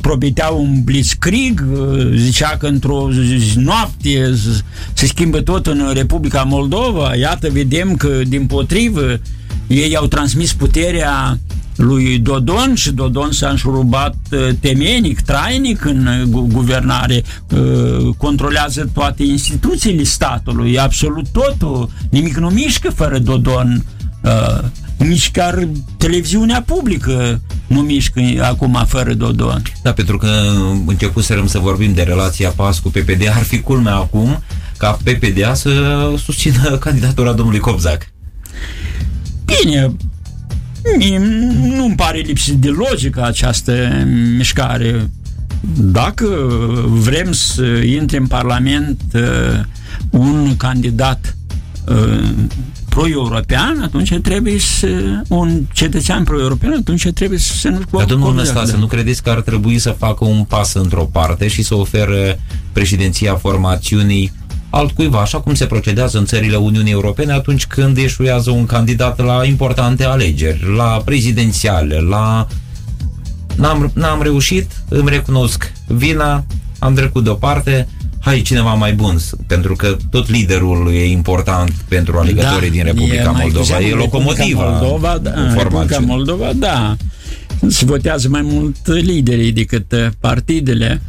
promiteau 0.00 0.60
un 0.60 0.82
blitzkrieg, 0.84 1.64
uh, 1.72 2.10
zicea 2.14 2.56
că 2.56 2.66
într-o 2.66 3.08
noapte 3.54 4.34
se 4.92 5.06
schimbă 5.06 5.40
tot 5.40 5.66
în 5.66 5.90
Republica 5.92 6.42
Moldova. 6.42 7.14
Iată, 7.14 7.48
vedem 7.52 7.96
că, 7.96 8.20
din 8.28 8.46
potrivă, 8.46 9.20
ei 9.66 9.96
au 9.96 10.06
transmis 10.06 10.52
puterea 10.52 11.38
lui 11.76 12.18
Dodon 12.18 12.74
și 12.74 12.92
Dodon 12.92 13.32
s-a 13.32 13.48
înșurubat 13.48 14.16
uh, 14.32 14.48
temenic, 14.60 15.20
trainic 15.20 15.84
în 15.84 16.06
uh, 16.06 16.42
guvernare, 16.52 17.22
uh, 17.50 18.14
controlează 18.16 18.90
toate 18.92 19.22
instituțiile 19.22 20.02
statului, 20.02 20.78
absolut 20.78 21.26
totul, 21.28 21.88
nimic 22.10 22.36
nu 22.36 22.48
mișcă 22.48 22.90
fără 22.90 23.18
Dodon, 23.18 23.84
nici 24.96 25.30
chiar 25.30 25.68
televiziunea 25.96 26.62
publică 26.62 27.40
nu 27.66 27.80
mișcă 27.80 28.20
acum 28.42 28.84
fără 28.86 29.14
Dodon. 29.14 29.62
Da, 29.82 29.92
pentru 29.92 30.16
că 30.16 30.28
începusem 30.86 31.46
să 31.46 31.58
vorbim 31.58 31.94
de 31.94 32.02
relația 32.02 32.50
PAS 32.50 32.78
cu 32.78 32.88
PPD, 32.88 33.28
ar 33.28 33.42
fi 33.42 33.60
culmea 33.60 33.94
acum 33.94 34.42
ca 34.76 34.98
PPD 35.04 35.54
să 35.54 36.12
susțină 36.24 36.76
candidatura 36.84 37.32
domnului 37.32 37.60
Cobzac. 37.60 38.12
Bine, 39.44 39.92
nu-mi 41.76 41.94
pare 41.94 42.18
lipsit 42.18 42.54
de 42.54 42.68
logică 42.68 43.24
această 43.24 43.72
mișcare. 44.36 45.10
Dacă 45.76 46.26
vrem 46.86 47.32
să 47.32 47.64
intre 47.64 48.16
în 48.16 48.26
Parlament 48.26 49.00
uh, 49.14 49.20
un 50.10 50.56
candidat 50.56 51.36
uh, 51.88 52.30
pro-european, 52.94 53.80
atunci 53.82 54.18
trebuie 54.22 54.58
să 54.58 55.20
un 55.28 55.62
cetățean 55.72 56.24
pro-european, 56.24 56.72
atunci 56.72 57.08
trebuie 57.08 57.38
să 57.38 57.54
se 57.54 57.68
nu 57.68 57.80
Dar 57.92 58.04
domnul 58.04 58.34
Năstase, 58.34 58.72
da. 58.72 58.78
nu 58.78 58.86
credeți 58.86 59.22
că 59.22 59.30
ar 59.30 59.40
trebui 59.40 59.78
să 59.78 59.90
facă 59.90 60.24
un 60.24 60.44
pas 60.44 60.74
într-o 60.74 61.08
parte 61.12 61.48
și 61.48 61.62
să 61.62 61.74
ofere 61.74 62.40
președinția 62.72 63.34
formațiunii 63.34 64.32
altcuiva, 64.70 65.20
așa 65.20 65.40
cum 65.40 65.54
se 65.54 65.66
procedează 65.66 66.18
în 66.18 66.24
țările 66.24 66.56
Uniunii 66.56 66.92
Europene 66.92 67.32
atunci 67.32 67.66
când 67.66 67.96
eșuează 67.96 68.50
un 68.50 68.66
candidat 68.66 69.18
la 69.24 69.44
importante 69.44 70.04
alegeri, 70.04 70.74
la 70.76 71.02
prezidențiale, 71.04 72.00
la... 72.00 72.46
N-am, 73.56 73.90
n-am 73.94 74.22
reușit, 74.22 74.70
îmi 74.88 75.08
recunosc 75.08 75.72
vina, 75.86 76.44
am 76.78 76.94
trecut 76.94 77.24
deoparte, 77.24 77.88
hai 78.24 78.42
cineva 78.42 78.74
mai 78.74 78.92
bun, 78.92 79.18
pentru 79.46 79.74
că 79.76 79.96
tot 80.10 80.30
liderul 80.30 80.90
e 80.92 81.10
important 81.10 81.70
pentru 81.88 82.18
alegătorii 82.18 82.68
da, 82.68 82.74
din 82.74 82.84
Republica 82.84 83.34
e 83.36 83.42
Moldova, 83.42 83.78
e 83.80 83.94
locomotiva 83.94 84.68
Moldova, 84.68 85.18
da, 85.18 85.52
Republica 85.56 85.98
Moldova, 85.98 86.52
da. 86.52 86.96
Se 87.68 87.84
votează 87.84 88.28
mai 88.28 88.42
mult 88.42 88.86
liderii 88.86 89.52
decât 89.52 90.12
partidele. 90.20 91.02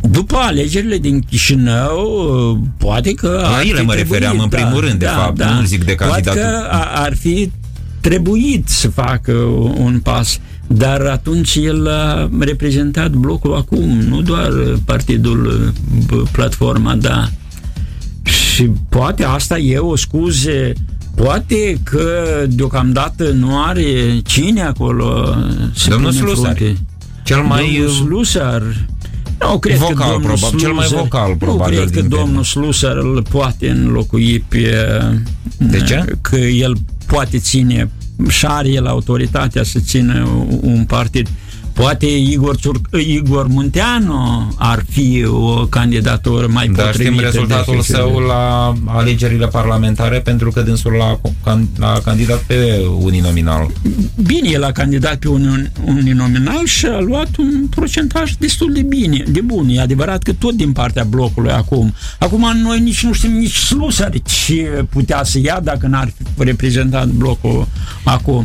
După 0.00 0.36
alegerile 0.36 0.98
din 0.98 1.20
Chișinău, 1.20 2.60
poate 2.78 3.12
că... 3.14 3.48
La 3.50 3.68
ele 3.68 3.82
mă 3.82 3.94
refeream 3.94 4.38
în 4.38 4.48
primul 4.48 4.80
da, 4.80 4.86
rând, 4.86 4.98
de 4.98 5.04
da, 5.04 5.12
fapt, 5.12 5.36
da. 5.36 5.50
nu 5.50 5.64
zic 5.64 5.84
de 5.84 5.94
candidatul. 5.94 6.40
Poate 6.40 6.58
că 6.58 6.66
ar 6.94 7.16
fi 7.16 7.50
trebuit 8.00 8.68
să 8.68 8.88
facă 8.88 9.32
un 9.76 10.00
pas, 10.02 10.40
dar 10.74 11.00
atunci 11.00 11.54
el 11.54 11.88
a 11.88 12.30
reprezentat 12.38 13.10
blocul 13.10 13.54
acum, 13.54 13.88
nu 13.88 14.22
doar 14.22 14.52
partidul 14.84 15.72
Platforma, 16.32 16.94
da. 16.94 17.28
Și 18.22 18.70
poate 18.88 19.24
asta 19.24 19.58
e 19.58 19.78
o 19.78 19.96
scuze 19.96 20.72
Poate 21.14 21.80
că 21.82 22.24
deocamdată 22.48 23.30
nu 23.30 23.62
are 23.62 24.20
cine 24.24 24.62
acolo 24.62 25.36
se 25.74 25.90
Domnul 25.90 26.12
Slusar. 26.12 26.56
Cel 27.22 27.42
mai... 27.42 27.64
Domnul 27.64 27.90
Slusar 27.90 28.62
nu 29.38 29.58
cred 29.58 29.76
vocal, 29.76 29.94
că 29.94 30.02
domnul 30.02 30.20
probabil, 30.20 30.48
Sluser, 30.48 30.60
cel 30.60 30.72
mai 30.72 30.86
vocal, 30.86 31.36
probabil. 31.36 31.78
Nu 31.78 31.84
cred 31.84 32.02
că 32.02 32.08
domnul 32.08 32.44
Slusar 32.44 32.96
îl 32.96 33.26
poate 33.30 33.70
înlocui 33.70 34.44
pe... 34.48 34.76
De 35.56 35.80
ce? 35.80 36.04
Că 36.20 36.36
el 36.36 36.76
poate 37.06 37.38
ține 37.38 37.90
și 38.28 38.46
are 38.46 38.68
el 38.68 38.86
autoritatea 38.86 39.62
să 39.62 39.78
țină 39.78 40.28
un 40.60 40.84
partid. 40.84 41.28
Poate 41.80 42.06
Igor, 42.06 42.56
Ciur- 42.56 42.80
Igor 43.06 43.46
Munteanu 43.46 44.52
ar 44.58 44.84
fi 44.90 45.24
o 45.26 45.66
candidatură 45.66 46.46
mai 46.46 46.68
Dar 46.68 46.84
potrivită. 46.86 47.10
știm 47.12 47.24
rezultatul 47.24 47.80
său 47.80 48.18
la 48.18 48.72
alegerile 48.86 49.46
parlamentare 49.46 50.18
pentru 50.20 50.50
că 50.50 50.60
dânsul 50.62 50.92
l-a, 50.92 51.20
a 51.80 52.00
candidat 52.04 52.38
pe 52.38 52.84
uninominal. 53.00 53.70
Bine, 54.26 54.48
el 54.48 54.64
a 54.64 54.72
candidat 54.72 55.16
pe 55.16 55.28
un 55.28 55.66
uninominal 55.86 56.64
și 56.66 56.86
a 56.86 56.98
luat 56.98 57.28
un 57.38 57.66
procentaj 57.70 58.32
destul 58.38 58.72
de 58.72 58.82
bine, 58.82 59.24
de 59.28 59.40
bun. 59.40 59.68
E 59.68 59.80
adevărat 59.80 60.22
că 60.22 60.32
tot 60.32 60.54
din 60.54 60.72
partea 60.72 61.04
blocului 61.04 61.50
acum. 61.50 61.94
Acum 62.18 62.52
noi 62.62 62.80
nici 62.80 63.04
nu 63.04 63.12
știm 63.12 63.32
nici 63.32 63.56
slusari 63.56 64.22
ce 64.22 64.84
putea 64.90 65.24
să 65.24 65.38
ia 65.42 65.60
dacă 65.62 65.86
n-ar 65.86 66.12
fi 66.16 66.44
reprezentat 66.44 67.06
blocul 67.06 67.66
acum. 68.04 68.44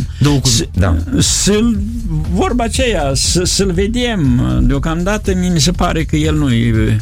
Da. 0.73 0.95
Să, 1.19 1.59
vorba 2.33 2.63
aceea, 2.63 3.11
să, 3.13 3.24
să-l 3.43 3.71
vedem. 3.71 4.41
Deocamdată 4.67 5.34
mi 5.36 5.59
se 5.59 5.71
pare 5.71 6.03
că 6.03 6.15
el 6.15 6.36
nu 6.36 6.53
e 6.53 6.97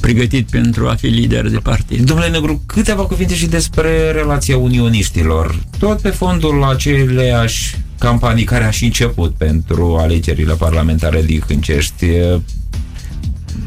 pregătit 0.00 0.50
pentru 0.50 0.88
a 0.88 0.94
fi 0.94 1.06
lider 1.06 1.48
de 1.48 1.58
partid. 1.58 2.06
Domnule 2.06 2.28
Negru, 2.28 2.62
câteva 2.66 3.02
cuvinte 3.02 3.34
și 3.34 3.46
despre 3.46 4.10
relația 4.10 4.56
unioniștilor. 4.56 5.62
Tot 5.78 6.00
pe 6.00 6.08
fondul 6.08 6.64
aceleași 6.64 7.76
campanii 7.98 8.44
care 8.44 8.64
a 8.64 8.70
și 8.70 8.84
început 8.84 9.34
pentru 9.34 9.96
alegerile 9.96 10.54
parlamentare 10.54 11.22
dihâncești. 11.22 12.06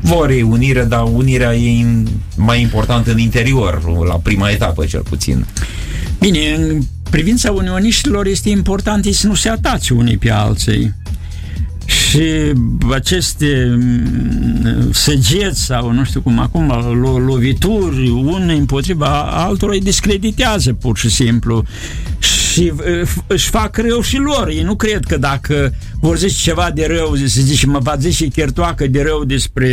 Vor 0.01 0.29
ei 0.29 0.41
unire, 0.41 0.83
dar 0.83 1.03
unirea 1.13 1.55
e 1.55 1.85
mai 2.35 2.61
importantă 2.61 3.11
în 3.11 3.19
interior, 3.19 3.81
la 4.07 4.15
prima 4.15 4.49
etapă 4.49 4.85
cel 4.85 5.01
puțin. 5.01 5.45
Bine, 6.19 6.39
în 6.57 6.81
privința 7.09 7.51
unioniștilor 7.51 8.25
este 8.25 8.49
important 8.49 9.05
să 9.05 9.27
nu 9.27 9.33
se 9.33 9.49
atace 9.49 9.93
unii 9.93 10.17
pe 10.17 10.31
alții 10.31 10.93
și 11.87 12.53
aceste 12.91 13.75
mm, 13.77 14.91
săgeți 14.91 15.63
sau 15.63 15.91
nu 15.91 16.03
știu 16.03 16.21
cum 16.21 16.39
acum, 16.39 16.71
lo- 16.71 17.25
lovituri, 17.25 18.09
unul 18.09 18.55
împotriva 18.57 19.21
altora 19.21 19.71
îi 19.71 19.79
discreditează 19.79 20.73
pur 20.73 20.97
și 20.97 21.09
simplu. 21.09 21.63
și 22.19 22.73
își 23.27 23.49
fac 23.49 23.77
rău 23.77 24.01
și 24.01 24.17
lor. 24.17 24.47
Ei 24.47 24.63
nu 24.63 24.75
cred 24.75 25.03
că 25.05 25.17
dacă 25.17 25.73
vor 25.99 26.17
zice 26.17 26.43
ceva 26.43 26.71
de 26.73 26.85
rău, 26.89 27.15
să 27.15 27.41
zice, 27.41 27.65
mă 27.65 27.79
va 27.79 27.95
zice 27.99 28.25
chertoacă 28.27 28.87
de 28.87 29.01
rău 29.01 29.23
despre 29.23 29.69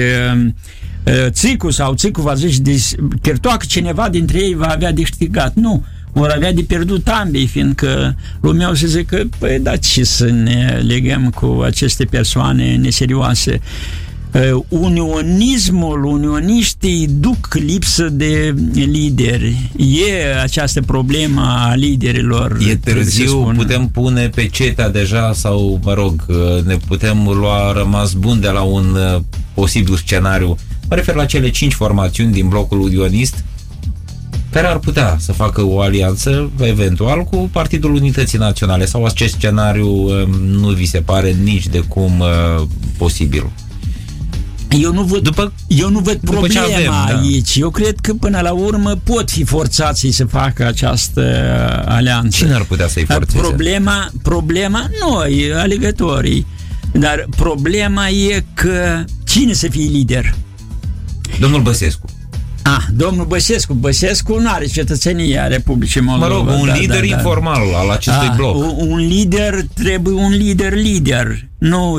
uh, 1.07 1.13
Țicu 1.29 1.71
sau 1.71 1.95
Țicu 1.95 2.21
va 2.21 2.35
zice 2.35 2.61
de 2.61 2.83
chertoacă, 3.23 3.65
cineva 3.69 4.09
dintre 4.09 4.39
ei 4.39 4.55
va 4.55 4.67
avea 4.67 4.93
de 4.93 5.03
câștigat. 5.03 5.55
Nu 5.55 5.85
vor 6.15 6.29
avea 6.29 6.53
de 6.53 6.63
pierdut 6.63 7.09
ambii, 7.09 7.47
fiindcă 7.47 8.17
lumea 8.41 8.71
o 8.71 8.75
să 8.75 8.87
zică, 8.87 9.29
păi 9.39 9.59
da, 9.59 9.77
ce 9.77 10.05
să 10.05 10.31
ne 10.31 10.83
legăm 10.87 11.31
cu 11.31 11.63
aceste 11.65 12.05
persoane 12.05 12.77
neserioase. 12.77 13.61
Uh, 14.33 14.65
unionismul, 14.69 16.05
unioniștii 16.05 17.07
duc 17.09 17.49
lipsă 17.55 18.09
de 18.09 18.55
lideri. 18.73 19.71
E 19.77 20.41
această 20.43 20.83
problemă 20.83 21.41
a 21.41 21.75
liderilor. 21.75 22.59
E 22.69 22.77
târziu, 22.77 23.53
putem 23.57 23.89
pune 23.89 24.29
pe 24.29 24.47
CETA 24.47 24.89
deja 24.89 25.33
sau, 25.33 25.81
mă 25.83 25.95
rog, 25.95 26.25
uh, 26.29 26.65
ne 26.65 26.77
putem 26.87 27.25
lua 27.25 27.73
rămas 27.73 28.13
bun 28.13 28.41
de 28.41 28.49
la 28.49 28.61
un 28.61 28.97
uh, 29.15 29.21
posibil 29.55 29.97
scenariu. 29.97 30.57
Mă 30.89 30.95
refer 30.95 31.15
la 31.15 31.25
cele 31.25 31.51
cinci 31.51 31.73
formațiuni 31.73 32.33
din 32.33 32.49
blocul 32.49 32.81
unionist 32.81 33.45
care 34.55 34.67
ar 34.67 34.79
putea 34.79 35.17
să 35.21 35.33
facă 35.33 35.63
o 35.63 35.81
alianță, 35.81 36.51
eventual, 36.61 37.25
cu 37.25 37.49
Partidul 37.53 37.95
Unității 37.95 38.39
Naționale 38.39 38.85
sau 38.85 39.05
acest 39.05 39.35
scenariu 39.35 40.09
nu 40.39 40.69
vi 40.69 40.87
se 40.87 40.99
pare 41.01 41.31
nici 41.31 41.67
de 41.67 41.79
cum 41.79 42.23
posibil? 42.97 43.51
Eu 44.81 44.93
nu 44.93 45.03
văd, 45.03 45.23
după, 45.23 45.53
eu 45.67 45.91
nu 45.91 45.99
văd 45.99 46.17
problema 46.17 46.61
avem, 46.61 46.85
da. 46.85 47.05
aici. 47.05 47.57
Eu 47.57 47.71
cred 47.71 47.95
că 48.01 48.15
până 48.15 48.41
la 48.41 48.53
urmă 48.53 49.01
pot 49.05 49.31
fi 49.31 49.45
forțați 49.45 50.09
să 50.11 50.25
facă 50.25 50.67
această 50.67 51.23
alianță. 51.87 52.37
Cine 52.37 52.55
ar 52.55 52.65
putea 52.65 52.89
să-i 52.89 53.05
forțeze? 53.05 53.39
Problema, 53.39 54.11
problema 54.23 54.89
noi, 55.09 55.53
alegătorii. 55.55 56.47
Dar 56.93 57.27
problema 57.37 58.09
e 58.09 58.45
că 58.55 59.05
cine 59.25 59.53
să 59.53 59.69
fie 59.71 59.89
lider? 59.89 60.35
Domnul 61.41 61.61
Băsescu. 61.61 62.14
Ah, 62.67 62.85
domnul 62.93 63.25
Băsescu. 63.25 63.75
Băsescu 63.75 64.39
nu 64.39 64.51
are 64.51 64.67
cetățenia 64.67 65.47
Republicii 65.47 66.01
Moldova. 66.01 66.29
Mă 66.29 66.51
rog, 66.51 66.61
un 66.61 66.67
da, 66.67 66.75
lider 66.75 67.01
da, 67.01 67.07
da. 67.07 67.17
informal 67.17 67.75
al 67.75 67.91
acestui 67.91 68.29
ah, 68.29 68.35
bloc. 68.37 68.57
Un, 68.57 68.75
un 68.89 68.99
lider 68.99 69.65
trebuie 69.75 70.15
un 70.15 70.33
lider 70.33 70.73
lider. 70.73 71.49
Nu, 71.59 71.99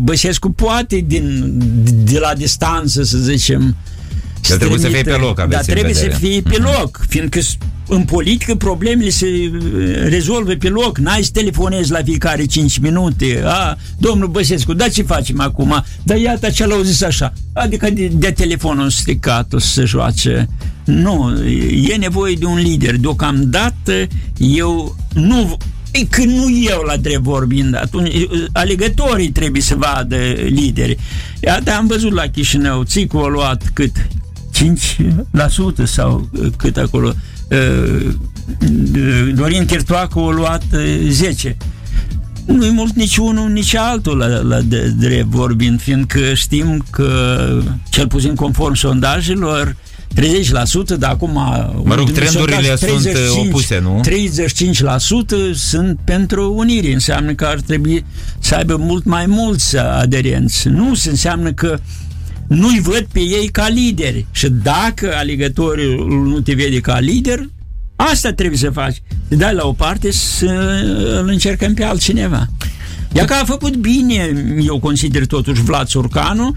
Băsescu 0.00 0.50
poate 0.50 1.04
din, 1.06 1.54
de 2.04 2.18
la 2.18 2.34
distanță, 2.34 3.02
să 3.02 3.18
zicem, 3.18 3.76
el 4.50 4.56
trebuie 4.56 4.78
să 4.78 4.88
fie 4.88 5.02
pe 5.02 5.16
loc, 5.16 5.40
aveți 5.40 5.66
Dar 5.66 5.74
trebuie 5.74 5.94
să 5.94 6.08
fie 6.18 6.40
pe 6.40 6.56
mhm. 6.58 6.62
loc, 6.62 6.98
uh-huh. 6.98 7.08
fiindcă 7.08 7.40
în 7.88 8.04
politică 8.04 8.54
problemele 8.54 9.10
se 9.10 9.26
rezolvă 10.08 10.52
pe 10.52 10.68
loc. 10.68 10.98
N-ai 10.98 11.22
să 11.22 11.30
telefonezi 11.32 11.90
la 11.90 12.02
fiecare 12.04 12.44
5 12.44 12.78
minute. 12.78 13.42
A, 13.44 13.76
domnul 13.98 14.28
Băsescu, 14.28 14.72
da 14.72 14.88
ce 14.88 15.02
facem 15.02 15.40
acum? 15.40 15.84
Dar 16.02 16.16
iată 16.16 16.50
ce 16.50 16.66
l-au 16.66 16.82
zis 16.82 17.02
așa. 17.02 17.32
Adică 17.52 17.90
de, 17.90 18.10
de 18.12 18.30
telefonul 18.30 18.90
stricat 18.90 19.52
o 19.52 19.58
să 19.58 19.68
se 19.68 19.84
joace. 19.84 20.48
Nu, 20.84 21.44
e 21.88 21.96
nevoie 21.96 22.34
de 22.34 22.44
un 22.44 22.58
lider. 22.58 22.96
Deocamdată 22.96 24.06
eu 24.38 24.96
nu 25.14 25.56
E 25.92 26.04
când 26.04 26.30
nu 26.30 26.50
eu 26.50 26.82
la 26.86 26.96
drept 26.96 27.22
vorbind, 27.22 27.74
atunci 27.74 28.26
alegătorii 28.52 29.30
trebuie 29.30 29.62
să 29.62 29.74
vadă 29.74 30.16
lideri. 30.46 30.96
Iată, 31.40 31.72
am 31.72 31.86
văzut 31.86 32.12
la 32.12 32.26
Chișinău, 32.26 32.82
Țicu 32.82 33.16
a 33.16 33.28
luat 33.28 33.70
cât? 33.72 33.90
5% 34.62 35.84
sau 35.84 36.28
uh, 36.32 36.46
cât 36.56 36.76
acolo. 36.76 37.12
Uh, 37.48 38.14
uh, 38.60 39.34
Dorin 39.34 39.66
Chertoacu 39.66 40.18
a 40.18 40.32
luat 40.32 40.62
10%. 41.52 41.56
Nu-i 42.46 42.70
mult 42.70 42.94
nici 42.94 43.16
unul, 43.16 43.50
nici 43.50 43.74
altul 43.74 44.16
la, 44.16 44.26
la 44.26 44.60
de, 44.60 44.88
drept 44.88 45.28
vorbind, 45.28 45.80
fiindcă 45.80 46.34
știm 46.34 46.84
că, 46.90 47.48
cel 47.90 48.06
puțin 48.06 48.34
conform 48.34 48.74
sondajelor, 48.74 49.76
30%, 50.14 50.98
dar 50.98 51.10
acum... 51.10 51.32
Mă 51.84 51.94
rog, 51.94 52.10
trendurile 52.10 52.74
35, 52.74 53.16
sunt 53.16 53.48
opuse, 53.48 53.80
nu? 53.82 54.00
35% 55.52 55.54
sunt 55.54 55.98
pentru 56.04 56.54
unire. 56.56 56.92
Înseamnă 56.92 57.32
că 57.32 57.44
ar 57.44 57.60
trebui 57.60 58.04
să 58.38 58.54
aibă 58.54 58.76
mult 58.76 59.04
mai 59.04 59.26
mulți 59.26 59.78
aderenți. 59.78 60.68
Nu 60.68 60.94
se 60.94 61.10
înseamnă 61.10 61.52
că 61.52 61.78
nu-i 62.54 62.80
văd 62.80 63.06
pe 63.12 63.20
ei 63.20 63.48
ca 63.48 63.68
lideri. 63.68 64.26
Și 64.30 64.48
dacă 64.48 65.12
alegătorul 65.16 66.24
nu 66.28 66.40
te 66.40 66.54
vede 66.54 66.80
ca 66.80 66.98
lider, 66.98 67.48
asta 67.96 68.32
trebuie 68.32 68.58
să 68.58 68.70
faci. 68.70 69.02
Te 69.28 69.36
dai 69.36 69.54
la 69.54 69.66
o 69.66 69.72
parte 69.72 70.12
să 70.12 70.80
îl 71.22 71.28
încercăm 71.28 71.74
pe 71.74 71.84
altcineva. 71.84 72.46
Iar 73.12 73.24
că 73.24 73.34
a 73.34 73.44
făcut 73.44 73.76
bine, 73.76 74.44
eu 74.60 74.78
consider 74.78 75.26
totuși 75.26 75.62
Vlad 75.62 75.86
Surcanu, 75.86 76.56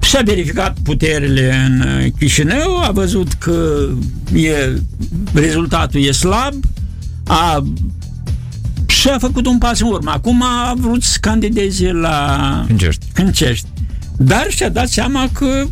și-a 0.00 0.20
verificat 0.24 0.78
puterile 0.82 1.54
în 1.66 2.10
Chișinău, 2.18 2.76
a 2.76 2.90
văzut 2.90 3.32
că 3.32 3.88
e, 4.34 4.80
rezultatul 5.32 6.00
e 6.00 6.12
slab, 6.12 6.54
a 7.26 7.64
și 8.86 9.08
a 9.08 9.18
făcut 9.18 9.46
un 9.46 9.58
pas 9.58 9.80
în 9.80 9.86
urmă. 9.86 10.10
Acum 10.10 10.42
a 10.42 10.74
vrut 10.76 11.02
să 11.02 11.18
candideze 11.20 11.92
la 11.92 12.66
Câncești. 13.12 13.66
Câncești. 14.18 14.34
Dar 14.34 14.46
și-a 14.48 14.68
dat 14.68 14.88
seama 14.88 15.28
că 15.32 15.64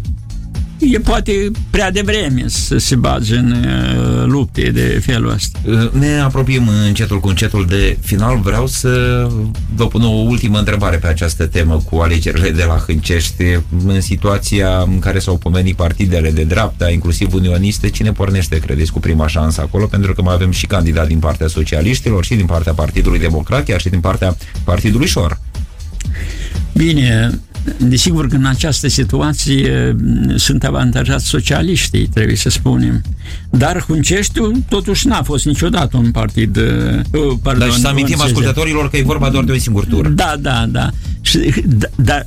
e 0.79 0.99
poate 0.99 1.51
prea 1.71 1.91
devreme 1.91 2.45
să 2.47 2.79
se 2.79 2.95
bage 2.95 3.37
în 3.37 3.51
uh, 3.51 4.25
lupte 4.27 4.71
de 4.71 5.01
felul 5.05 5.31
ăsta. 5.31 5.59
Uh, 5.65 5.91
ne 5.93 6.19
apropiem 6.21 6.69
încetul 6.87 7.21
cu 7.21 7.29
încetul 7.29 7.67
de 7.67 7.99
final. 8.01 8.41
Vreau 8.41 8.67
să 8.67 9.27
vă 9.75 9.87
pun 9.87 10.03
o 10.03 10.09
ultimă 10.09 10.59
întrebare 10.59 10.97
pe 10.97 11.07
această 11.07 11.47
temă 11.47 11.83
cu 11.91 11.97
alegerile 11.97 12.51
de 12.51 12.65
la 12.65 12.77
Hâncești. 12.87 13.45
În 13.87 14.01
situația 14.01 14.79
în 14.79 14.99
care 14.99 15.19
s-au 15.19 15.37
pomenit 15.37 15.77
partidele 15.77 16.31
de 16.31 16.45
dreapta, 16.45 16.91
inclusiv 16.91 17.35
unioniste, 17.35 17.91
cine 17.91 18.13
pornește, 18.13 18.59
credeți, 18.59 18.93
cu 18.93 19.01
prima 19.01 19.27
șansă 19.27 19.61
acolo? 19.61 19.87
Pentru 19.87 20.15
că 20.15 20.23
mai 20.23 20.35
avem 20.35 20.51
și 20.51 20.67
candidat 20.67 21.07
din 21.07 21.19
partea 21.19 21.47
socialiștilor, 21.47 22.25
și 22.25 22.35
din 22.35 22.47
partea 22.47 22.73
Partidului 22.73 23.19
Democrat, 23.19 23.65
chiar 23.65 23.81
și 23.81 23.89
din 23.89 24.01
partea 24.01 24.37
Partidului 24.65 25.07
Șor. 25.07 25.41
Bine, 26.73 27.41
Desigur 27.79 28.29
că 28.29 28.35
în 28.35 28.45
această 28.45 28.89
situație 28.89 29.97
mm, 29.99 30.37
sunt 30.37 30.65
avantajați 30.65 31.27
socialiștii, 31.27 32.07
trebuie 32.07 32.37
să 32.37 32.49
spunem. 32.49 33.03
Dar 33.51 33.83
Hunceștiu 33.83 34.53
totuși 34.69 35.07
n-a 35.07 35.23
fost 35.23 35.45
niciodată 35.45 35.97
un 35.97 36.11
partid... 36.11 36.57
Uh, 36.57 36.65
uh 36.65 37.39
pardon, 37.43 37.69
Dar 37.69 37.77
și 37.77 37.81
să 37.81 37.89
amintim 37.89 38.21
ascultătorilor 38.21 38.91
că 38.91 38.97
e 38.97 39.03
vorba 39.03 39.31
doar 39.31 39.45
de 39.45 39.53
un 39.53 39.59
singur 39.59 39.85
tur. 39.85 40.09
Da, 40.09 40.37
da, 40.41 40.67
da. 40.69 40.91
Și, 41.21 41.39
da, 41.67 41.87
da 41.97 42.23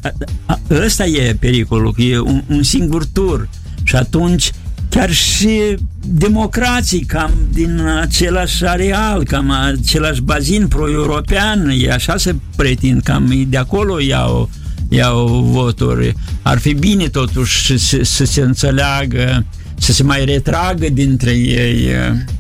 ăsta 0.70 1.06
e 1.06 1.36
pericolul, 1.40 1.94
că 1.94 2.02
e 2.02 2.20
un, 2.20 2.44
un 2.48 2.64
singur 2.64 3.06
tur. 3.06 3.50
Și 3.84 3.96
atunci 3.96 4.52
chiar 4.90 5.12
și 5.12 5.78
democrații 6.06 7.00
cam 7.00 7.32
din 7.54 7.82
același 8.02 8.66
areal, 8.66 9.24
cam 9.24 9.52
același 9.52 10.22
bazin 10.22 10.68
pro-european, 10.68 11.74
e 11.78 11.92
așa 11.92 12.18
se 12.18 12.36
pretind, 12.56 13.02
cam 13.02 13.46
de 13.48 13.58
acolo 13.58 14.00
iau 14.00 14.50
iau 14.90 15.28
voturi. 15.28 16.16
Ar 16.42 16.58
fi 16.58 16.74
bine 16.74 17.08
totuși 17.08 17.78
să, 17.78 18.00
să 18.04 18.26
se 18.26 18.42
înțeleagă 18.42 19.46
să 19.80 19.92
se 19.92 20.04
mai 20.04 20.26
retragă 20.26 20.90
dintre 20.90 21.32
ei 21.32 21.88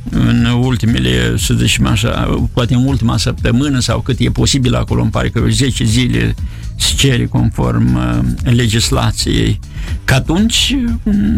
în 0.09 0.45
ultimele, 0.45 1.37
să 1.37 1.53
zicem 1.53 1.85
așa, 1.85 2.47
poate 2.53 2.73
în 2.73 2.85
ultima 2.85 3.17
săptămână 3.17 3.79
sau 3.79 3.99
cât 3.99 4.19
e 4.19 4.29
posibil 4.29 4.75
acolo, 4.75 5.01
îmi 5.01 5.11
pare 5.11 5.29
că 5.29 5.43
10 5.49 5.83
zile 5.83 6.35
se 6.75 6.93
cere 6.95 7.25
conform 7.25 7.99
legislației. 8.43 9.59
Că 10.03 10.13
atunci 10.13 10.77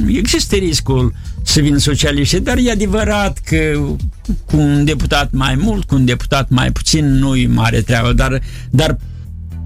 există 0.08 0.56
riscul 0.56 1.14
să 1.44 1.62
vină 1.62 1.78
socialiști, 1.78 2.40
dar 2.40 2.58
e 2.58 2.72
adevărat 2.72 3.40
că 3.46 3.80
cu 4.46 4.58
un 4.58 4.86
deputat 4.86 5.32
mai 5.32 5.56
mult, 5.56 5.84
cu 5.84 5.96
un 5.96 6.06
deputat 6.06 6.50
mai 6.50 6.72
puțin, 6.72 7.06
nu-i 7.06 7.46
mare 7.46 7.82
treabă, 7.82 8.14
dar, 8.14 8.42
dar 8.70 8.98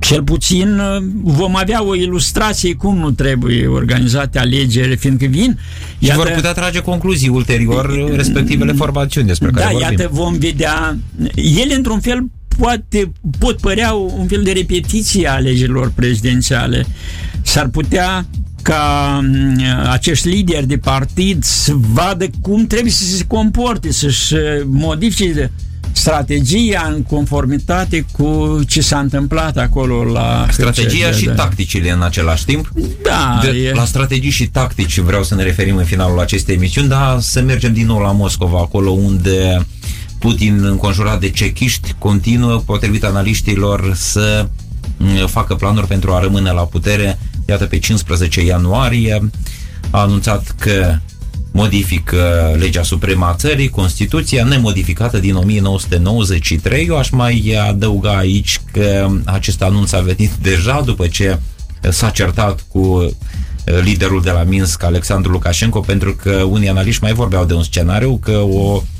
cel 0.06 0.24
puțin 0.24 0.80
uh, 0.80 1.04
vom 1.24 1.56
avea 1.56 1.84
o 1.84 1.96
ilustrație 1.96 2.74
cum 2.74 2.98
nu 2.98 3.12
trebuie 3.12 3.68
organizate 3.68 4.40
alegeri, 4.40 4.96
fiindcă 4.96 5.26
vin. 5.26 5.60
Și 6.00 6.08
iată, 6.08 6.20
vor 6.22 6.32
putea 6.32 6.52
trage 6.52 6.80
concluzii 6.80 7.30
ulterior 7.30 8.12
respectivele 8.16 8.72
formațiuni 8.72 9.28
despre 9.28 9.50
da, 9.50 9.60
care 9.62 9.74
vorbim. 9.74 9.90
iată, 9.92 10.10
vom 10.14 10.38
vedea. 10.38 10.98
Ele, 11.36 11.74
într-un 11.74 12.00
fel, 12.00 12.26
poate, 12.58 13.12
pot 13.40 13.60
părea 13.60 13.94
un 13.94 14.28
fel 14.28 14.44
de 14.44 14.52
repetiție 14.52 15.28
a 15.28 15.34
alegerilor 15.34 15.92
prezidențiale. 15.96 16.86
S-ar 17.42 17.68
putea 17.68 18.26
ca 18.62 19.20
mm, 19.24 19.58
acești 19.90 20.28
lideri 20.28 20.68
de 20.68 20.78
partid 20.78 21.44
să 21.44 21.74
vadă 21.94 22.26
cum 22.42 22.68
trebuie 22.68 22.92
să 22.92 23.04
se 23.04 23.24
comporte, 23.28 23.92
să-și 23.92 24.36
modifice 24.66 25.52
strategia 25.96 26.92
în 26.96 27.04
conformitate 27.04 28.06
cu 28.12 28.60
ce 28.68 28.82
s-a 28.82 29.00
întâmplat 29.00 29.58
acolo 29.58 30.04
la... 30.04 30.48
Strategia 30.52 31.12
și 31.12 31.26
da. 31.26 31.34
tacticile 31.34 31.92
în 31.92 32.02
același 32.02 32.46
timp? 32.46 32.70
Da. 33.04 33.40
De, 33.44 33.50
e... 33.50 33.72
La 33.74 33.86
strategii 33.86 34.30
și 34.30 34.48
tactici 34.48 35.00
vreau 35.00 35.24
să 35.24 35.36
ne 35.36 35.44
referim 35.44 35.76
în 35.76 35.84
finalul 35.84 36.20
acestei 36.20 36.56
emisiuni, 36.56 36.88
dar 36.88 37.20
să 37.20 37.42
mergem 37.42 37.74
din 37.74 37.86
nou 37.86 38.00
la 38.00 38.12
Moscova, 38.12 38.60
acolo 38.60 38.90
unde 38.90 39.66
Putin 40.20 40.64
înconjurat 40.64 41.20
de 41.20 41.30
cechiști 41.30 41.96
continuă, 41.98 42.62
potrivit 42.66 43.04
analiștilor, 43.04 43.94
să 43.96 44.48
mm, 44.98 45.28
facă 45.28 45.56
planuri 45.56 45.88
pentru 45.88 46.12
a 46.12 46.20
rămâne 46.20 46.52
la 46.52 46.62
putere. 46.62 47.20
Iată, 47.48 47.66
pe 47.66 47.80
15 47.80 48.46
ianuarie 48.46 49.30
a 49.90 50.00
anunțat 50.00 50.56
că 50.60 50.98
modifică 51.56 52.56
legea 52.60 52.84
supremă 52.84 53.26
a 53.26 53.34
țării, 53.34 53.70
Constituția 53.70 54.44
nemodificată 54.46 55.18
din 55.18 55.36
1993. 55.36 56.86
Eu 56.86 56.98
aș 56.98 57.10
mai 57.10 57.58
adăuga 57.68 58.18
aici 58.18 58.62
că 58.72 59.08
acest 59.26 59.62
anunț 59.62 59.92
a 59.92 60.00
venit 60.00 60.32
deja 60.42 60.82
după 60.86 61.08
ce 61.08 61.40
s-a 61.90 62.10
certat 62.10 62.66
cu 62.68 63.16
liderul 63.84 64.22
de 64.22 64.32
la 64.32 64.44
Minsk, 64.44 64.84
Alexandru 64.84 65.32
Lukashenko, 65.32 65.80
pentru 65.80 66.16
că 66.16 66.32
unii 66.32 66.70
analiști 66.70 67.04
mai 67.04 67.14
vorbeau 67.14 67.46
de 67.46 67.54
un 67.54 67.64
scenariu 67.64 68.20
că 68.24 68.38
o 68.38 68.82
Uh, 68.82 68.95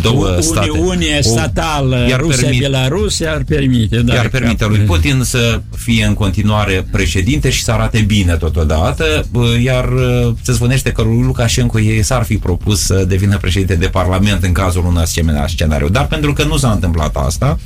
două 0.00 0.28
Uni, 0.28 0.42
state. 0.42 0.70
Unie 0.70 1.18
statală, 1.22 2.06
iar 2.08 2.20
Rusia, 2.20 2.40
permit, 2.40 2.60
Belarusia 2.60 3.32
ar 3.32 3.42
permite. 3.42 3.96
Da, 3.96 4.14
iar 4.14 4.28
permite 4.28 4.66
lui 4.66 4.78
Putin 4.78 5.20
să 5.24 5.60
fie 5.76 6.04
în 6.04 6.14
continuare 6.14 6.86
președinte 6.90 7.50
și 7.50 7.62
să 7.62 7.72
arate 7.72 8.00
bine 8.00 8.36
totodată, 8.36 9.26
uh, 9.32 9.62
iar 9.62 9.88
uh, 9.92 10.34
se 10.42 10.52
spunește 10.52 10.92
că 10.92 11.02
lui 11.02 11.22
Lukashenko 11.22 11.80
ei 11.80 12.02
s-ar 12.02 12.24
fi 12.24 12.36
propus 12.36 12.80
să 12.80 13.04
devină 13.08 13.36
președinte 13.36 13.74
de 13.74 13.86
parlament 13.86 14.42
în 14.42 14.52
cazul 14.52 14.84
unui 14.84 15.02
asemenea 15.02 15.46
scenariu. 15.46 15.88
Dar 15.88 16.06
pentru 16.06 16.32
că 16.32 16.44
nu 16.44 16.56
s-a 16.56 16.70
întâmplat 16.70 17.16
asta, 17.16 17.58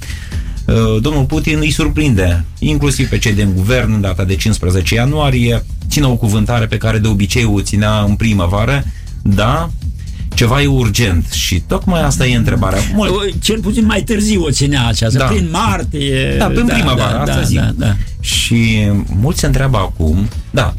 domnul 1.01 1.25
Putin 1.25 1.59
îi 1.61 1.71
surprinde, 1.71 2.45
inclusiv 2.59 3.09
pe 3.09 3.19
cei 3.19 3.33
din 3.33 3.53
guvern, 3.55 3.93
în 3.93 4.01
data 4.01 4.25
de 4.25 4.35
15 4.35 4.95
ianuarie, 4.95 5.65
ține 5.89 6.07
o 6.07 6.17
cuvântare 6.17 6.67
pe 6.67 6.77
care 6.77 6.99
de 6.99 7.09
obicei 7.09 7.45
o 7.45 7.61
ținea 7.61 8.01
în 8.09 8.15
primăvară, 8.15 8.85
da, 9.23 9.71
ceva 10.41 10.63
e 10.63 10.67
urgent 10.67 11.31
și 11.31 11.63
tocmai 11.67 12.03
asta 12.03 12.27
e 12.27 12.37
întrebarea. 12.37 12.79
Mult... 12.95 13.13
Cel 13.43 13.61
puțin 13.61 13.85
mai 13.85 14.03
târziu 14.03 14.43
o 14.43 14.51
ținea 14.51 14.87
aceasta, 14.87 15.19
da. 15.19 15.25
prin 15.25 15.49
martie. 15.51 16.35
Da, 16.39 16.47
prin 16.47 16.67
da, 16.67 16.73
primăvară, 16.73 17.15
da, 17.15 17.21
asta 17.21 17.35
da, 17.35 17.43
zic. 17.43 17.59
Da, 17.59 17.71
da. 17.77 17.97
Și 18.21 18.89
mulți 19.21 19.41
se 19.41 19.47
întreabă 19.47 19.77
acum, 19.77 20.29
da, 20.51 20.75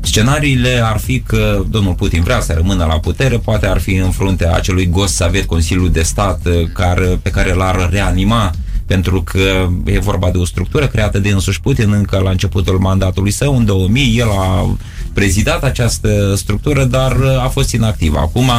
Scenariile 0.00 0.80
ar 0.84 0.98
fi 0.98 1.20
că 1.20 1.64
domnul 1.70 1.94
Putin 1.94 2.22
vrea 2.22 2.40
să 2.40 2.52
rămână 2.52 2.84
la 2.84 2.98
putere, 2.98 3.38
poate 3.38 3.66
ar 3.66 3.80
fi 3.80 3.94
în 3.94 4.10
fruntea 4.10 4.54
acelui 4.54 4.86
gost 4.86 5.14
Savet, 5.14 5.44
Consiliul 5.44 5.90
de 5.90 6.02
Stat, 6.02 6.40
care, 6.72 7.18
pe 7.22 7.30
care 7.30 7.54
l-ar 7.54 7.88
reanima 7.90 8.50
pentru 8.86 9.22
că 9.22 9.68
e 9.84 9.98
vorba 9.98 10.30
de 10.30 10.38
o 10.38 10.44
structură 10.44 10.86
creată 10.86 11.18
de 11.18 11.28
însuși 11.28 11.60
Putin 11.60 11.92
încă 11.92 12.18
la 12.18 12.30
începutul 12.30 12.78
mandatului 12.78 13.30
său, 13.30 13.56
în 13.56 13.64
2000, 13.64 14.18
el 14.18 14.28
a 14.30 14.76
prezidat 15.12 15.64
această 15.64 16.34
structură, 16.36 16.84
dar 16.84 17.16
a 17.44 17.48
fost 17.48 17.72
inactiv. 17.72 18.14
Acum 18.14 18.50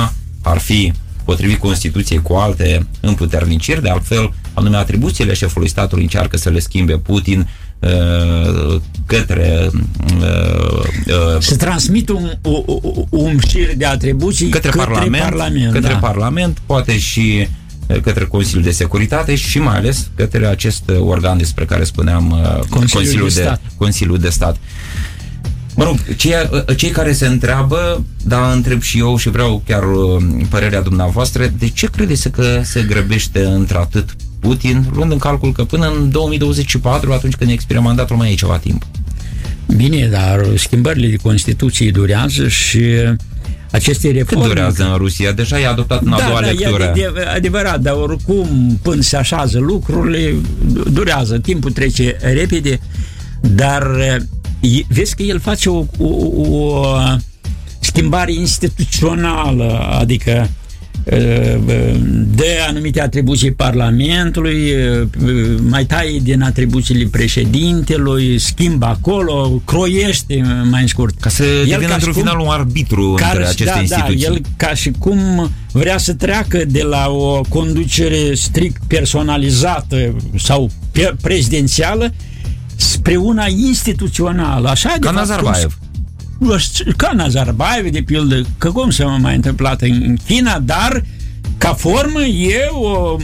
ar 0.43 0.57
fi 0.57 0.93
potrivit 1.23 1.59
Constituției 1.59 2.21
cu 2.21 2.33
alte 2.33 2.87
împuterniciri, 2.99 3.81
de 3.81 3.89
altfel, 3.89 4.33
anume 4.53 4.77
atribuțiile 4.77 5.33
șefului 5.33 5.67
statului 5.67 6.03
încearcă 6.03 6.37
să 6.37 6.49
le 6.49 6.59
schimbe 6.59 6.97
Putin 6.97 7.47
uh, 7.79 8.81
către 9.05 9.69
uh, 10.19 10.83
uh, 11.07 11.39
să 11.39 11.55
transmit 11.55 12.09
un, 12.09 12.31
un, 12.41 12.63
un 13.09 13.39
șir 13.47 13.73
de 13.77 13.85
atribuții 13.85 14.49
către, 14.49 14.69
către 14.69 14.85
Parlament, 14.85 15.23
parlament 15.23 15.73
către 15.73 15.93
da. 15.93 15.97
Parlament, 15.99 16.61
poate 16.65 16.97
și 16.97 17.47
uh, 17.87 17.99
către 18.01 18.25
Consiliul 18.25 18.63
de 18.63 18.71
Securitate 18.71 19.35
și 19.35 19.59
mai 19.59 19.75
ales 19.75 20.09
către 20.15 20.47
acest 20.47 20.91
organ 20.99 21.37
despre 21.37 21.65
care 21.65 21.83
spuneam 21.83 22.29
Consiliul, 22.69 22.89
Consiliul, 22.89 23.29
de, 23.29 23.41
de, 23.41 23.59
Consiliul 23.77 24.17
de 24.17 24.29
Stat. 24.29 24.57
Mă 25.75 25.83
rog, 25.83 26.15
cei, 26.15 26.33
cei 26.75 26.89
care 26.89 27.13
se 27.13 27.27
întreabă, 27.27 28.03
da, 28.23 28.51
întreb 28.51 28.81
și 28.81 28.99
eu 28.99 29.17
și 29.17 29.29
vreau 29.29 29.61
chiar 29.65 29.83
uh, 29.83 30.23
părerea 30.49 30.81
dumneavoastră, 30.81 31.53
de 31.57 31.69
ce 31.69 31.87
credeți 31.87 32.29
că 32.29 32.61
se 32.63 32.81
grăbește 32.81 33.45
într-atât 33.45 34.15
Putin, 34.39 34.85
luând 34.93 35.11
în 35.11 35.17
calcul 35.17 35.51
că 35.51 35.63
până 35.63 35.93
în 35.97 36.11
2024, 36.11 37.13
atunci 37.13 37.35
când 37.35 37.49
expiră 37.51 37.79
mandatul, 37.79 38.15
mai 38.15 38.31
e 38.31 38.35
ceva 38.35 38.57
timp? 38.57 38.85
Bine, 39.75 40.07
dar 40.07 40.45
schimbările 40.55 41.07
de 41.07 41.15
Constituție 41.15 41.91
durează 41.91 42.47
și 42.47 42.83
aceste 43.71 44.11
reforme... 44.11 44.45
Cât 44.45 44.53
durează 44.53 44.83
în 44.91 44.97
Rusia? 44.97 45.31
Deja 45.31 45.59
e 45.59 45.67
adoptat 45.67 46.01
în 46.01 46.11
a 46.11 46.17
da, 46.17 46.25
doua 46.27 46.41
da, 46.41 46.47
lectură. 46.47 46.93
E 46.95 47.11
adevărat, 47.35 47.79
dar 47.79 47.93
oricum, 47.93 48.79
până 48.81 49.01
se 49.01 49.17
așează 49.17 49.59
lucrurile, 49.59 50.35
durează, 50.91 51.39
timpul 51.39 51.71
trece 51.71 52.17
repede, 52.21 52.79
dar 53.41 53.83
vezi 54.87 55.15
că 55.15 55.23
el 55.23 55.39
face 55.39 55.69
o, 55.69 55.85
o, 55.97 56.07
o 56.37 56.85
schimbare 57.79 58.33
instituțională, 58.33 59.97
adică 59.99 60.49
de 62.35 62.57
anumite 62.67 63.01
atribuții 63.01 63.51
Parlamentului, 63.51 64.73
mai 65.69 65.85
taie 65.85 66.19
din 66.21 66.41
atribuțiile 66.41 67.07
președintelui, 67.11 68.39
schimbă 68.39 68.85
acolo, 68.85 69.61
croiește 69.65 70.41
mai 70.69 70.81
în 70.81 70.87
scurt. 70.87 71.19
Ca 71.19 71.29
să 71.29 71.43
el 71.43 71.65
devină 71.67 71.93
într-un 71.93 72.13
final 72.13 72.39
un 72.39 72.47
arbitru 72.47 73.13
care, 73.13 73.29
între 73.29 73.43
aceste 73.43 73.65
da, 73.65 73.73
da 73.73 73.79
instituții. 73.81 74.27
Da, 74.27 74.33
el 74.33 74.41
ca 74.57 74.73
și 74.73 74.91
cum 74.99 75.51
vrea 75.71 75.97
să 75.97 76.13
treacă 76.13 76.63
de 76.67 76.81
la 76.81 77.09
o 77.09 77.41
conducere 77.49 78.33
strict 78.33 78.81
personalizată 78.87 80.15
sau 80.37 80.71
prezidențială 81.21 82.13
spre 82.83 83.15
una 83.15 83.45
instituțională. 83.47 84.69
Așa 84.69 84.89
Ca 84.89 84.97
de 84.99 85.15
Nazarbayev. 85.15 85.77
Ca 86.97 87.11
Nazarbayev, 87.15 87.89
de 87.89 88.01
pildă, 88.01 88.41
că 88.57 88.71
cum 88.71 88.89
se 88.89 89.03
mai 89.03 89.35
întâmplat 89.35 89.81
în 89.81 90.17
China, 90.25 90.59
dar 90.59 91.03
ca 91.57 91.73
formă 91.73 92.21
e, 92.21 92.67
o, 92.71 93.17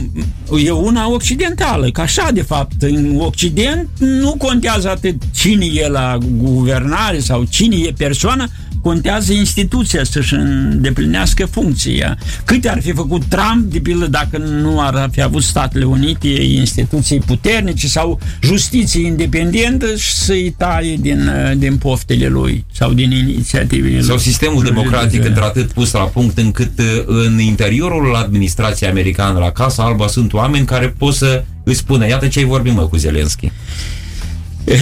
e 0.58 0.70
una 0.70 1.10
occidentală, 1.10 1.90
că 1.90 2.00
așa 2.00 2.28
de 2.32 2.42
fapt 2.42 2.82
în 2.82 3.16
Occident 3.18 3.88
nu 3.98 4.34
contează 4.38 4.90
atât 4.90 5.22
cine 5.34 5.64
e 5.64 5.88
la 5.88 6.18
guvernare 6.36 7.18
sau 7.18 7.44
cine 7.44 7.76
e 7.76 7.92
persoana, 7.96 8.48
contează 8.82 9.32
instituția 9.32 10.04
să-și 10.04 10.34
îndeplinească 10.34 11.46
funcția. 11.46 12.18
Câte 12.44 12.68
ar 12.68 12.80
fi 12.82 12.92
făcut 12.92 13.24
Trump, 13.24 13.72
de 13.72 13.78
pildă, 13.78 14.06
dacă 14.06 14.38
nu 14.38 14.80
ar 14.80 15.08
fi 15.12 15.22
avut 15.22 15.42
Statele 15.42 15.84
Unite 15.84 16.28
instituții 16.42 17.18
puternice 17.18 17.86
sau 17.86 18.20
justiție 18.42 19.06
independentă 19.06 19.96
și 19.96 20.12
să-i 20.12 20.54
taie 20.56 20.96
din, 21.00 21.30
din 21.56 21.76
poftele 21.76 22.26
lui 22.26 22.64
sau 22.72 22.92
din 22.92 23.10
inițiativele 23.10 24.00
Sau 24.00 24.18
sistemul 24.18 24.64
democratic 24.64 25.24
într-atât 25.24 25.72
pus 25.72 25.92
la 25.92 26.00
punct 26.04 26.38
încât 26.38 26.78
uh, 26.78 27.02
în 27.06 27.38
interiorul 27.38 28.14
administrației 28.14 28.90
americane 28.90 29.38
la 29.38 29.50
Casa 29.50 29.82
Albă 29.82 30.06
sunt 30.08 30.32
oameni 30.32 30.66
care 30.66 30.94
pot 30.98 31.14
să 31.14 31.44
îi 31.64 31.74
spună, 31.74 32.06
iată 32.06 32.26
ce-ai 32.26 32.44
vorbit 32.44 32.74
mă 32.74 32.82
cu 32.82 32.96
Zelenski. 32.96 33.50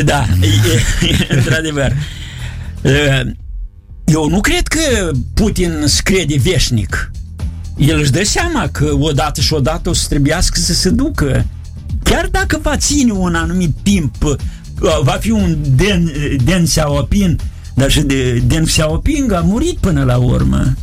Da, 0.05 0.26
e, 0.40 1.26
într-adevăr. 1.36 1.92
Eu 4.11 4.28
nu 4.28 4.40
cred 4.40 4.66
că 4.68 5.11
Putin 5.34 5.82
screde 5.84 6.36
veșnic. 6.42 7.11
El 7.76 7.98
își 7.98 8.11
dă 8.11 8.24
seama 8.24 8.68
că 8.72 8.94
odată 8.98 9.40
și 9.40 9.52
odată 9.52 9.88
o 9.88 9.92
să 9.92 10.06
trebuiască 10.09 10.61
să 10.61 10.74
se 10.74 10.90
ducă. 10.90 11.46
Chiar 12.02 12.28
dacă 12.30 12.59
va 12.62 12.76
ține 12.76 13.12
un 13.12 13.34
anumit 13.34 13.74
timp, 13.82 14.22
uh, 14.22 14.36
va 15.02 15.12
fi 15.20 15.30
un 15.30 15.56
Den, 15.76 16.12
Den 16.44 16.64
Xiaoping, 16.64 17.40
dar 17.74 17.90
și 17.90 18.00
de 18.00 18.42
Den 18.46 18.64
Xiaoping 18.64 19.32
a 19.32 19.40
murit 19.40 19.78
până 19.78 20.04
la 20.04 20.16
urmă. 20.16 20.74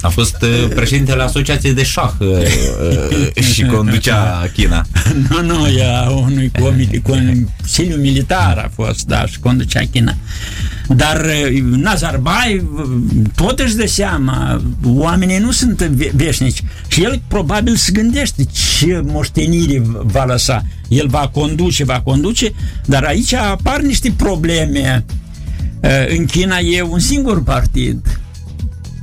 A 0.00 0.08
fost 0.08 0.36
uh, 0.42 0.68
președintele 0.74 1.22
Asociației 1.22 1.74
de 1.74 1.82
Șah 1.82 2.12
uh, 2.18 2.28
uh, 2.28 3.44
și 3.44 3.64
conducea 3.64 4.50
China. 4.52 4.86
Nu, 5.30 5.42
nu, 5.42 5.68
ea 5.68 6.08
unui 6.10 6.50
consiliu 7.02 7.96
militar 7.96 8.58
a 8.58 8.70
fost, 8.74 9.06
da, 9.06 9.26
și 9.26 9.38
conducea 9.38 9.80
China. 9.90 10.14
Dar 10.88 11.24
uh, 11.24 11.60
Nazarbayev 11.62 12.64
tot 13.34 13.58
își 13.58 13.76
dă 13.76 13.86
seama, 13.86 14.62
oamenii 14.84 15.38
nu 15.38 15.50
sunt 15.50 15.82
veșnici 16.14 16.62
și 16.88 17.02
el 17.02 17.22
probabil 17.28 17.76
se 17.76 17.92
gândește 17.92 18.44
ce 18.44 19.00
moștenire 19.04 19.82
va 20.02 20.24
lăsa. 20.24 20.64
El 20.88 21.08
va 21.08 21.30
conduce, 21.32 21.84
va 21.84 22.00
conduce, 22.00 22.52
dar 22.84 23.04
aici 23.04 23.32
apar 23.32 23.80
niște 23.80 24.12
probleme. 24.16 25.04
Uh, 25.80 26.16
în 26.18 26.24
China 26.24 26.58
e 26.58 26.82
un 26.82 26.98
singur 26.98 27.42
partid 27.42 28.20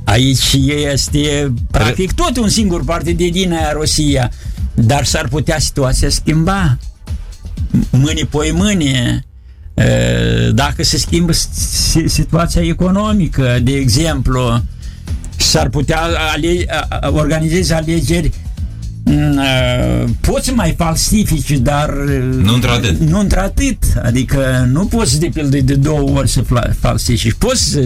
Aici 0.06 0.52
este 0.92 1.52
practic 1.70 2.12
tot 2.12 2.36
un 2.36 2.48
singur 2.48 2.84
partid 2.84 3.30
din 3.30 3.52
aia 3.52 3.72
Rusia, 3.72 4.30
dar 4.74 5.04
s-ar 5.04 5.28
putea 5.28 5.58
situația 5.58 6.08
schimba. 6.08 6.78
Mâine 7.90 8.22
poi 8.30 8.50
mâine, 8.52 9.24
dacă 10.52 10.82
se 10.82 10.98
schimbă 10.98 11.32
situația 12.06 12.62
economică, 12.62 13.58
de 13.62 13.72
exemplu, 13.72 14.62
s-ar 15.36 15.68
putea 15.68 16.00
ale- 16.32 16.66
organizeze 17.00 17.74
alegeri 17.74 18.26
uh, 18.26 18.45
poți 20.20 20.50
mai 20.50 20.74
falsifici, 20.76 21.50
dar 21.50 21.90
nu 22.42 22.54
într-atât. 22.54 22.98
Nu 22.98 23.18
într-atât. 23.18 23.76
Adică 24.02 24.68
nu 24.72 24.86
poți 24.86 25.20
de 25.20 25.30
pildă 25.34 25.56
de 25.56 25.74
două 25.74 26.10
ori 26.10 26.28
să 26.28 26.44
falsifici. 26.80 27.32
Poți 27.32 27.78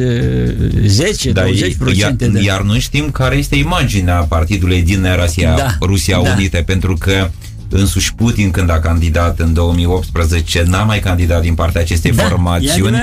10, 0.86 1.32
da, 1.32 1.44
20% 1.44 1.48
iar, 1.94 2.12
de... 2.12 2.40
Iar 2.42 2.62
noi 2.62 2.78
știm 2.78 3.10
care 3.10 3.36
este 3.36 3.56
imaginea 3.56 4.14
partidului 4.14 4.82
din 4.82 5.06
Rusia, 5.20 5.54
da, 5.56 5.76
Rusia 5.80 6.20
da. 6.22 6.30
Unite, 6.30 6.62
pentru 6.66 6.96
că 6.98 7.30
însuși 7.68 8.14
Putin 8.14 8.50
când 8.50 8.70
a 8.70 8.78
candidat 8.78 9.38
în 9.38 9.52
2018 9.52 10.62
n-a 10.66 10.82
mai 10.82 10.98
candidat 10.98 11.40
din 11.40 11.54
partea 11.54 11.80
acestei 11.80 12.12
da, 12.12 12.22
formațiuni 12.22 12.96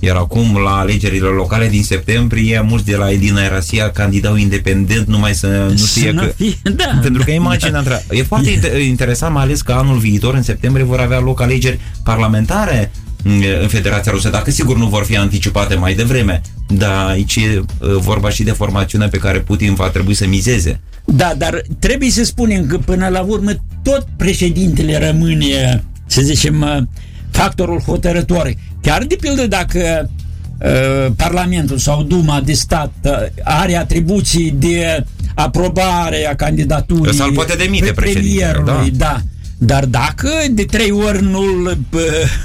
iar 0.00 0.16
acum 0.16 0.56
la 0.64 0.78
alegerile 0.78 1.26
locale 1.26 1.68
din 1.68 1.82
septembrie 1.82 2.60
mulți 2.60 2.84
de 2.84 2.96
la 2.96 3.10
Edina 3.10 3.42
Erasia 3.42 3.90
candidau 3.90 4.36
independent 4.36 5.06
numai 5.06 5.34
să 5.34 5.66
nu 5.70 5.86
știe 5.86 6.14
că... 6.14 6.32
Fie, 6.36 6.54
da, 6.62 6.98
pentru 7.02 7.24
că 7.24 7.30
imaginea 7.30 7.82
da. 7.82 8.00
e 8.10 8.22
foarte 8.22 8.60
interesant 8.88 9.34
mai 9.34 9.42
ales 9.42 9.62
că 9.62 9.72
anul 9.72 9.98
viitor 9.98 10.34
în 10.34 10.42
septembrie 10.42 10.84
vor 10.84 11.00
avea 11.00 11.18
loc 11.18 11.40
alegeri 11.40 11.78
parlamentare 12.02 12.90
în 13.22 13.68
Federația 13.68 14.12
Rusă, 14.12 14.30
dacă 14.30 14.50
sigur 14.50 14.76
nu 14.76 14.86
vor 14.86 15.04
fi 15.04 15.16
anticipate 15.16 15.74
mai 15.74 15.94
devreme. 15.94 16.40
Dar 16.68 17.06
aici 17.06 17.36
e 17.36 17.62
vorba 17.80 18.30
și 18.30 18.42
de 18.42 18.50
formațiunea 18.50 19.08
pe 19.08 19.18
care 19.18 19.38
Putin 19.38 19.74
va 19.74 19.88
trebui 19.88 20.14
să 20.14 20.26
mizeze. 20.26 20.80
Da, 21.04 21.34
dar 21.38 21.62
trebuie 21.78 22.10
să 22.10 22.24
spunem 22.24 22.66
că 22.66 22.78
până 22.78 23.08
la 23.08 23.20
urmă 23.20 23.50
tot 23.82 24.06
președintele 24.16 25.10
rămâne, 25.10 25.84
să 26.06 26.20
zicem, 26.20 26.88
factorul 27.38 27.80
hotărător. 27.80 28.54
Chiar 28.80 29.04
de 29.04 29.16
pildă 29.20 29.46
dacă 29.46 30.10
uh, 30.60 31.12
Parlamentul 31.16 31.78
sau 31.78 32.02
Duma 32.02 32.40
de 32.40 32.52
stat 32.52 32.92
uh, 33.02 33.12
are 33.44 33.76
atribuții 33.76 34.50
de 34.50 35.04
aprobare 35.34 36.28
a 36.30 36.34
candidaturii 36.34 37.14
Sau 37.14 37.30
poate 37.32 37.54
demite 37.56 37.92
președintele, 37.92 38.62
da. 38.64 38.86
da. 38.92 39.20
Dar 39.58 39.84
dacă 39.84 40.28
de 40.50 40.64
trei 40.64 40.90
ori 40.90 41.22
nu-l, 41.22 41.78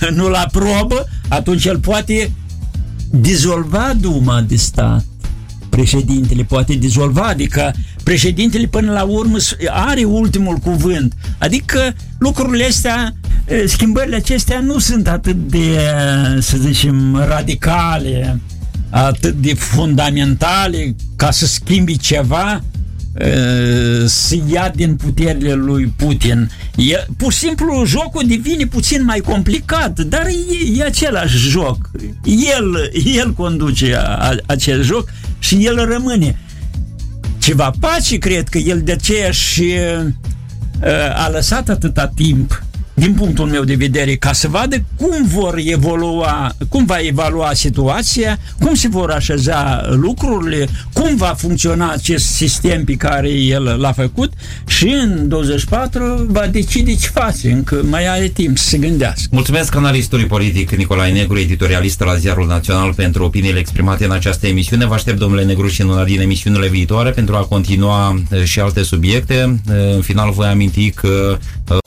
nu-l 0.10 0.34
aprobă, 0.34 1.08
atunci 1.28 1.66
el 1.66 1.80
poate 1.80 2.32
dizolva 3.10 3.94
Duma 4.00 4.42
de 4.42 4.56
stat. 4.56 5.06
Președintele 5.76 6.44
poate 6.44 6.74
dizolva, 6.74 7.22
adică 7.22 7.74
președintele 8.04 8.68
până 8.68 8.92
la 8.92 9.04
urmă 9.04 9.38
are 9.70 10.04
ultimul 10.04 10.56
cuvânt. 10.56 11.14
Adică 11.38 11.96
lucrurile 12.18 12.66
astea, 12.66 13.14
schimbările 13.66 14.16
acestea 14.16 14.60
nu 14.60 14.80
sunt 14.80 15.08
atât 15.08 15.36
de, 15.36 15.78
să 16.40 16.58
zicem, 16.58 17.24
radicale, 17.28 18.40
atât 18.90 19.34
de 19.34 19.54
fundamentale 19.54 20.96
ca 21.16 21.32
să 21.32 21.46
schimbi 21.46 21.98
ceva 21.98 22.64
să 24.06 24.38
ia 24.52 24.72
din 24.76 24.96
puterile 24.96 25.54
lui 25.54 25.94
Putin. 25.96 26.52
E, 26.76 27.06
pur 27.18 27.32
și 27.34 27.40
simplu 27.40 27.84
jocul 27.86 28.24
devine 28.28 28.66
puțin 28.66 29.04
mai 29.04 29.20
complicat, 29.20 30.00
dar 30.00 30.26
e, 30.26 30.80
e 30.80 30.84
același 30.84 31.38
joc. 31.38 31.90
El, 32.24 32.92
el 33.16 33.34
conduce 33.34 33.96
a, 33.96 34.36
acel 34.46 34.84
joc 34.84 35.10
și 35.44 35.66
el 35.66 35.86
rămâne. 35.86 36.40
Ceva 37.38 37.72
pace, 37.80 38.18
cred 38.18 38.50
că 38.50 38.58
el 38.58 38.82
de 38.82 38.92
aceea 38.92 39.32
și 39.32 39.74
a 41.16 41.30
lăsat 41.30 41.70
atâta 41.70 42.12
timp 42.16 42.64
din 42.94 43.14
punctul 43.14 43.46
meu 43.46 43.64
de 43.64 43.76
vedere, 43.76 44.16
ca 44.16 44.34
să 44.34 44.48
vadă 44.48 44.84
cum 44.96 45.28
vor 45.28 45.60
evolua, 45.66 46.56
cum 46.70 46.86
va 46.86 46.98
evalua 46.98 47.54
situația, 47.54 48.40
cum 48.60 48.74
se 48.76 48.88
vor 48.88 49.10
așeza 49.10 49.82
lucrurile, 49.90 50.68
cum 50.94 51.16
va 51.16 51.34
funcționa 51.38 51.92
acest 51.92 52.26
sistem 52.26 52.84
pe 52.84 52.94
care 52.94 53.30
el 53.30 53.64
l-a 53.80 53.92
făcut 53.92 54.34
și 54.68 54.88
în 54.88 55.28
24 55.28 56.26
va 56.30 56.48
decide 56.48 56.96
ce 56.96 57.08
face, 57.08 57.52
încă 57.52 57.82
mai 57.90 58.08
are 58.08 58.28
timp 58.28 58.58
să 58.58 58.68
se 58.68 58.78
gândească. 58.78 59.28
Mulțumesc 59.32 59.76
analistului 59.76 60.26
politic 60.26 60.72
Nicolae 60.72 61.12
Negru, 61.12 61.40
editorialist 61.40 62.00
la 62.00 62.16
Ziarul 62.16 62.48
Național 62.48 62.94
pentru 62.94 63.24
opiniile 63.24 63.60
exprimate 63.60 64.06
în 64.06 64.12
această 64.12 64.48
emisiune. 64.48 64.86
Vă 64.86 64.94
aștept, 64.94 65.20
domnule 65.20 65.44
Negru, 65.44 65.68
și 65.68 65.82
în 65.82 65.88
una 65.90 66.04
din 66.04 66.22
emisiunile 66.22 66.68
viitoare 66.68 67.10
pentru 67.10 67.36
a 67.36 67.46
continua 67.46 68.22
eh, 68.32 68.44
și 68.44 68.60
alte 68.60 68.84
subiecte. 68.84 69.62
Eh, 69.70 69.96
în 69.96 70.02
final 70.02 70.32
voi 70.32 70.48
aminti 70.48 70.92
că 70.92 71.38
eh, 71.70 71.78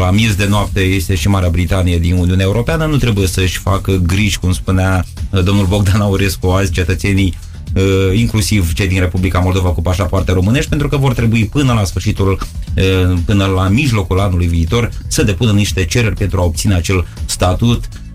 la 0.00 0.10
miez 0.10 0.35
de 0.36 0.46
noapte 0.46 0.80
este 0.80 1.14
și 1.14 1.28
Marea 1.28 1.48
Britanie 1.48 1.98
din 1.98 2.16
Uniunea 2.16 2.44
Europeană, 2.44 2.86
nu 2.86 2.96
trebuie 2.96 3.26
să-și 3.26 3.58
facă 3.58 3.92
griji, 3.92 4.38
cum 4.38 4.52
spunea 4.52 5.04
uh, 5.30 5.42
domnul 5.42 5.66
Bogdan 5.66 6.00
Aurescu 6.00 6.46
azi, 6.48 6.72
cetățenii 6.72 7.38
uh, 7.74 8.18
inclusiv 8.18 8.72
cei 8.72 8.88
din 8.88 9.00
Republica 9.00 9.38
Moldova 9.38 9.68
cu 9.68 9.82
pașapoarte 9.82 10.32
românești, 10.32 10.68
pentru 10.68 10.88
că 10.88 10.96
vor 10.96 11.14
trebui 11.14 11.46
până 11.46 11.72
la 11.72 11.84
sfârșitul, 11.84 12.38
uh, 12.76 13.18
până 13.24 13.44
la 13.46 13.68
mijlocul 13.68 14.20
anului 14.20 14.46
viitor, 14.46 14.90
să 15.06 15.22
depună 15.22 15.52
niște 15.52 15.84
cereri 15.84 16.14
pentru 16.14 16.40
a 16.40 16.44
obține 16.44 16.74
acel 16.74 17.06
statut. 17.24 17.84
Uh, 17.84 18.05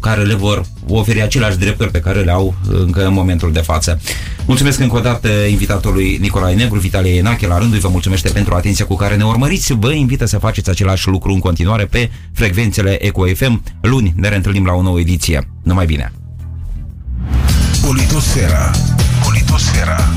care 0.00 0.22
le 0.22 0.34
vor 0.34 0.64
oferi 0.88 1.22
aceleași 1.22 1.58
drepturi 1.58 1.90
pe 1.90 2.00
care 2.00 2.20
le 2.20 2.30
au 2.30 2.54
încă 2.68 3.06
în 3.06 3.12
momentul 3.12 3.52
de 3.52 3.60
față. 3.60 4.00
Mulțumesc 4.46 4.80
încă 4.80 4.96
o 4.96 5.00
dată 5.00 5.28
invitatului 5.28 6.18
Nicolae 6.20 6.54
Negru, 6.54 6.78
Vitalie 6.78 7.16
Enache, 7.16 7.46
la 7.46 7.58
rândul 7.58 7.78
vă 7.78 7.88
mulțumește 7.88 8.28
pentru 8.28 8.54
atenția 8.54 8.84
cu 8.84 8.94
care 8.94 9.16
ne 9.16 9.24
urmăriți. 9.24 9.72
Vă 9.72 9.92
invită 9.92 10.24
să 10.26 10.38
faceți 10.38 10.70
același 10.70 11.08
lucru 11.08 11.32
în 11.32 11.38
continuare 11.38 11.84
pe 11.84 12.10
frecvențele 12.32 13.04
Eco 13.04 13.24
FM. 13.24 13.62
Luni 13.80 14.12
ne 14.16 14.28
reîntâlnim 14.28 14.64
la 14.64 14.72
o 14.72 14.82
nouă 14.82 15.00
ediție. 15.00 15.48
Numai 15.62 15.86
bine! 15.86 16.12
Politosfera 17.82 18.70
Politosfera 19.24 20.08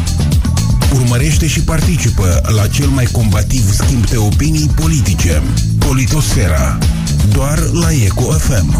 Urmărește 0.93 1.47
și 1.47 1.61
participă 1.63 2.41
la 2.55 2.67
cel 2.67 2.87
mai 2.87 3.05
combativ 3.11 3.71
schimb 3.71 4.05
de 4.05 4.17
opinii 4.17 4.69
politice. 4.75 5.41
Politosfera. 5.77 6.77
Doar 7.33 7.59
la 7.59 7.91
Eco 7.91 8.31
FM. 8.31 8.77